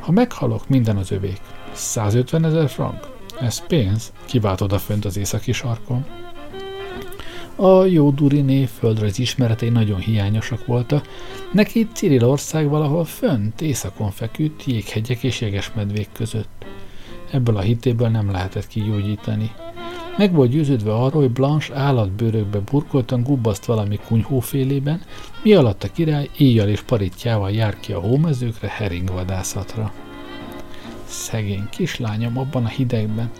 Ha 0.00 0.12
meghalok, 0.12 0.68
minden 0.68 0.96
az 0.96 1.10
övék. 1.10 1.40
150 1.72 2.44
ezer 2.44 2.68
frank? 2.68 3.08
Ez 3.40 3.66
pénz, 3.66 4.12
kivált 4.24 4.60
odafönt 4.60 5.04
az 5.04 5.16
északi 5.16 5.52
sarkon. 5.52 6.04
A 7.56 7.84
jó 7.84 8.10
Duriné 8.10 8.64
földrajz 8.64 9.18
ismeretei 9.18 9.68
nagyon 9.68 9.98
hiányosak 9.98 10.66
voltak, 10.66 11.08
neki 11.52 11.88
Cirilország 11.92 12.68
valahol 12.68 13.04
fönt, 13.04 13.60
északon 13.60 14.10
feküdt, 14.10 14.64
jéghegyek 14.64 15.22
és 15.22 15.40
jegesmedvék 15.40 16.08
között. 16.12 16.64
Ebből 17.30 17.56
a 17.56 17.60
hitéből 17.60 18.08
nem 18.08 18.30
lehetett 18.30 18.66
kigyógyítani. 18.66 19.50
Meg 20.20 20.32
volt 20.32 20.50
győződve 20.50 20.92
arról, 20.92 21.22
hogy 21.22 21.30
Blanche 21.30 21.74
állatbőrökbe 21.76 22.58
burkoltan 22.70 23.22
gubbaszt 23.22 23.64
valami 23.64 23.98
kunyhófélében, 24.06 25.00
mi 25.42 25.54
alatt 25.54 25.82
a 25.82 25.92
király 25.92 26.30
éjjel 26.36 26.68
és 26.68 26.80
paritjával 26.80 27.50
jár 27.50 27.80
ki 27.80 27.92
a 27.92 28.00
hómezőkre 28.00 28.68
heringvadászatra. 28.68 29.92
Szegény 31.04 31.68
kislányom 31.70 32.38
abban 32.38 32.64
a 32.64 32.68
hidegben. 32.68 33.30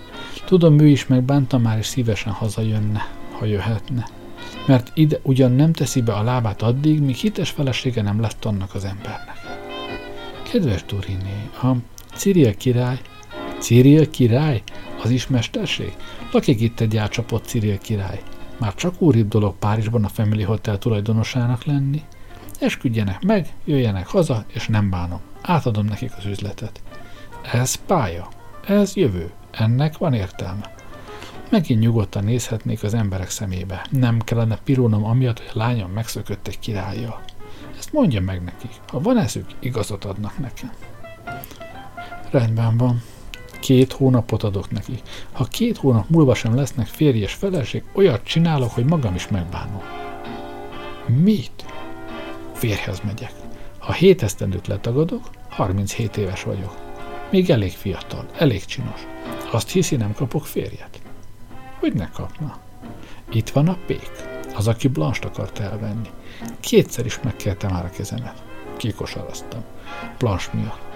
Tudom, 0.45 0.79
ő 0.79 0.87
is 0.87 1.07
megbánta 1.07 1.59
már, 1.59 1.79
és 1.79 1.87
szívesen 1.87 2.33
hazajönne, 2.33 3.09
ha 3.39 3.45
jöhetne. 3.45 4.09
Mert 4.67 4.91
ide 4.95 5.19
ugyan 5.23 5.53
nem 5.53 5.73
teszi 5.73 6.03
be 6.03 6.13
a 6.13 6.23
lábát 6.23 6.63
addig, 6.63 7.01
míg 7.01 7.15
hites 7.15 7.51
felesége 7.51 8.03
nem 8.03 8.21
lett 8.21 8.45
annak 8.45 8.75
az 8.75 8.85
embernek. 8.85 9.37
Kedves 10.43 10.85
Turiné, 10.87 11.49
a 11.63 11.73
Cyril 12.15 12.57
király, 12.57 13.01
Cyril 13.59 14.11
király, 14.11 14.63
az 15.03 15.11
is 15.11 15.27
mesterség? 15.27 15.97
Lakik 16.33 16.61
itt 16.61 16.81
egy 16.81 16.97
elcsapott 16.97 17.45
Cyril 17.45 17.79
király. 17.79 18.23
Már 18.59 18.75
csak 18.75 19.01
úribb 19.01 19.29
dolog 19.29 19.55
Párizsban 19.59 20.05
a 20.05 20.09
Family 20.09 20.43
Hotel 20.43 20.79
tulajdonosának 20.79 21.65
lenni. 21.65 22.03
Esküdjenek 22.61 23.23
meg, 23.23 23.49
jöjjenek 23.65 24.07
haza, 24.07 24.45
és 24.49 24.67
nem 24.67 24.91
bánom. 24.91 25.21
Átadom 25.43 25.85
nekik 25.85 26.13
az 26.19 26.25
üzletet. 26.25 26.83
Ez 27.53 27.75
pálya. 27.75 28.29
Ez 28.67 28.95
jövő. 28.95 29.31
Ennek 29.51 29.99
van 29.99 30.15
értelme. 30.15 30.75
Megint 31.51 31.81
nyugodtan 31.81 32.25
nézhetnék 32.25 32.83
az 32.83 32.95
emberek 32.95 33.31
szemébe. 33.31 33.87
Nem 33.91 34.19
kellene 34.19 34.59
pirulnom 34.65 35.05
amiatt, 35.05 35.39
hogy 35.39 35.51
a 35.55 35.59
lányom 35.59 35.91
megszökött 35.91 36.47
egy 36.47 36.59
királlyal. 36.59 37.21
Ezt 37.79 37.93
mondja 37.93 38.21
meg 38.21 38.43
nekik. 38.43 38.71
Ha 38.89 39.01
van 39.01 39.19
eszük, 39.19 39.47
igazat 39.59 40.05
adnak 40.05 40.39
nekem. 40.39 40.71
Rendben 42.31 42.77
van. 42.77 43.03
Két 43.61 43.93
hónapot 43.93 44.43
adok 44.43 44.71
neki. 44.71 45.01
Ha 45.33 45.45
két 45.45 45.77
hónap 45.77 46.09
múlva 46.09 46.35
sem 46.35 46.55
lesznek 46.55 46.87
férj 46.87 47.19
és 47.19 47.33
feleség, 47.33 47.83
olyat 47.95 48.25
csinálok, 48.25 48.71
hogy 48.71 48.85
magam 48.85 49.15
is 49.15 49.29
megbánom. 49.29 49.83
Mit? 51.07 51.65
Férjhez 52.55 53.01
megyek. 53.05 53.33
Ha 53.79 53.93
hét 53.93 54.23
esztendőt 54.23 54.67
letagadok, 54.67 55.31
37 55.49 56.17
éves 56.17 56.43
vagyok. 56.43 56.77
Még 57.31 57.51
elég 57.51 57.73
fiatal, 57.73 58.27
elég 58.39 58.65
csinos. 58.65 59.07
Azt 59.53 59.71
hiszi, 59.71 59.97
nem 59.97 60.15
kapok 60.15 60.47
férjet? 60.47 61.01
Hogy 61.79 61.93
ne 61.93 62.09
kapna? 62.09 62.59
Itt 63.33 63.49
van 63.49 63.69
a 63.69 63.79
pék, 63.87 64.11
az, 64.55 64.69
aki 64.69 64.89
Blanst 64.89 65.25
akart 65.25 65.59
elvenni. 65.59 66.09
Kétszer 66.61 67.05
is 67.05 67.21
megkérte 67.21 67.69
már 67.69 67.85
a 67.85 67.91
kezemet. 67.91 68.43
Kikosaraztam. 68.77 69.65
Blanche 70.19 70.51
miatt. 70.53 70.90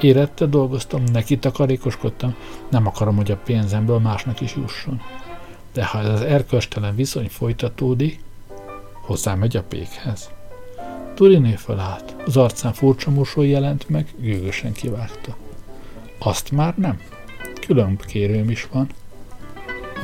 Érette 0.00 0.46
dolgoztam, 0.46 1.02
neki 1.12 1.38
takarékoskodtam, 1.38 2.34
nem 2.68 2.86
akarom, 2.86 3.16
hogy 3.16 3.30
a 3.30 3.36
pénzemből 3.36 3.98
másnak 3.98 4.40
is 4.40 4.56
jusson. 4.56 5.00
De 5.72 5.84
ha 5.84 5.98
ez 5.98 6.08
az 6.08 6.20
erköstelen 6.20 6.94
viszony 6.94 7.28
folytatódik, 7.28 8.20
hozzá 8.92 9.34
megy 9.34 9.56
a 9.56 9.62
pékhez. 9.62 10.30
Turiné 11.14 11.54
felállt, 11.54 12.16
az 12.26 12.36
arcán 12.36 12.72
furcsa 12.72 13.10
mosoly 13.10 13.48
jelent 13.48 13.88
meg, 13.88 14.08
gőgösen 14.18 14.72
kivágta. 14.72 15.36
Azt 16.18 16.50
már 16.50 16.76
nem. 16.76 17.00
Külön 17.66 17.96
kérőm 17.96 18.50
is 18.50 18.68
van. 18.72 18.88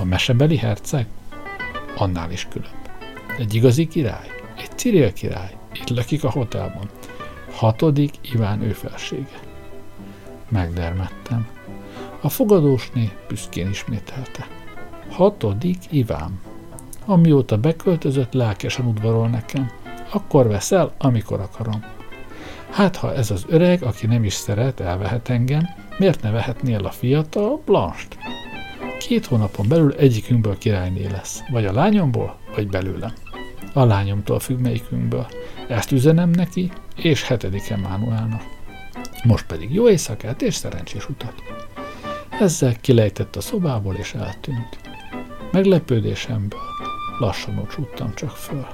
A 0.01 0.05
mesebeli 0.05 0.57
herceg? 0.57 1.07
Annál 1.97 2.31
is 2.31 2.47
különb. 2.51 2.89
Egy 3.39 3.55
igazi 3.55 3.87
király? 3.87 4.29
Egy 4.57 4.71
Cyril 4.79 5.13
király? 5.13 5.57
Itt 5.73 5.89
lakik 5.89 6.25
a 6.25 6.31
hotelban. 6.31 6.91
Hatodik 7.51 8.15
Iván 8.33 8.63
ő 8.63 8.73
felsége. 8.73 9.41
Megdermettem. 10.49 11.47
A 12.21 12.29
fogadósné 12.29 13.13
büszkén 13.29 13.69
ismételte. 13.69 14.47
Hatodik 15.11 15.79
Iván. 15.91 16.41
Amióta 17.05 17.59
beköltözött, 17.59 18.33
lelkesen 18.33 18.87
udvarol 18.87 19.29
nekem. 19.29 19.71
Akkor 20.13 20.49
veszel, 20.49 20.93
amikor 20.99 21.41
akarom. 21.41 21.85
Hát, 22.71 22.97
ha 22.97 23.15
ez 23.15 23.31
az 23.31 23.45
öreg, 23.49 23.83
aki 23.83 24.07
nem 24.07 24.25
is 24.25 24.35
szeret, 24.35 24.81
elvehet 24.81 25.29
engem, 25.29 25.69
miért 25.99 26.23
ne 26.23 26.31
vehetnél 26.31 26.85
a 26.85 26.91
fiatal 26.91 27.61
Blanst? 27.65 28.19
Két 28.99 29.27
hónapon 29.27 29.69
belül 29.69 29.93
egyikünkből 29.93 30.59
királyné 30.59 31.07
lesz. 31.07 31.43
Vagy 31.51 31.65
a 31.65 31.73
lányomból, 31.73 32.37
vagy 32.55 32.69
belőlem. 32.69 33.13
A 33.73 33.85
lányomtól 33.85 34.41
függ 34.41 34.59
melyikünkből. 34.59 35.27
Ezt 35.69 35.93
üzenem 35.93 36.31
neki, 36.31 36.71
és 36.97 37.23
hetedik 37.23 37.71
Emánuelnak. 37.71 38.56
Most 39.27 39.47
pedig 39.47 39.75
jó 39.75 39.89
éjszakát 39.89 40.43
és 40.43 40.55
szerencsés 40.55 41.09
utat. 41.09 41.35
Ezzel 42.41 42.77
kilejtett 42.81 43.37
a 43.37 43.41
szobából 43.41 43.95
és 43.95 44.15
eltűnt. 44.15 44.79
Meglepődésemből 45.53 46.61
lassan 47.19 47.59
ocsúttam 47.59 48.15
csak 48.15 48.31
föl. 48.31 48.67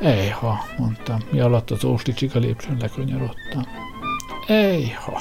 Ejha, 0.00 0.64
mondtam, 0.78 1.18
mi 1.30 1.40
alatt 1.40 1.70
az 1.70 1.84
ósli 1.84 2.12
csika 2.12 2.38
lépcsőn 2.38 2.76
lekanyarodtam. 2.80 3.62
Ejha! 4.46 5.20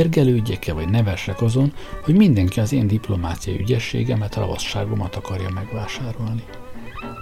Mérgelődjek-e 0.00 0.72
vagy 0.72 0.88
nevesek 0.88 1.42
azon, 1.42 1.72
hogy 2.04 2.14
mindenki 2.14 2.60
az 2.60 2.72
én 2.72 2.86
diplomáciai 2.86 3.58
ügyességemet, 3.58 4.34
ravasságomat 4.34 5.16
akarja 5.16 5.50
megvásárolni. 5.50 6.44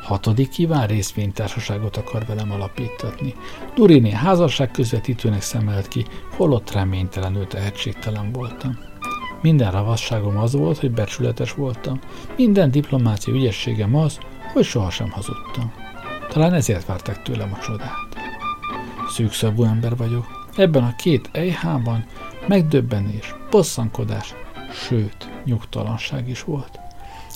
Hatodik 0.03 0.49
kíván 0.49 0.87
részvénytársaságot 0.87 1.97
akar 1.97 2.27
velem 2.27 2.53
alapítatni. 2.53 3.35
Duriné 3.75 4.11
házasság 4.11 4.71
közvetítőnek 4.71 5.43
szemelt 5.43 5.89
ki, 5.89 6.05
holott 6.37 6.73
reménytelenül 6.73 7.47
tehetségtelen 7.47 8.33
voltam. 8.33 8.79
Minden 9.43 9.71
ravasságom 9.71 10.37
az 10.37 10.53
volt, 10.53 10.79
hogy 10.79 10.91
becsületes 10.91 11.53
voltam. 11.53 11.99
Minden 12.37 12.71
diplomáciai 12.71 13.39
ügyességem 13.39 13.97
az, 13.97 14.19
hogy 14.53 14.65
sohasem 14.65 15.11
hazudtam. 15.11 15.73
Talán 16.29 16.55
ezért 16.55 16.87
várták 16.87 17.23
tőlem 17.23 17.53
a 17.53 17.59
csodát. 17.59 18.09
Szűkszabú 19.09 19.65
ember 19.65 19.97
vagyok, 19.97 20.39
Ebben 20.59 20.85
a 20.85 20.97
két 20.97 21.29
ejhában 21.33 22.05
megdöbbenés, 22.49 23.35
bosszankodás, 23.51 24.35
sőt, 24.73 25.29
nyugtalanság 25.45 26.29
is 26.29 26.43
volt. 26.43 26.81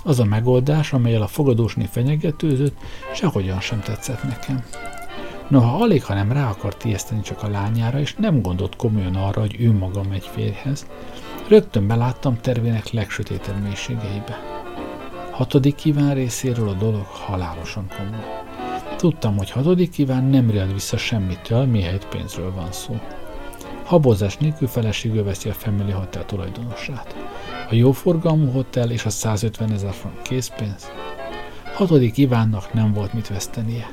Az 0.05 0.21
a 0.21 0.25
megoldás, 0.25 0.93
amelyel 0.93 1.23
a 1.23 1.27
fogadósné 1.27 1.85
fenyegetőzött, 1.85 2.77
sehogyan 3.15 3.61
sem 3.61 3.81
tetszett 3.81 4.23
nekem. 4.23 4.65
Noha 5.49 5.83
alig, 5.83 6.05
hanem 6.05 6.33
rá 6.33 6.49
akart 6.51 6.85
ijeszteni 6.85 7.21
csak 7.21 7.43
a 7.43 7.49
lányára, 7.49 8.01
és 8.01 8.15
nem 8.15 8.43
gondolt 8.43 8.77
komolyan 8.77 9.15
arra, 9.15 9.41
hogy 9.41 9.57
ő 9.61 9.73
maga 9.73 10.03
megy 10.09 10.27
férjhez, 10.33 10.87
rögtön 11.49 11.87
beláttam 11.87 12.41
tervének 12.41 12.91
legsötétebb 12.91 13.63
mélységeibe. 13.63 14.41
Hatodik 15.31 15.75
kíván 15.75 16.15
részéről 16.15 16.69
a 16.69 16.75
dolog 16.75 17.07
halálosan 17.07 17.87
komoly. 17.97 18.43
Tudtam, 18.97 19.37
hogy 19.37 19.51
hatodik 19.51 19.91
kíván 19.91 20.25
nem 20.25 20.51
riad 20.51 20.73
vissza 20.73 20.97
semmitől, 20.97 21.65
mihelyt 21.65 22.07
pénzről 22.07 22.53
van 22.55 22.73
szó. 22.73 23.01
Habozás 23.93 24.37
nélkül 24.37 24.69
feleségül 24.69 25.25
veszi 25.25 25.49
a 25.49 25.53
Family 25.53 25.91
Hotel 25.91 26.25
tulajdonosát. 26.25 27.17
A 27.71 27.75
jóforgalmú 27.75 28.51
hotel 28.51 28.91
és 28.91 29.05
a 29.05 29.11
150 29.11 29.73
ezer 29.73 29.93
frank 29.93 30.23
készpénz. 30.23 30.91
Hatodik 31.75 32.17
Ivánnak 32.17 32.73
nem 32.73 32.93
volt 32.93 33.13
mit 33.13 33.29
vesztenie. 33.29 33.93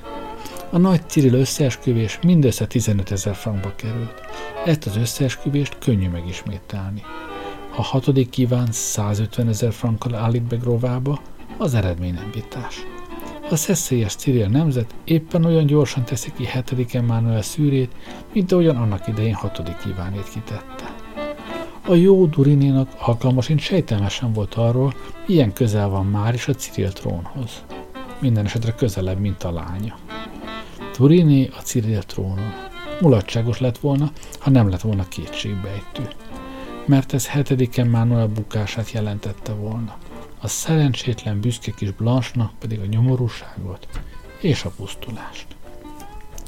A 0.70 0.78
nagy 0.78 1.10
Cyril 1.10 1.34
összeesküvés 1.34 2.20
mindössze 2.22 2.68
15 2.68 3.12
ezer 3.12 3.36
frankba 3.36 3.76
került. 3.76 4.22
Ezt 4.66 4.86
az 4.86 4.95
összeesküvést 4.97 5.78
könnyű 5.80 6.10
megismételni. 6.10 7.02
Ha 7.70 7.82
hatodik 7.82 8.38
Iván 8.38 8.72
150 8.72 9.47
ezer 9.47 9.74
frankkal 9.74 10.16
állít 10.16 10.43
be 10.43 10.56
Grovába, 10.56 11.22
az 11.58 11.74
eredmény 11.74 12.14
nem 12.14 12.30
vitás. 12.34 12.86
A 13.52 13.56
szeszélyes 13.56 14.16
Cyril 14.16 14.47
nemzet 14.47 14.93
éppen 15.04 15.45
olyan 15.45 15.66
gyorsan 15.66 16.04
teszi 16.04 16.32
ki 16.36 16.47
7. 16.76 16.95
Emmanuel 16.95 17.41
szűrét, 17.41 17.91
mint 18.34 18.52
ahogyan 18.52 18.76
annak 18.76 19.08
idején 19.08 19.34
6. 19.34 19.62
Ivánét 19.86 20.30
kitette. 20.30 20.95
A 21.86 21.93
jó 21.93 22.26
Durinénak 22.26 22.89
alkalmasint 22.97 23.60
sejtelmesen 23.60 24.34
volt 24.34 24.54
arról, 24.54 24.93
ilyen 25.26 25.54
közel 25.54 25.89
van 25.89 26.06
már 26.06 26.34
is 26.34 26.47
a 26.47 26.54
Cyril 26.54 26.91
trónhoz. 26.91 27.64
Minden 28.20 28.45
esetre 28.45 28.72
közelebb, 28.72 29.20
mint 29.20 29.43
a 29.43 29.52
lánya. 29.52 29.97
Duriné 30.97 31.50
a 31.58 31.62
Cyril 31.62 32.04
trónon. 32.04 32.54
Mulatságos 33.02 33.60
lett 33.60 33.78
volna, 33.78 34.12
ha 34.39 34.50
nem 34.50 34.70
lett 34.70 34.82
volna 34.82 35.08
kétségbejtő. 35.08 36.08
Mert 36.86 37.14
ez 37.14 37.28
7. 37.28 37.78
Emmanuel 37.78 38.28
bukását 38.28 38.91
jelentette 38.91 39.54
volna 39.54 39.97
a 40.42 40.48
szerencsétlen 40.48 41.40
büszke 41.40 41.72
kis 41.72 41.92
Blanche-nak 41.92 42.52
pedig 42.60 42.80
a 42.80 42.86
nyomorúságot 42.86 43.88
és 44.42 44.64
a 44.64 44.70
pusztulást. 44.70 45.48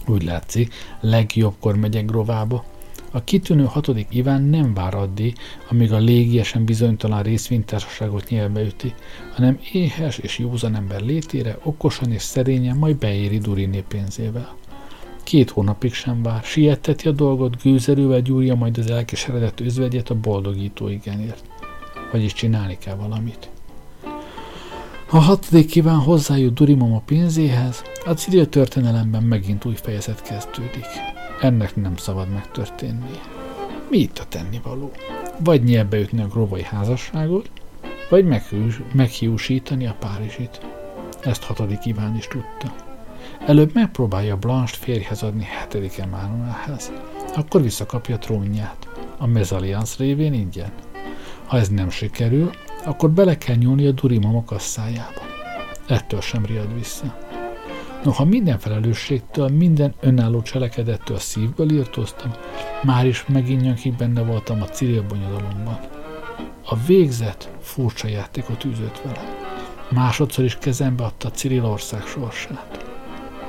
Úgy 0.08 0.24
látszik, 0.24 0.74
legjobbkor 1.00 1.76
megyek 1.76 2.06
Grovába. 2.06 2.66
A 3.12 3.24
kitűnő 3.24 3.66
hatodik 3.66 4.08
Iván 4.10 4.42
nem 4.42 4.74
vár 4.74 4.96
addig, 4.96 5.38
amíg 5.70 5.92
a 5.92 5.98
légiesen 5.98 6.66
bizonytalan 6.66 7.24
részvénytársaságot 7.24 8.30
nyelbe 8.30 8.62
üti, 8.62 8.94
hanem 9.34 9.60
éhes 9.72 10.18
és 10.18 10.38
józan 10.38 10.76
ember 10.76 11.02
létére 11.02 11.58
okosan 11.64 12.12
és 12.12 12.22
szerényen 12.22 12.78
majd 12.78 12.98
beéri 12.98 13.38
Duriné 13.38 13.84
pénzével. 13.88 14.56
Két 15.24 15.50
hónapig 15.50 15.94
sem 15.94 16.24
vár, 16.24 16.44
sietteti 16.44 17.08
a 17.08 17.12
dolgot, 17.12 17.62
gőzerővel 17.62 18.22
gyúrja 18.22 18.56
majd 18.56 18.78
az 18.78 18.92
elkeseredett 18.92 19.60
özvegyet 19.60 20.10
a 20.10 20.16
boldogító 20.16 20.88
igenért. 20.88 21.44
Vagyis 22.12 22.34
csinálni 22.34 22.78
kell 22.78 22.96
valamit. 22.96 23.51
A 25.14 25.20
hatodik 25.20 25.68
kíván 25.68 25.99
hozzájut 25.99 26.53
Durimom 26.53 26.93
a 26.93 27.01
pénzéhez, 27.05 27.84
a 28.05 28.12
civil 28.12 28.49
történelemben 28.49 29.24
megint 29.24 29.66
új 29.66 29.76
fejezet 29.76 30.22
kezdődik. 30.22 30.86
Ennek 31.41 31.76
nem 31.76 31.95
szabad 31.95 32.30
megtörténni. 32.30 33.20
Mi 33.89 33.97
itt 33.97 34.18
a 34.18 34.26
tennivaló? 34.30 34.91
Vagy 35.43 35.64
nyelbe 35.64 35.99
ütni 35.99 36.22
a 36.22 36.28
grovai 36.28 36.64
házasságot, 36.64 37.51
vagy 38.09 38.26
meghiúsítani 38.93 39.88
a 39.88 39.95
Párizsit. 39.99 40.62
Ezt 41.22 41.43
hatodik 41.43 41.86
Iván 41.86 42.16
is 42.16 42.28
tudta. 42.28 42.76
Előbb 43.45 43.74
megpróbálja 43.74 44.38
Blanche 44.38 44.78
férjhez 44.80 45.24
adni 45.24 45.43
hetedik 45.43 45.97
Emmanuelhez, 45.97 46.91
akkor 47.36 47.62
visszakapja 47.62 48.18
trónját. 48.18 48.88
a 49.18 49.28
mezaliansz 49.28 49.97
révén 49.97 50.34
ingyen. 50.34 50.72
Ha 51.45 51.57
ez 51.57 51.70
nem 51.70 51.89
sikerül, 51.89 52.51
akkor 52.86 53.09
bele 53.09 53.38
kell 53.38 53.55
nyúlni 53.55 53.88
a 53.88 53.91
Duri 53.91 54.17
mama 54.17 54.43
kasszájába. 54.43 55.21
Ettől 55.88 56.21
sem 56.21 56.45
riad 56.45 56.73
vissza. 56.73 57.17
Noha 58.03 58.25
minden 58.25 58.59
felelősségtől, 58.59 59.47
minden 59.47 59.93
önálló 59.99 60.41
cselekedettől 60.41 61.17
szívből 61.17 61.71
írtóztam, 61.71 62.32
már 62.84 63.05
is 63.05 63.25
megint 63.25 63.61
nyakig 63.61 63.95
benne 63.95 64.21
voltam 64.21 64.61
a 64.61 64.67
bonyodalomban. 65.07 65.79
A 66.65 66.75
végzet 66.86 67.51
furcsa 67.61 68.07
játékot 68.07 68.65
űzött 68.65 69.01
vele. 69.03 69.23
Másodszor 69.89 70.43
is 70.43 70.57
kezembe 70.57 71.03
adta 71.03 71.32
Cyril 71.32 71.65
ország 71.65 72.01
sorsát. 72.01 72.86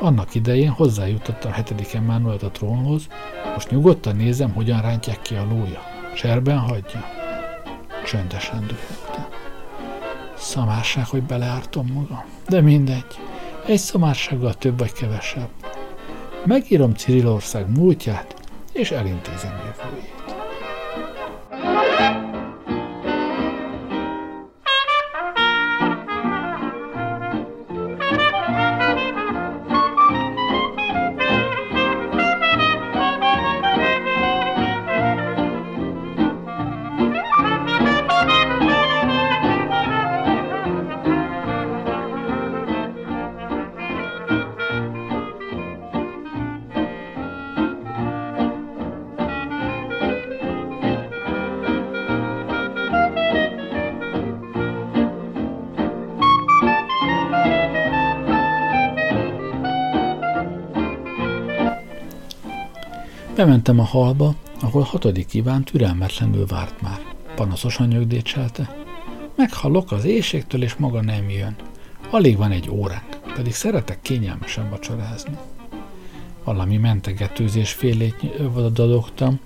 Annak 0.01 0.35
idején 0.35 0.71
hozzájutottam 0.71 1.53
hetedik 1.53 1.95
Emmanuelt 1.95 2.43
a 2.43 2.51
trónhoz, 2.51 3.07
most 3.55 3.71
nyugodtan 3.71 4.17
nézem, 4.17 4.53
hogyan 4.53 4.81
rántják 4.81 5.23
ki 5.23 5.35
a 5.35 5.47
lója. 5.51 5.81
Cserben 6.15 6.59
hagyja. 6.59 7.22
Csöndesen 8.05 8.61
dühögtem. 8.67 9.27
Szamárság, 10.37 11.07
hogy 11.07 11.23
beleártom 11.23 11.87
magam. 11.87 12.25
De 12.49 12.61
mindegy. 12.61 13.19
Egy 13.67 13.79
szomársággal 13.79 14.55
több 14.55 14.79
vagy 14.79 14.93
kevesebb. 14.93 15.49
Megírom 16.45 16.95
Cirilország 16.95 17.77
múltját, 17.77 18.35
és 18.73 18.91
elintézem 18.91 19.53
jövőjét. 19.65 20.23
Bementem 63.43 63.79
a 63.79 63.85
halba, 63.85 64.35
ahol 64.61 64.83
hatodik 64.83 65.35
Iván 65.35 65.65
türelmetlenül 65.65 66.47
várt 66.47 66.81
már. 66.81 67.01
Panaszosan 67.35 67.89
nyögdécselte. 67.89 68.77
Meghallok 69.37 69.93
az 69.93 70.05
éjségtől, 70.05 70.63
és 70.63 70.75
maga 70.75 71.03
nem 71.03 71.31
jön. 71.31 71.57
Alig 72.11 72.37
van 72.37 72.51
egy 72.51 72.71
óránk, 72.71 73.21
pedig 73.35 73.53
szeretek 73.53 74.01
kényelmesen 74.03 74.71
vacsorázni. 74.71 75.37
Valami 76.45 76.77
mentegetőzés 76.77 77.73
félét 77.73 78.43
dadogtam, 78.73 79.41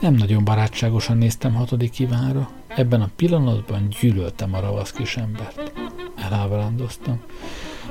nem 0.00 0.14
nagyon 0.14 0.44
barátságosan 0.44 1.16
néztem 1.16 1.54
hatodik 1.54 1.98
Ivánra. 1.98 2.50
Ebben 2.66 3.00
a 3.00 3.10
pillanatban 3.16 3.88
gyűlöltem 4.00 4.54
a 4.54 4.60
ravasz 4.60 4.92
kis 4.92 5.16
embert. 5.16 5.72
Elábrándoztam. 6.16 7.20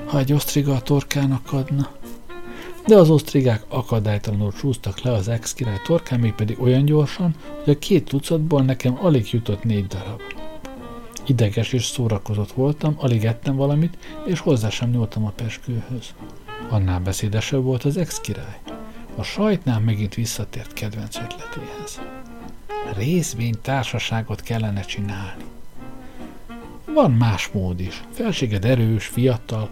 Ha 0.06 0.18
egy 0.18 0.34
osztriga 0.34 0.74
a 0.74 0.82
torkának 0.82 1.54
adna, 1.54 1.89
de 2.88 2.95
az 2.95 3.09
osztrigák 3.09 3.63
akadálytalanul 3.67 4.53
csúsztak 4.53 5.01
le 5.01 5.11
az 5.11 5.27
ex-király 5.27 5.82
torkán, 5.86 6.19
még 6.19 6.34
pedig 6.34 6.61
olyan 6.61 6.86
gyorsan, 6.86 7.36
hogy 7.63 7.73
a 7.73 7.79
két 7.79 8.05
tucatból 8.05 8.61
nekem 8.61 8.97
alig 9.01 9.32
jutott 9.32 9.63
négy 9.63 9.88
darab. 9.88 10.21
Ideges 11.25 11.73
és 11.73 11.86
szórakozott 11.86 12.51
voltam, 12.51 12.95
alig 12.97 13.25
ettem 13.25 13.55
valamit, 13.55 13.97
és 14.25 14.39
hozzá 14.39 14.69
sem 14.69 14.89
nyúltam 14.89 15.25
a 15.25 15.29
peskőhöz. 15.29 16.13
Annál 16.69 16.99
beszédesebb 16.99 17.63
volt 17.63 17.84
az 17.84 17.97
ex-király. 17.97 18.59
A 19.15 19.23
sajtnál 19.23 19.79
megint 19.79 20.15
visszatért 20.15 20.73
kedvenc 20.73 21.15
ötletéhez. 21.15 22.01
Részvény 22.97 23.55
társaságot 23.61 24.41
kellene 24.41 24.82
csinálni. 24.82 25.43
Van 26.93 27.11
más 27.11 27.49
mód 27.53 27.79
is. 27.79 28.03
Felséged 28.11 28.65
erős, 28.65 29.05
fiatal, 29.05 29.69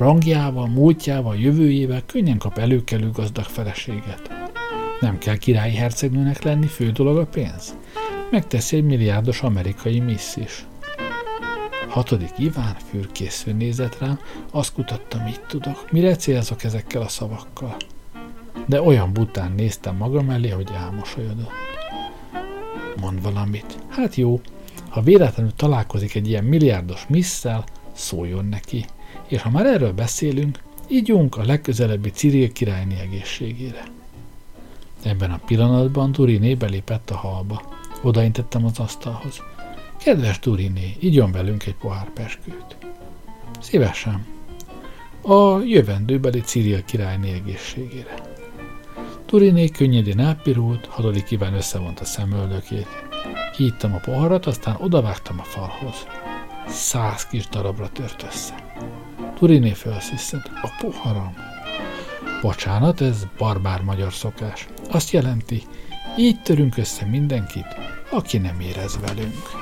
Rangjával, 0.00 0.66
múltjával, 0.66 1.36
jövőjével 1.36 2.02
könnyen 2.06 2.38
kap 2.38 2.58
előkelő 2.58 3.10
gazdag 3.10 3.44
feleséget. 3.44 4.30
Nem 5.00 5.18
kell 5.18 5.36
királyi 5.36 5.74
hercegnőnek 5.74 6.42
lenni, 6.42 6.66
fő 6.66 6.90
dolog 6.90 7.18
a 7.18 7.26
pénz. 7.26 7.76
Megteszi 8.30 8.76
egy 8.76 8.84
milliárdos 8.84 9.42
amerikai 9.42 10.00
missz 10.00 10.36
is. 10.36 10.66
Hatodik 11.88 12.32
Iván 12.38 12.76
fürkésző 12.90 13.52
nézett 13.52 13.98
rám, 13.98 14.18
azt 14.50 14.72
kutatta, 14.72 15.22
mit 15.24 15.44
tudok, 15.48 15.90
mire 15.90 16.16
célzok 16.16 16.64
ezekkel 16.64 17.02
a 17.02 17.08
szavakkal. 17.08 17.76
De 18.66 18.82
olyan 18.82 19.12
bután 19.12 19.52
néztem 19.52 19.96
magam 19.96 20.30
elé, 20.30 20.48
hogy 20.48 20.68
elmosolyodott. 20.74 21.52
Mond 23.00 23.22
valamit. 23.22 23.78
Hát 23.88 24.14
jó, 24.14 24.40
ha 24.88 25.00
véletlenül 25.00 25.52
találkozik 25.56 26.14
egy 26.14 26.28
ilyen 26.28 26.44
milliárdos 26.44 27.06
misszel, 27.08 27.64
szóljon 27.92 28.44
neki 28.44 28.84
és 29.30 29.42
ha 29.42 29.50
már 29.50 29.66
erről 29.66 29.92
beszélünk, 29.92 30.58
ígyunk 30.88 31.36
a 31.36 31.44
legközelebbi 31.44 32.10
Ciril 32.10 32.52
királyné 32.52 33.00
egészségére. 33.00 33.84
Ebben 35.02 35.30
a 35.30 35.40
pillanatban 35.46 36.12
Duriné 36.12 36.54
belépett 36.54 37.10
a 37.10 37.16
halba. 37.16 37.62
Odaintettem 38.02 38.64
az 38.64 38.78
asztalhoz. 38.78 39.42
Kedves 39.98 40.38
Duriné, 40.38 40.96
igyon 40.98 41.32
velünk 41.32 41.66
egy 41.66 41.74
pohár 41.74 42.10
peskőt. 42.12 42.76
Szívesen. 43.60 44.26
A 45.22 45.60
jövendőbeli 45.60 46.40
Ciril 46.40 46.84
királyné 46.84 47.32
egészségére. 47.32 48.14
Duriné 49.26 49.68
könnyedén 49.68 50.20
elpirult, 50.20 50.86
hatodik 50.86 51.30
Iván 51.30 51.54
összevonta 51.54 52.04
szemöldökét. 52.04 52.88
Kiittam 53.52 53.94
a 53.94 53.98
poharat, 53.98 54.46
aztán 54.46 54.76
odavágtam 54.78 55.38
a 55.38 55.42
falhoz. 55.42 56.06
Száz 56.68 57.26
kis 57.26 57.48
darabra 57.48 57.88
tört 57.88 58.22
össze. 58.22 58.54
Turiné 59.40 59.72
felsziszent. 59.72 60.50
A 60.62 60.68
poharam. 60.80 61.34
Bocsánat, 62.42 63.00
ez 63.00 63.26
barbár 63.38 63.82
magyar 63.82 64.12
szokás. 64.12 64.66
Azt 64.90 65.10
jelenti, 65.10 65.62
így 66.18 66.42
törünk 66.42 66.76
össze 66.76 67.04
mindenkit, 67.04 67.66
aki 68.10 68.38
nem 68.38 68.60
érez 68.60 68.98
velünk. 69.00 69.59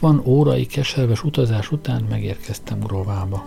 60 0.00 0.22
órai 0.24 0.66
keserves 0.66 1.24
utazás 1.24 1.72
után 1.72 2.02
megérkeztem 2.08 2.80
Grovába. 2.80 3.44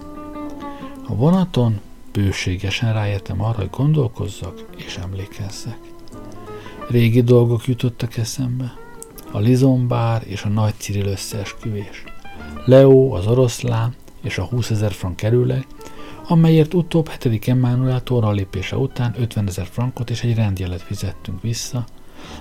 A 1.08 1.16
vonaton 1.16 1.80
bőségesen 2.12 2.94
rájöttem 2.94 3.42
arra, 3.42 3.58
hogy 3.58 3.70
gondolkozzak 3.70 4.66
és 4.78 4.98
emlékezzek. 4.98 5.78
Régi 6.88 7.22
dolgok 7.22 7.66
jutottak 7.66 8.18
eszembe. 8.18 8.74
A 9.32 9.40
Lizombár 9.40 10.24
és 10.26 10.44
a 10.44 10.50
Nagy 10.50 10.74
Ciril 10.78 11.06
összeesküvés. 11.06 12.04
Leo, 12.66 13.14
az 13.14 13.28
oroszlán 13.28 13.96
és 14.22 14.38
a 14.38 14.44
20 14.44 14.70
ezer 14.70 14.92
frank 14.92 15.16
kerüleg, 15.16 15.68
amelyért 16.28 16.74
utóbb 16.74 17.10
7. 17.10 17.48
Emmanuel 17.48 18.04
lépése 18.34 18.78
után 18.78 19.16
50 19.18 19.48
ezer 19.48 19.68
frankot 19.72 20.10
és 20.10 20.24
egy 20.24 20.36
rendjelet 20.36 20.82
fizettünk 20.82 21.42
vissza, 21.42 21.86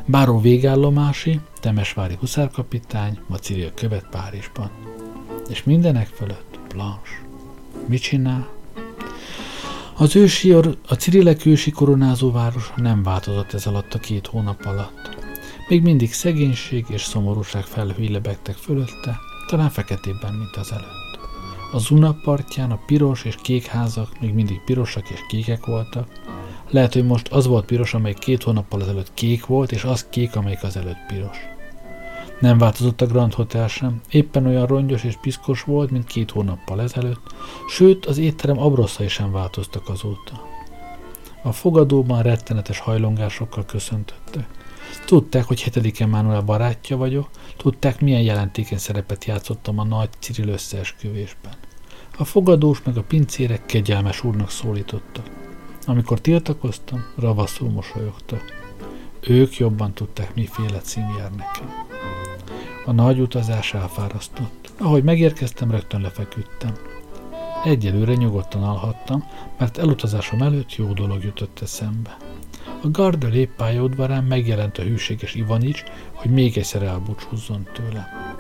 Báró 0.06 0.40
végállomási, 0.40 1.40
Temesvári 1.60 2.16
huszárkapitány, 2.20 3.18
Maciril 3.26 3.74
követ 3.74 4.06
Párizsban. 4.10 4.70
És 5.48 5.64
mindenek 5.64 6.06
fölött 6.06 6.58
Blanche. 6.68 7.26
Mit 7.86 8.02
csinál? 8.02 8.48
Az 9.96 10.16
ősi, 10.16 10.52
a 10.88 10.94
Cirilek 10.98 11.46
ősi 11.46 11.70
koronázó 11.70 12.32
városa 12.32 12.72
nem 12.76 13.02
változott 13.02 13.52
ez 13.52 13.66
alatt 13.66 13.94
a 13.94 13.98
két 13.98 14.26
hónap 14.26 14.64
alatt. 14.64 15.16
Még 15.68 15.82
mindig 15.82 16.12
szegénység 16.12 16.86
és 16.88 17.02
szomorúság 17.02 17.64
felhői 17.64 18.08
lebegtek 18.10 18.54
fölötte, 18.54 19.16
talán 19.46 19.70
feketében, 19.70 20.34
mint 20.34 20.56
az 20.56 20.72
előtt. 20.72 21.18
A 21.72 21.78
Zuna 21.78 22.16
partján 22.22 22.70
a 22.70 22.80
piros 22.86 23.24
és 23.24 23.34
kék 23.42 23.66
házak 23.66 24.20
még 24.20 24.34
mindig 24.34 24.60
pirosak 24.64 25.10
és 25.10 25.20
kékek 25.28 25.66
voltak. 25.66 26.08
Lehet, 26.70 26.92
hogy 26.92 27.04
most 27.04 27.28
az 27.28 27.46
volt 27.46 27.64
piros, 27.64 27.94
amely 27.94 28.14
két 28.14 28.42
hónappal 28.42 28.82
ezelőtt 28.82 29.14
kék 29.14 29.46
volt, 29.46 29.72
és 29.72 29.84
az 29.84 30.06
kék, 30.10 30.36
amelyik 30.36 30.62
az 30.62 30.76
előtt 30.76 31.06
piros. 31.06 31.36
Nem 32.40 32.58
változott 32.58 33.00
a 33.00 33.06
Grand 33.06 33.34
Hotel 33.34 33.68
sem, 33.68 34.00
éppen 34.10 34.46
olyan 34.46 34.66
rongyos 34.66 35.04
és 35.04 35.16
piszkos 35.20 35.62
volt, 35.62 35.90
mint 35.90 36.06
két 36.06 36.30
hónappal 36.30 36.82
ezelőtt, 36.82 37.34
sőt 37.68 38.06
az 38.06 38.18
étterem 38.18 38.58
abrosszai 38.58 39.08
sem 39.08 39.32
változtak 39.32 39.88
azóta. 39.88 40.46
A 41.42 41.52
fogadóban 41.52 42.22
rettenetes 42.22 42.78
hajlongásokkal 42.78 43.64
köszöntöttek. 43.64 44.46
Tudták, 45.06 45.44
hogy 45.44 45.62
hetedik 45.62 46.00
Emmanuel 46.00 46.40
barátja 46.40 46.96
vagyok, 46.96 47.28
tudták, 47.56 48.00
milyen 48.00 48.22
jelentékeny 48.22 48.78
szerepet 48.78 49.24
játszottam 49.24 49.78
a 49.78 49.84
nagy 49.84 50.08
Cyril 50.18 50.48
összeesküvésben. 50.48 51.52
A 52.18 52.24
fogadós 52.24 52.82
meg 52.82 52.96
a 52.96 53.02
pincérek 53.02 53.66
kegyelmes 53.66 54.24
úrnak 54.24 54.50
szólítottak. 54.50 55.47
Amikor 55.88 56.20
tiltakoztam, 56.20 57.04
ravaszul 57.18 57.70
mosolyogtak. 57.70 58.42
Ők 59.20 59.56
jobban 59.56 59.92
tudták, 59.92 60.34
miféle 60.34 60.78
cím 60.78 61.14
jár 61.18 61.30
nekem. 61.30 61.68
A 62.86 62.92
nagy 62.92 63.20
utazás 63.20 63.74
elfárasztott. 63.74 64.72
Ahogy 64.78 65.04
megérkeztem, 65.04 65.70
rögtön 65.70 66.00
lefeküdtem. 66.00 66.74
Egyelőre 67.64 68.14
nyugodtan 68.14 68.62
alhattam, 68.62 69.24
mert 69.58 69.78
elutazásom 69.78 70.42
előtt 70.42 70.74
jó 70.74 70.92
dolog 70.92 71.24
jutott 71.24 71.60
eszembe. 71.62 72.16
A 72.82 72.90
garda 72.90 73.28
lép 73.28 73.50
pályaudvarán 73.56 74.24
megjelent 74.24 74.78
a 74.78 74.82
hűséges 74.82 75.34
Ivanics, 75.34 75.82
hogy 76.12 76.30
még 76.30 76.58
egyszer 76.58 76.82
elbúcsúzzon 76.82 77.66
tőle. 77.72 78.34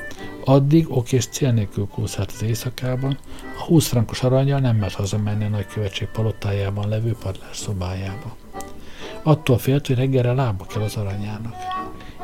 Addig 0.48 0.86
okés 0.90 1.26
cél 1.26 1.52
nélkül 1.52 1.86
kúszált 1.86 2.32
az 2.32 2.42
éjszakában, 2.42 3.18
a 3.58 3.62
20 3.62 3.86
frankos 3.86 4.22
aranyjal 4.22 4.60
nem 4.60 4.76
mert 4.76 4.94
hazamenni 4.94 5.44
a 5.44 5.48
nagykövetség 5.48 6.08
palotájában 6.08 6.88
levő 6.88 7.16
padlás 7.22 7.56
szobájába. 7.56 8.36
Attól 9.22 9.58
félt, 9.58 9.86
hogy 9.86 9.96
reggelre 9.96 10.32
lába 10.32 10.64
kell 10.64 10.82
az 10.82 10.96
aranyának. 10.96 11.54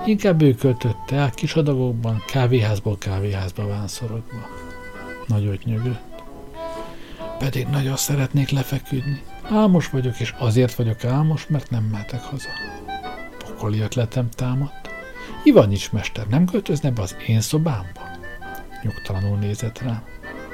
Inkább 0.06 0.42
ő 0.42 0.54
költötte 0.54 1.16
el 1.16 1.30
kis 1.30 1.54
adagokban, 1.54 2.22
kávéházból 2.26 2.98
kávéházba 2.98 3.66
vánszorodva. 3.66 4.48
Nagyot 5.26 5.64
nyögött. 5.64 6.22
Pedig 7.38 7.66
nagyon 7.66 7.96
szeretnék 7.96 8.50
lefeküdni. 8.50 9.22
Álmos 9.42 9.90
vagyok, 9.90 10.20
és 10.20 10.34
azért 10.38 10.74
vagyok 10.74 11.04
álmos, 11.04 11.46
mert 11.46 11.70
nem 11.70 11.82
mehetek 11.84 12.22
haza. 12.22 12.48
Pokoli 13.38 13.80
ötletem 13.80 14.28
támadt. 14.30 14.90
Ivanics 15.42 15.92
mester 15.92 16.26
nem 16.26 16.44
költözne 16.44 16.90
be 16.90 17.02
az 17.02 17.16
én 17.26 17.40
szobámba? 17.40 18.03
Nyugtalanul 18.84 19.38
nézett 19.38 19.78
rám. 19.78 20.04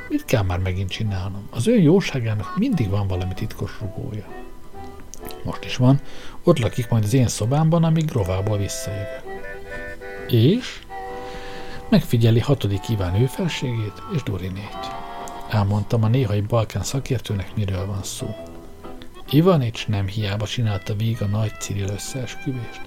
Mit 0.09 0.25
kell 0.25 0.43
már 0.43 0.59
megint 0.59 0.91
csinálnom? 0.91 1.49
Az 1.51 1.69
ő 1.69 1.77
jóságának 1.77 2.57
mindig 2.57 2.89
van 2.89 3.07
valami 3.07 3.35
titkos 3.35 3.79
rugója. 3.81 4.27
Most 5.45 5.65
is 5.65 5.77
van. 5.77 6.01
Ott 6.43 6.59
lakik 6.59 6.89
majd 6.89 7.05
az 7.05 7.13
én 7.13 7.29
szobámban, 7.29 7.85
amíg 7.85 8.11
rovából 8.11 8.59
visszajövök. 8.59 9.23
És? 10.29 10.83
Megfigyeli 11.89 12.41
hatodik 12.41 12.89
Iván 12.89 13.15
ő 13.15 13.27
felségét 13.27 14.03
és 14.15 14.23
Durinét. 14.23 14.79
Elmondtam 15.51 16.05
a 16.05 16.09
néhai 16.09 16.41
balkán 16.41 16.83
szakértőnek, 16.83 17.57
miről 17.57 17.87
van 17.87 18.03
szó. 18.03 18.37
Ivanics 19.31 19.89
nem 19.89 20.07
hiába 20.07 20.47
csinálta 20.47 20.95
végig 20.95 21.23
a 21.23 21.27
nagy 21.27 21.53
Ciril 21.61 21.89
összeesküvést. 21.89 22.81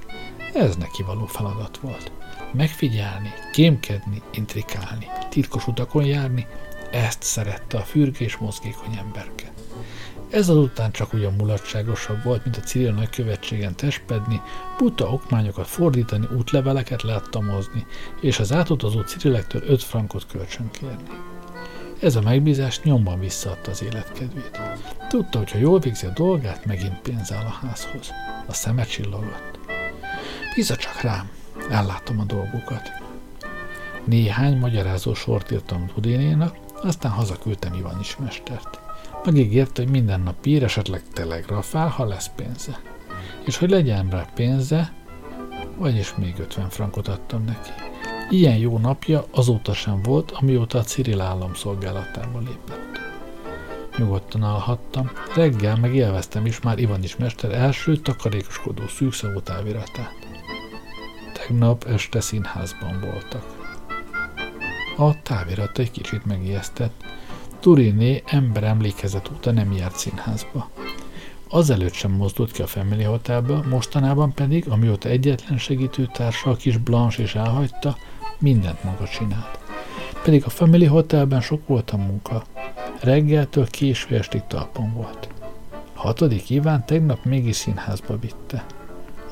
Ez 0.53 0.75
neki 0.75 1.03
való 1.03 1.25
feladat 1.25 1.77
volt. 1.77 2.11
Megfigyelni, 2.53 3.33
kémkedni, 3.51 4.21
intrikálni, 4.31 5.07
titkos 5.29 5.67
utakon 5.67 6.05
járni, 6.05 6.47
ezt 6.91 7.23
szerette 7.23 7.77
a 7.77 7.81
fürge 7.81 8.25
és 8.25 8.37
mozgékony 8.37 8.97
emberke. 8.97 9.51
Ez 10.29 10.49
azután 10.49 10.91
csak 10.91 11.13
ugyan 11.13 11.33
mulatságosabb 11.33 12.23
volt, 12.23 12.43
mint 12.43 12.57
a 12.57 12.59
Ciril 12.59 12.91
nagykövetségen 12.91 13.75
testpedni, 13.75 14.41
buta 14.77 15.09
okmányokat 15.09 15.67
fordítani, 15.67 16.27
útleveleket 16.37 17.01
láttamozni, 17.01 17.85
és 18.21 18.39
az 18.39 18.51
átutazó 18.51 19.01
Cirilektől 19.01 19.63
öt 19.65 19.83
frankot 19.83 20.25
kölcsönkérni. 20.27 21.09
Ez 21.99 22.15
a 22.15 22.21
megbízás 22.21 22.81
nyomban 22.81 23.19
visszaadta 23.19 23.71
az 23.71 23.83
életkedvét. 23.83 24.59
Tudta, 25.09 25.37
hogy 25.37 25.51
ha 25.51 25.57
jól 25.57 25.79
végzi 25.79 26.05
a 26.05 26.13
dolgát, 26.13 26.65
megint 26.65 26.99
pénz 27.01 27.31
áll 27.31 27.45
a 27.45 27.65
házhoz. 27.65 28.11
A 28.45 28.53
szeme 28.53 28.83
csillogott. 28.83 29.59
Bízza 30.55 30.75
csak 30.75 31.01
rám, 31.01 31.29
ellátom 31.69 32.19
a 32.19 32.23
dolgokat. 32.23 32.91
Néhány 34.05 34.57
magyarázó 34.57 35.13
sort 35.13 35.51
írtam 35.51 35.91
Dudinénak, 35.95 36.57
aztán 36.83 37.11
hazaküldtem 37.11 37.73
Ivanis 37.73 38.17
mestert. 38.17 38.79
Megígérte, 39.25 39.81
hogy 39.81 39.91
minden 39.91 40.21
nap 40.21 40.45
ír, 40.45 40.63
esetleg 40.63 41.01
telegrafál, 41.13 41.87
ha 41.87 42.05
lesz 42.05 42.29
pénze. 42.35 42.81
És 43.45 43.57
hogy 43.57 43.69
legyen 43.69 44.09
rá 44.09 44.27
pénze, 44.35 44.93
vagyis 45.77 46.15
még 46.15 46.35
50 46.39 46.69
frankot 46.69 47.07
adtam 47.07 47.43
neki. 47.43 47.69
Ilyen 48.29 48.57
jó 48.57 48.77
napja 48.77 49.25
azóta 49.31 49.73
sem 49.73 50.01
volt, 50.01 50.31
amióta 50.31 50.77
a 50.77 50.83
Cyril 50.83 51.21
állam 51.21 51.53
szolgálatába 51.53 52.39
lépett. 52.39 52.99
Nyugodtan 53.97 54.43
alhattam, 54.43 55.11
reggel 55.35 55.75
meg 55.75 55.95
élveztem 55.95 56.45
is 56.45 56.59
már 56.59 56.79
Ivanis 56.79 57.15
mester 57.15 57.51
első 57.51 57.97
takarékoskodó 57.97 58.87
szűkszavú 58.87 59.41
táviratát. 59.41 60.32
Tegnap 61.47 61.83
este 61.83 62.21
színházban 62.21 62.99
voltak. 62.99 63.45
A 64.97 65.21
távirat 65.21 65.79
egy 65.79 65.91
kicsit 65.91 66.25
megijesztett. 66.25 67.03
Turiné 67.59 68.23
ember 68.25 68.63
emlékezet 68.63 69.29
óta 69.33 69.51
nem 69.51 69.71
járt 69.71 69.97
színházba. 69.97 70.69
Azelőtt 71.49 71.93
sem 71.93 72.11
mozdult 72.11 72.51
ki 72.51 72.61
a 72.61 72.67
Family 72.67 73.03
Hotelből, 73.03 73.63
mostanában 73.69 74.33
pedig, 74.33 74.69
amióta 74.69 75.09
egyetlen 75.09 75.57
segítőtársa, 75.57 76.49
a 76.49 76.55
kis 76.55 76.77
Blanche 76.77 77.23
is 77.23 77.35
elhagyta, 77.35 77.97
mindent 78.39 78.83
maga 78.83 79.07
csinált. 79.07 79.59
Pedig 80.23 80.43
a 80.45 80.49
Family 80.49 80.85
Hotelben 80.85 81.41
sok 81.41 81.67
volt 81.67 81.91
a 81.91 81.97
munka. 81.97 82.43
Reggeltől 82.99 83.67
késő 83.67 84.15
estig 84.15 84.41
talpon 84.47 84.93
volt. 84.93 85.29
Hatodik 85.93 86.49
Iván 86.49 86.85
tegnap 86.85 87.25
mégis 87.25 87.55
színházba 87.55 88.17
vitte. 88.19 88.65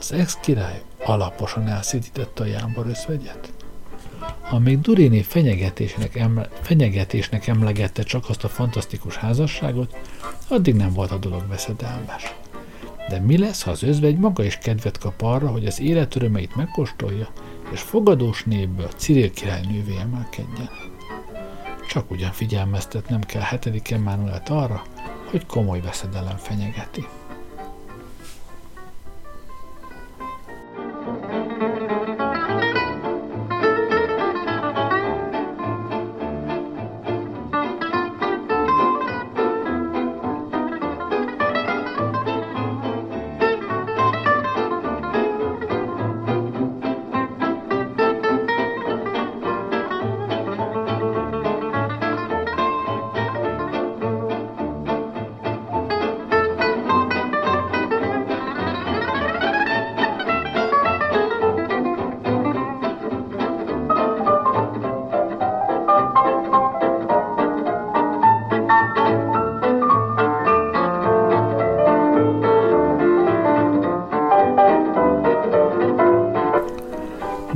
Az 0.01 0.11
ex-király 0.11 0.81
alaposan 1.05 1.67
elszédítette 1.67 2.43
a 2.43 2.45
jámbor 2.45 2.87
összvegyet. 2.87 3.53
Ha 4.41 4.59
még 4.59 4.81
Durini 4.81 5.21
fenyegetésnek, 5.21 6.15
emle, 6.15 6.49
fenyegetésnek 6.61 7.47
emlegette 7.47 8.03
csak 8.03 8.29
azt 8.29 8.43
a 8.43 8.47
fantasztikus 8.47 9.15
házasságot, 9.15 9.97
addig 10.47 10.75
nem 10.75 10.93
volt 10.93 11.11
a 11.11 11.17
dolog 11.17 11.47
veszedelmes. 11.47 12.35
De 13.09 13.19
mi 13.19 13.37
lesz, 13.37 13.61
ha 13.63 13.71
az 13.71 13.83
özvegy 13.83 14.17
maga 14.17 14.43
is 14.43 14.57
kedvet 14.57 14.97
kap 14.97 15.21
arra, 15.21 15.47
hogy 15.47 15.65
az 15.65 15.79
élet 15.79 16.15
örömeit 16.15 16.55
megkóstolja, 16.55 17.27
és 17.71 17.81
fogadós 17.81 18.43
névből 18.43 18.89
Ciril 18.95 19.31
királynővé 19.31 19.97
emelkedjen? 19.97 20.69
Csak 21.87 22.11
ugyan 22.11 22.31
figyelmeztetnem 22.31 23.21
kell 23.21 23.41
hetedik 23.41 23.91
Emmanuelt 23.91 24.49
arra, 24.49 24.81
hogy 25.29 25.45
komoly 25.45 25.81
veszedelem 25.81 26.37
fenyegeti. 26.37 27.07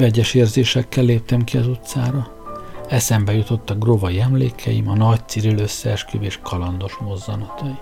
Vegyes 0.05 0.33
érzésekkel 0.33 1.03
léptem 1.03 1.43
ki 1.43 1.57
az 1.57 1.67
utcára. 1.67 2.27
Eszembe 2.87 3.33
jutottak 3.33 3.77
grovai 3.79 4.19
emlékeim, 4.19 4.89
a 4.89 4.95
nagy 4.95 5.27
Cyril 5.27 5.57
összeesküvés 5.57 6.39
kalandos 6.43 6.97
mozzanatai. 6.97 7.75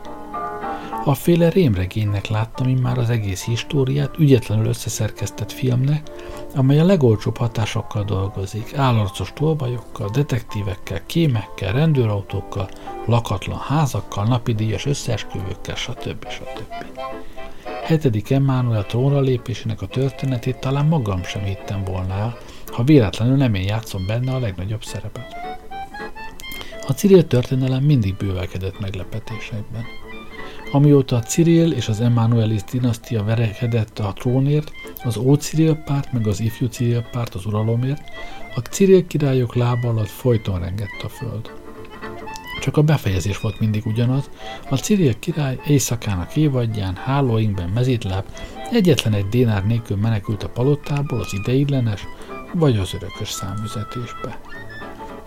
A 1.05 1.13
féle 1.13 1.49
rémregénynek 1.49 2.28
láttam 2.28 2.67
már 2.67 2.97
az 2.97 3.09
egész 3.09 3.43
históriát 3.43 4.17
ügyetlenül 4.17 4.65
összeszerkesztett 4.65 5.51
filmnek, 5.51 6.11
amely 6.55 6.80
a 6.80 6.86
legolcsóbb 6.86 7.38
hatásokkal 7.38 8.03
dolgozik, 8.03 8.78
állarcos 8.78 9.34
tolvajokkal, 9.34 10.09
detektívekkel, 10.13 11.05
kémekkel, 11.05 11.74
rendőrautókkal, 11.74 12.69
lakatlan 13.05 13.59
házakkal, 13.59 14.26
napidíjas 14.26 14.86
összeesküvőkkel, 14.86 15.76
stb. 15.76 16.30
stb. 16.30 16.82
Hetedik 17.84 18.29
Emmanuel 18.29 18.86
trónra 18.86 19.19
lépésének 19.19 19.81
a 19.81 19.88
történetét 19.88 20.59
talán 20.59 20.86
magam 20.86 21.23
sem 21.23 21.43
hittem 21.43 21.84
volna 21.84 22.13
el, 22.13 22.38
ha 22.67 22.84
véletlenül 22.84 23.36
nem 23.36 23.53
én 23.53 23.63
játszom 23.63 24.05
benne 24.07 24.34
a 24.34 24.39
legnagyobb 24.39 24.84
szerepet. 24.84 25.36
A 26.88 26.91
Cyril 26.91 27.27
történelem 27.27 27.84
mindig 27.84 28.15
bővelkedett 28.15 28.79
meglepetésekben. 28.79 29.84
Amióta 30.71 31.15
a 31.15 31.19
Cyril 31.19 31.71
és 31.71 31.88
az 31.88 32.01
Emmanuelis 32.01 32.63
dinasztia 32.63 33.23
verekedett 33.23 33.99
a 33.99 34.13
trónért, 34.13 34.71
az 35.03 35.17
Ó 35.17 35.34
Cyril 35.36 35.75
párt 35.75 36.11
meg 36.11 36.27
az 36.27 36.39
Ifjú 36.39 36.67
Cyril 36.67 37.01
párt 37.11 37.36
az 37.36 37.45
uralomért, 37.45 38.01
a 38.55 38.59
Cyril 38.59 39.07
királyok 39.07 39.55
lába 39.55 39.89
alatt 39.89 40.07
folyton 40.07 40.59
rengett 40.59 41.01
a 41.03 41.09
föld. 41.09 41.62
Csak 42.64 42.78
a 42.78 42.82
befejezés 42.82 43.39
volt 43.39 43.59
mindig 43.59 43.86
ugyanaz, 43.86 44.30
a 44.70 44.76
Cyril 44.76 45.20
király 45.20 45.59
éjszakának 45.68 46.36
évadján, 46.36 46.95
hálóinkben 46.95 47.70
mezítláb, 47.70 48.26
egyetlen 48.72 49.14
egy 49.14 49.28
dénár 49.30 49.66
nélkül 49.66 49.97
menekült 49.97 50.43
a 50.43 50.49
palotából 50.49 51.20
az 51.20 51.34
ideiglenes, 51.34 52.07
vagy 52.53 52.78
az 52.78 52.93
örökös 52.93 53.30
számüzetésbe. 53.30 54.39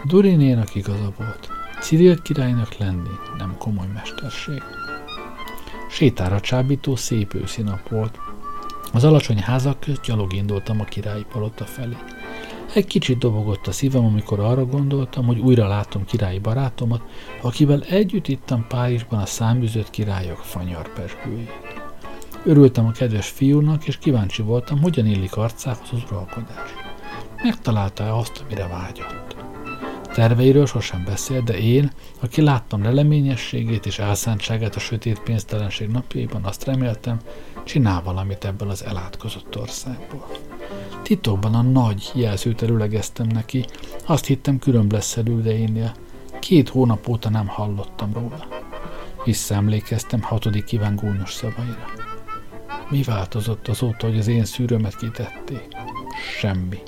Durinénak 0.05 0.75
igaza 0.75 1.13
volt. 1.17 1.49
Cyril 1.81 2.23
királynak 2.23 2.77
lenni 2.77 3.11
nem 3.39 3.55
komoly 3.59 3.89
mesterség. 3.95 4.63
Sétára 5.91 6.41
csábító 6.41 6.97
szép 6.97 7.35
őszi 7.35 7.63
nap 7.63 7.89
volt. 7.89 8.19
Az 8.93 9.05
alacsony 9.05 9.39
házak 9.39 9.81
közt 9.81 10.03
gyalog 10.03 10.33
indultam 10.33 10.81
a 10.81 10.85
királyi 10.85 11.25
palota 11.33 11.65
felé. 11.65 11.97
Egy 12.77 12.87
kicsit 12.87 13.19
dobogott 13.19 13.67
a 13.67 13.73
szívem, 13.73 14.05
amikor 14.05 14.41
arra 14.41 14.67
gondoltam, 14.67 15.27
hogy 15.27 15.39
újra 15.39 15.69
látom 15.69 16.05
királyi 16.05 16.39
barátomat, 16.39 17.03
akivel 17.43 17.83
együtt 17.83 18.29
ittam 18.29 18.67
Párizsban 18.69 19.21
a 19.21 19.27
száműzött 19.27 19.91
királyok 19.91 20.39
fanyar 20.39 20.93
pesgőjét. 20.93 21.53
Örültem 22.45 22.87
a 22.87 22.91
kedves 22.91 23.29
fiúnak, 23.29 23.87
és 23.87 23.99
kíváncsi 23.99 24.43
voltam, 24.43 24.83
hogyan 24.83 25.07
illik 25.07 25.37
arcához 25.37 25.89
az 25.93 26.03
uralkodás. 26.11 26.71
Megtalálta-e 27.43 28.15
azt, 28.15 28.45
amire 28.45 28.67
vágyott? 28.67 29.37
Terveiről 30.15 30.67
sosem 30.67 31.05
beszélt, 31.05 31.45
de 31.45 31.59
én, 31.59 31.91
aki 32.21 32.43
láttam 32.43 32.83
leleményességét 32.83 33.87
és 33.87 33.99
elszántságát 33.99 34.77
a 34.77 34.81
sötét 34.81 35.21
pénztelenség 35.21 35.89
napjaiban, 35.89 36.45
azt 36.45 36.65
reméltem, 36.65 37.21
csinál 37.67 38.03
valamit 38.03 38.45
ebből 38.45 38.71
az 38.71 38.85
elátkozott 38.85 39.59
országból. 39.59 40.27
Titokban 41.03 41.55
a 41.55 41.63
nagy 41.63 42.11
jelzőt 42.15 42.63
előlegeztem 42.63 43.27
neki, 43.27 43.65
azt 44.05 44.27
hittem 44.27 44.59
különb 44.59 44.93
lesz 44.93 45.17
elődeinél. 45.17 45.95
Két 46.41 46.69
hónap 46.69 47.09
óta 47.09 47.31
nem 47.31 47.47
hallottam 47.47 48.13
róla. 48.13 48.47
Visszaemlékeztem 49.25 50.23
hatodik 50.23 50.65
kíván 50.65 50.97
gúnyos 50.97 51.33
szavaira. 51.33 51.85
Mi 52.91 53.03
változott 53.03 53.69
azóta, 53.69 54.07
hogy 54.07 54.19
az 54.19 54.27
én 54.27 54.45
szűrömet 54.45 54.97
kitették? 54.97 55.69
Semmi. 56.39 56.79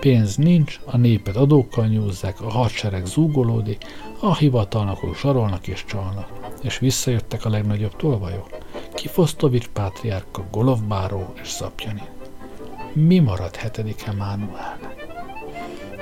Pénz 0.00 0.36
nincs, 0.36 0.80
a 0.84 0.96
népet 0.96 1.36
adókkal 1.36 1.86
nyúzzák, 1.86 2.40
a 2.40 2.50
hadsereg 2.50 3.06
zúgolódik, 3.06 3.84
a 4.20 4.36
hivatalnokok 4.36 5.16
zsarolnak 5.16 5.66
és 5.66 5.84
csalnak. 5.84 6.28
És 6.62 6.78
visszajöttek 6.78 7.44
a 7.44 7.48
legnagyobb 7.50 7.96
tolvajok. 7.96 8.64
Kifosztovics 8.96 9.66
pátriárka, 9.66 10.44
Golovbáró 10.50 11.32
és 11.42 11.48
Szapjani. 11.48 12.02
Mi 12.92 13.18
maradt 13.18 13.56
hetedik 13.56 14.02
Emánuelnek? 14.06 15.06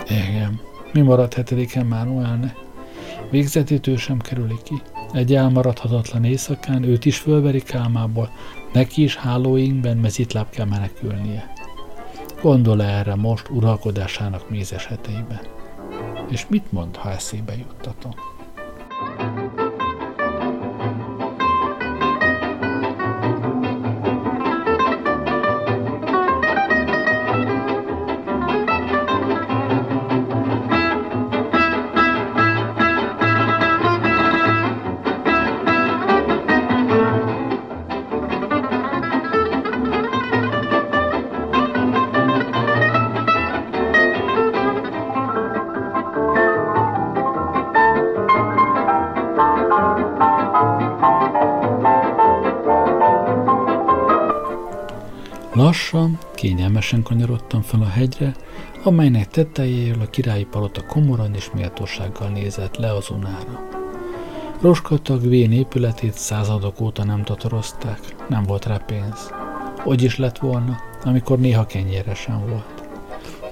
Igen, 0.08 0.60
mi 0.92 1.00
maradt 1.00 1.34
hetedik 1.34 1.74
Emánuelnek? 1.74 2.56
Végzetítő 3.30 3.96
sem 3.96 4.18
kerüli 4.18 4.58
ki. 4.62 4.82
Egy 5.12 5.34
elmaradhatatlan 5.34 6.24
éjszakán 6.24 6.82
őt 6.82 7.04
is 7.04 7.18
fölverik 7.18 7.74
álmából, 7.74 8.30
neki 8.72 9.02
is 9.02 9.16
hálóinkben 9.16 9.96
mezitláb 9.96 10.50
kell 10.50 10.66
menekülnie. 10.66 11.52
Gondol 12.42 12.82
-e 12.82 12.98
erre 12.98 13.14
most 13.14 13.48
uralkodásának 13.48 14.50
mézes 14.50 14.86
heteiben? 14.86 15.40
És 16.30 16.46
mit 16.48 16.72
mond, 16.72 16.96
ha 16.96 17.10
eszébe 17.10 17.56
juttatom? 17.56 18.12
Lassan, 55.74 56.18
kényelmesen 56.34 57.02
kanyarodtam 57.02 57.62
fel 57.62 57.80
a 57.80 57.88
hegyre, 57.88 58.34
amelynek 58.82 59.28
tetejéről 59.28 60.02
a 60.02 60.10
királyi 60.10 60.44
palota 60.44 60.86
komoran 60.86 61.34
és 61.34 61.50
méltósággal 61.54 62.28
nézett 62.28 62.76
le 62.76 62.92
az 62.92 63.10
unára. 63.10 63.68
Roskatag 64.60 65.28
vén 65.28 65.52
épületét 65.52 66.14
századok 66.14 66.80
óta 66.80 67.04
nem 67.04 67.24
tatorozták, 67.24 67.98
nem 68.28 68.42
volt 68.42 68.66
rá 68.66 68.76
pénz. 68.76 69.30
Hogy 69.76 70.02
is 70.02 70.18
lett 70.18 70.38
volna, 70.38 70.80
amikor 71.04 71.38
néha 71.38 71.66
kenyére 71.66 72.14
sem 72.14 72.46
volt. 72.48 72.88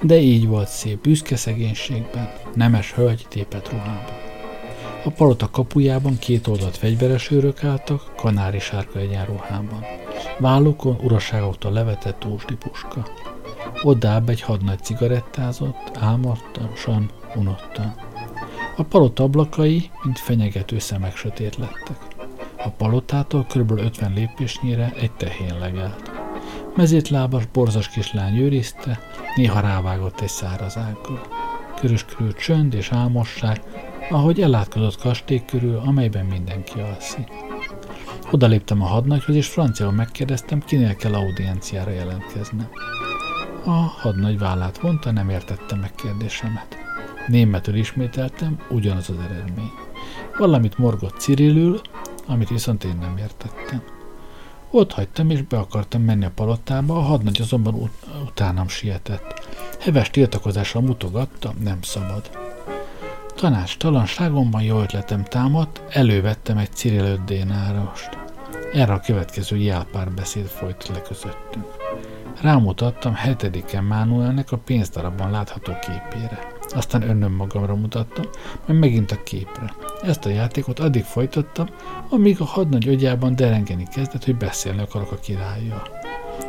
De 0.03 0.19
így 0.19 0.47
volt 0.47 0.69
szép, 0.69 1.01
büszke 1.01 1.37
szegénységben, 1.37 2.33
nemes 2.55 2.93
hölgy 2.93 3.27
tépet 3.29 3.69
ruhában. 3.71 4.17
A 5.05 5.11
palota 5.11 5.51
kapujában 5.51 6.19
két 6.19 6.47
oldalt 6.47 6.77
fegyveres 6.77 7.31
őrök 7.31 7.65
álltak, 7.65 8.13
kanári 8.17 8.59
sárka 8.59 8.99
egyenruhában. 8.99 9.85
Vállukon 10.39 10.99
uraságoktól 11.03 11.73
levetett 11.73 12.25
ósdi 12.25 12.55
puska. 12.55 13.07
Odább 13.83 14.29
egy 14.29 14.41
hadnagy 14.41 14.83
cigarettázott, 14.83 15.97
álmodtan, 16.01 17.11
unottan. 17.35 17.95
A 18.77 18.83
palota 18.83 19.23
ablakai, 19.23 19.91
mint 20.03 20.19
fenyegető 20.19 20.79
szemek 20.79 21.17
sötét 21.17 21.57
lettek. 21.57 21.97
A 22.57 22.69
palotától 22.69 23.47
kb. 23.55 23.71
50 23.71 24.13
lépésnyire 24.13 24.93
egy 25.01 25.13
tehén 25.13 25.59
legelt. 25.59 26.11
Mezétlábas, 26.77 27.47
borzas 27.47 27.89
kislány 27.89 28.37
őrizte, 28.37 29.01
néha 29.37 29.61
rávágott 29.61 30.21
egy 30.21 30.29
száraz 30.29 30.77
ággal. 30.77 31.21
Körös 31.81 32.05
körül 32.05 32.35
csönd 32.35 32.75
és 32.75 32.93
álmosság, 32.93 33.63
ahogy 34.11 34.41
elátkozott 34.41 34.97
kastély 34.97 35.43
körül, 35.47 35.83
amelyben 35.85 36.27
mindenki 36.27 36.81
alszik. 36.81 37.52
Odaléptem 38.33 38.83
a 38.83 38.87
hadnagyhoz, 38.87 39.35
és 39.35 39.49
franciául 39.49 39.93
megkérdeztem, 39.93 40.61
kinél 40.61 40.97
kell 40.97 41.15
audienciára 41.15 41.91
jelentkeznem. 41.91 42.69
A 43.65 43.71
hadnagy 43.71 44.39
vállát 44.39 44.79
vonta, 44.79 45.11
nem 45.11 45.29
értette 45.29 45.77
meg 45.77 45.95
kérdésemet. 45.95 46.77
Németül 47.27 47.75
ismételtem, 47.75 48.59
ugyanaz 48.71 49.11
az 49.11 49.17
eredmény. 49.31 49.71
Valamit 50.39 50.79
morgott 50.79 51.19
Cirilül, 51.19 51.81
amit 52.27 52.49
viszont 52.49 52.85
én 52.85 52.97
nem 53.01 53.17
értettem. 53.17 53.83
Ott 54.71 54.93
hagytam, 54.93 55.31
és 55.31 55.43
be 55.43 55.59
akartam 55.59 56.03
menni 56.03 56.25
a 56.25 56.33
palotába, 56.35 56.97
a 56.97 57.03
hadnagy 57.03 57.41
azonban 57.41 57.75
ut- 57.75 58.07
utánam 58.27 58.69
sietett. 58.69 59.49
Heves 59.81 60.11
tiltakozással 60.11 60.83
mutogatta, 60.83 61.53
nem 61.59 61.83
szabad. 61.83 62.31
Tanács 63.35 63.77
talanságomban 63.77 64.63
jó 64.63 64.81
ötletem 64.81 65.25
támadt, 65.25 65.83
elővettem 65.89 66.59
egy 66.59 66.73
Cyril 66.73 67.05
5 67.05 67.25
dénárost. 67.25 68.22
Erre 68.73 68.93
a 68.93 69.01
következő 69.01 69.57
jelpárbeszéd 69.57 70.47
folyt 70.47 70.89
le 70.89 71.03
közöttünk. 71.03 71.67
Rámutattam 72.41 73.15
hetedik 73.15 73.73
Emmanuelnek 73.73 74.53
a 74.53 74.57
pénzdarabban 74.57 75.31
látható 75.31 75.73
képére. 75.73 76.53
Aztán 76.69 77.03
önnöm 77.03 77.33
magamra 77.33 77.75
mutattam, 77.75 78.25
majd 78.67 78.79
megint 78.79 79.11
a 79.11 79.23
képre. 79.23 79.75
Ezt 80.03 80.25
a 80.25 80.29
játékot 80.29 80.79
addig 80.79 81.05
folytattam, 81.05 81.67
amíg 82.09 82.41
a 82.41 82.45
hadnagy 82.45 82.89
agyában 82.89 83.37
derengeni 83.37 83.85
kezdett, 83.95 84.25
hogy 84.25 84.37
beszélni 84.37 84.81
akarok 84.81 85.13
a 85.13 85.19
királlyal. 85.19 85.83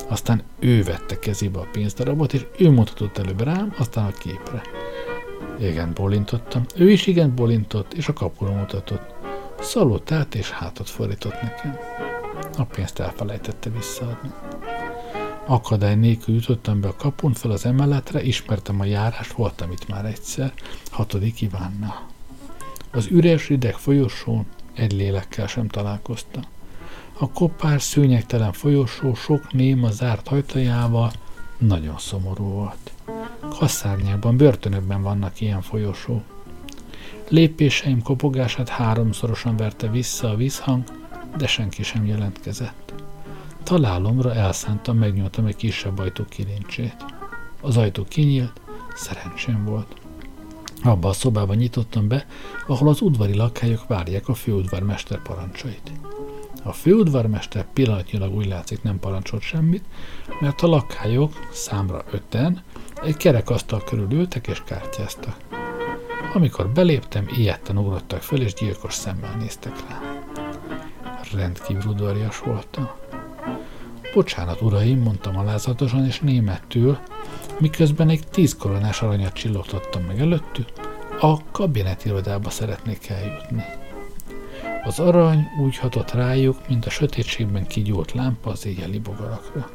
Aztán 0.10 0.44
ő 0.60 0.84
vette 0.84 1.20
kezébe 1.20 1.60
a 1.60 1.68
pénzdarabot, 1.72 2.34
és 2.34 2.46
ő 2.58 2.70
mutatott 2.70 3.18
előbb 3.18 3.42
rám, 3.42 3.74
aztán 3.78 4.06
a 4.06 4.12
képre. 4.12 4.62
Igen, 5.60 5.92
bolintottam. 5.94 6.66
Ő 6.76 6.92
is 6.92 7.08
igen 7.08 7.36
bolintott, 7.36 7.94
és 7.94 8.08
a 8.08 8.14
kapura 8.14 8.52
mutatott. 8.52 9.14
Szalott 9.60 10.12
át, 10.12 10.36
és 10.36 10.50
hátat 10.52 10.90
fordított 10.90 11.42
nekem. 11.42 11.78
A 12.58 12.64
pénzt 12.64 13.00
elfelejtette 13.00 13.70
visszaadni. 13.70 14.32
Akadály 15.46 15.96
nélkül 15.96 16.36
jutottam 16.36 16.82
be 16.82 16.88
a 16.88 16.96
kapun 16.96 17.34
fel 17.34 17.52
az 17.52 17.66
emeletre, 17.66 18.24
ismertem 18.24 18.80
a 18.80 18.86
járást, 18.86 19.32
voltam 19.32 19.72
itt 19.72 19.88
már 19.88 20.06
egyszer, 20.06 20.54
hatodik 20.92 21.42
Ivánnal. 21.42 22.08
Az 22.92 23.08
üres, 23.10 23.48
rideg 23.48 23.76
folyosón 23.76 24.46
egy 24.74 24.94
lélekkel 24.94 25.48
sem 25.48 25.68
találkoztam. 25.68 26.44
A 27.18 27.32
kopár, 27.32 27.82
szőnyegtelen 27.82 28.52
folyosó 28.52 29.14
sok 29.14 29.52
néma 29.52 29.92
zárt 29.92 30.28
ajtajával 30.28 31.12
nagyon 31.58 31.98
szomorú 31.98 32.44
volt. 32.44 32.92
Kasszárnyában, 33.50 34.38
börtönökben 34.38 35.02
vannak 35.02 35.42
ilyen 35.42 35.62
folyosó. 35.62 36.22
Lépéseim 37.30 38.02
kopogását 38.02 38.70
háromszorosan 38.70 39.58
verte 39.58 39.88
vissza 39.88 40.30
a 40.30 40.36
vízhang, 40.36 40.84
de 41.38 41.48
senki 41.48 41.84
sem 41.84 42.06
jelentkezett. 42.06 42.94
Találomra 43.64 44.34
elszántam, 44.34 44.98
megnyomtam 44.98 45.46
egy 45.46 45.56
kisebb 45.56 46.00
ajtó 46.00 46.26
kilincsét. 46.30 47.06
Az 47.62 47.78
ajtó 47.78 48.04
kinyílt, 48.04 48.62
szerencsém 48.96 49.66
volt. 49.66 49.96
Abba 50.84 51.10
a 51.10 51.14
szobába 51.14 51.54
nyitottam 51.54 52.08
be, 52.08 52.26
ahol 52.68 52.88
az 52.88 53.02
udvari 53.02 53.36
lakályok 53.36 53.88
várják 53.88 54.28
a 54.28 54.34
főudvarmester 54.34 55.22
parancsait. 55.22 55.92
A 56.64 56.72
főudvarmester 56.72 57.66
pillanatnyilag 57.74 58.36
úgy 58.36 58.46
látszik 58.46 58.82
nem 58.84 59.00
parancsolt 59.00 59.42
semmit, 59.42 59.84
mert 60.40 60.62
a 60.62 60.68
lakályok 60.68 61.34
számra 61.52 62.04
öten 62.12 62.64
egy 63.04 63.18
kerekasztal 63.18 63.84
körül 63.84 64.12
ültek 64.12 64.48
és 64.48 64.64
kártyáztak. 64.66 65.38
Amikor 66.34 66.70
beléptem, 66.70 67.26
ilyetten 67.36 67.78
ugrottak 67.78 68.22
föl, 68.22 68.42
és 68.42 68.54
gyilkos 68.54 68.94
szemmel 68.94 69.36
néztek 69.36 69.90
rá. 69.90 70.13
Rendkívül 71.32 71.92
udvarias 71.92 72.40
voltam. 72.40 72.90
Bocsánat, 74.14 74.62
uraim, 74.62 75.00
mondtam 75.00 75.38
alázatosan 75.38 76.06
és 76.06 76.20
németül, 76.20 76.98
miközben 77.60 78.10
egy 78.10 78.28
tíz 78.28 78.56
koronás 78.56 79.02
aranyat 79.02 79.34
csillogtattam 79.34 80.04
meg 80.04 80.20
előttük, 80.20 80.68
a 81.20 81.52
kabinetirodába 81.52 82.50
szeretnék 82.50 83.10
eljutni. 83.10 83.64
Az 84.84 85.00
arany 85.00 85.48
úgy 85.62 85.78
hatott 85.78 86.12
rájuk, 86.12 86.68
mint 86.68 86.86
a 86.86 86.90
sötétségben 86.90 87.68
kigyúlt 87.68 88.12
lámpa 88.12 88.50
az 88.52 88.66
éjjeli 88.66 89.00
bogarakra. 89.00 89.70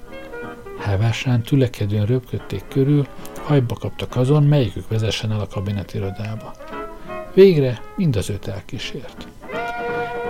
Hevesen, 0.80 1.42
tülekedően 1.42 2.06
röpködték 2.06 2.64
körül, 2.68 3.06
hajba 3.42 3.74
kaptak 3.74 4.16
azon, 4.16 4.42
melyikük 4.42 4.88
vezessen 4.88 5.32
el 5.32 5.40
a 5.40 5.46
kabinetirodába. 5.46 6.52
Végre 7.34 7.80
mind 7.96 8.16
az 8.16 8.28
öt 8.28 8.46
elkísért. 8.46 9.28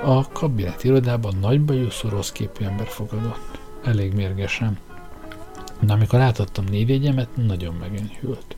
A 0.05 0.29
kabinetirodában 0.33 1.35
nagybajú, 1.41 1.89
rossz 2.09 2.31
képű 2.31 2.65
ember 2.65 2.87
fogadott. 2.87 3.59
Elég 3.85 4.13
mérgesen. 4.13 4.79
De 5.81 5.93
amikor 5.93 6.21
átadtam 6.21 6.65
névjegyemet, 6.65 7.29
nagyon 7.37 7.75
megenyhült. 7.75 8.57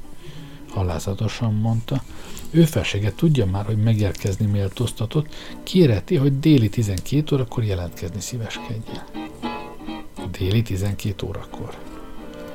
Alázatosan 0.75 1.55
mondta. 1.55 2.03
Ő 2.51 2.65
felsége 2.65 3.13
tudja 3.15 3.47
már, 3.47 3.65
hogy 3.65 3.83
megérkezni 3.83 4.47
méltóztatott, 4.47 5.35
kéreti, 5.63 6.17
hogy 6.17 6.39
déli 6.39 6.69
12 6.69 7.35
órakor 7.35 7.65
jelentkezni 7.65 8.21
szíveskedjen. 8.21 9.05
Déli 10.31 10.63
12 10.63 11.27
órakor. 11.27 11.79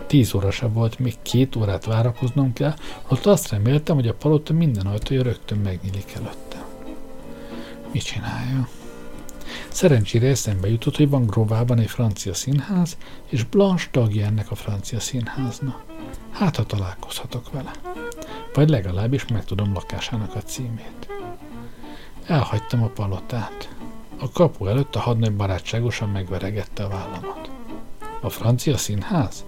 10 0.08 0.34
óra 0.34 0.52
sem 0.52 0.74
volt, 0.74 1.00
még 1.00 1.16
két 1.22 1.56
órát 1.56 1.86
várakoznom 1.86 2.54
kell, 2.54 2.74
ott 3.08 3.26
azt 3.26 3.50
reméltem, 3.50 3.96
hogy 3.96 4.08
a 4.08 4.14
palota 4.14 4.54
minden 4.54 4.86
ajtója 4.86 5.24
rögtön 5.24 5.58
megnyílik 5.58 6.14
előttem. 6.16 6.64
Mit 7.92 8.04
csinálja? 8.04 8.68
Szerencsére 9.70 10.28
eszembe 10.28 10.70
jutott, 10.70 10.96
hogy 10.96 11.10
van 11.10 11.26
Grovában 11.26 11.80
egy 11.80 11.90
francia 11.90 12.34
színház, 12.34 12.98
és 13.30 13.44
Blanche 13.44 13.88
tagja 13.92 14.26
ennek 14.26 14.52
a 14.52 14.56
francia 14.56 15.00
színháznak. 15.00 15.84
Hát, 16.32 16.56
ha 16.56 16.64
találkozhatok 16.64 17.52
vele. 17.52 17.72
Vagy 18.54 18.70
legalábbis 18.70 19.28
megtudom 19.28 19.74
lakásának 19.74 20.36
a 20.36 20.42
címét. 20.42 21.08
Elhagytam 22.26 22.84
a 22.84 22.88
palotát. 22.88 23.70
A 24.20 24.32
kapu 24.32 24.66
előtt 24.66 24.96
a 24.96 25.00
hadnagy 25.00 25.34
barátságosan 25.34 26.10
megveregette 26.10 26.84
a 26.84 26.88
vállamat. 26.90 27.50
A 28.22 28.30
francia 28.30 28.78
színház? 28.78 29.44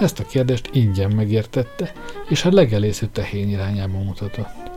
Ezt 0.00 0.18
a 0.18 0.26
kérdést 0.26 0.70
ingyen 0.72 1.10
megértette, 1.10 1.92
és 2.28 2.44
a 2.44 2.52
legelésző 2.52 3.06
tehén 3.06 3.48
irányába 3.48 3.98
mutatott. 3.98 4.70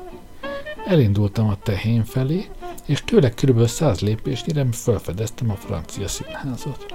Elindultam 0.88 1.48
a 1.48 1.58
tehén 1.64 2.04
felé, 2.04 2.50
és 2.86 3.04
tőle 3.04 3.30
kb. 3.30 3.66
száz 3.66 4.00
lépésnyire 4.00 4.66
felfedeztem 4.72 5.50
a 5.50 5.56
francia 5.56 6.08
színházat. 6.08 6.86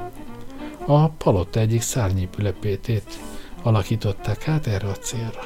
A 0.87 1.09
palota 1.09 1.61
egyik 1.61 1.81
szárnyépülepétét 1.81 3.19
alakították 3.63 4.49
át 4.49 4.67
erre 4.67 4.89
a 4.89 4.97
célra. 4.97 5.41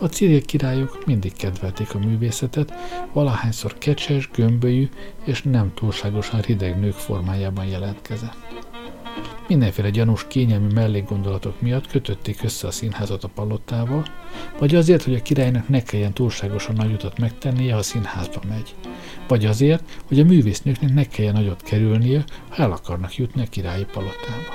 A 0.00 0.06
civil 0.06 0.42
királyok 0.42 1.06
mindig 1.06 1.32
kedvelték 1.36 1.94
a 1.94 1.98
művészetet, 1.98 2.72
valahányszor 3.12 3.78
kecses, 3.78 4.30
gömbölyű 4.30 4.88
és 5.24 5.42
nem 5.42 5.74
túlságosan 5.74 6.40
rideg 6.40 6.78
nők 6.78 6.94
formájában 6.94 7.64
jelentkezett. 7.64 8.63
Mindenféle 9.48 9.90
gyanús 9.90 10.26
kényelmi 10.28 10.72
mellékgondolatok 10.72 11.60
miatt 11.60 11.86
kötötték 11.86 12.42
össze 12.42 12.66
a 12.66 12.70
színházat 12.70 13.24
a 13.24 13.28
palotával, 13.28 14.04
vagy 14.58 14.74
azért, 14.74 15.02
hogy 15.02 15.14
a 15.14 15.22
királynak 15.22 15.68
ne 15.68 15.82
kelljen 15.82 16.12
túlságosan 16.12 16.74
nagy 16.74 16.92
utat 16.92 17.18
megtennie, 17.18 17.72
ha 17.72 17.78
a 17.78 17.82
színházba 17.82 18.40
megy. 18.48 18.74
Vagy 19.28 19.46
azért, 19.46 20.02
hogy 20.06 20.20
a 20.20 20.24
művésznőknek 20.24 20.92
ne 20.92 21.04
kelljen 21.04 21.34
nagyot 21.34 21.62
kerülnie, 21.62 22.24
ha 22.48 22.62
el 22.62 22.72
akarnak 22.72 23.16
jutni 23.16 23.42
a 23.42 23.48
királyi 23.50 23.84
palotába. 23.92 24.52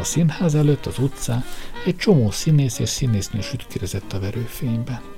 A 0.00 0.04
színház 0.04 0.54
előtt 0.54 0.86
az 0.86 0.98
utcán 0.98 1.44
egy 1.84 1.96
csomó 1.96 2.30
színész 2.30 2.78
és 2.78 2.88
színésznő 2.88 3.40
sütkérezett 3.40 4.12
a 4.12 4.20
verőfényben. 4.20 5.11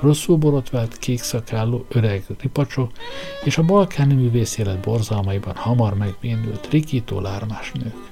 Rosszul 0.00 0.36
borotvált, 0.36 0.98
kékszakálló, 0.98 1.86
öreg 1.88 2.24
ripacsok 2.40 2.90
és 3.44 3.58
a 3.58 3.62
balkáni 3.62 4.14
művész 4.14 4.58
élet 4.58 4.80
borzalmaiban 4.80 5.54
hamar 5.54 5.94
megbénült 5.94 6.68
rikító 6.70 7.20
lármás 7.20 7.72
nők. 7.72 8.10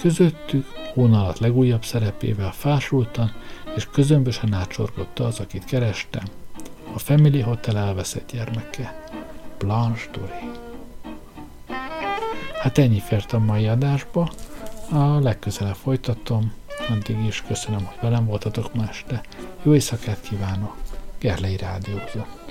Közöttük 0.00 0.66
hónalat 0.94 1.38
legújabb 1.38 1.84
szerepével 1.84 2.52
fásultan 2.52 3.32
és 3.76 3.88
közömbösen 3.92 4.52
átsorgott 4.52 5.18
az, 5.18 5.40
akit 5.40 5.64
kerestem, 5.64 6.24
a 6.94 6.98
Family 6.98 7.40
Hotel 7.40 7.78
elveszett 7.78 8.30
gyermeke, 8.32 9.06
Blanche 9.58 10.10
Dory. 10.12 10.50
Hát 12.60 12.78
ennyi 12.78 13.00
fért 13.00 13.32
a 13.32 13.38
mai 13.38 13.66
adásba, 13.66 14.30
a 14.90 15.18
legközelebb 15.20 15.74
folytatom, 15.74 16.52
addig 16.90 17.24
is 17.26 17.42
köszönöm, 17.46 17.84
hogy 17.84 17.96
velem 18.00 18.26
voltatok 18.26 18.74
ma 18.74 18.88
este. 18.88 19.20
Jó 19.62 19.74
éjszakát 19.74 20.20
kívánok! 20.20 20.81
Gerlei 21.22 21.56
Rádiózó. 21.56 22.41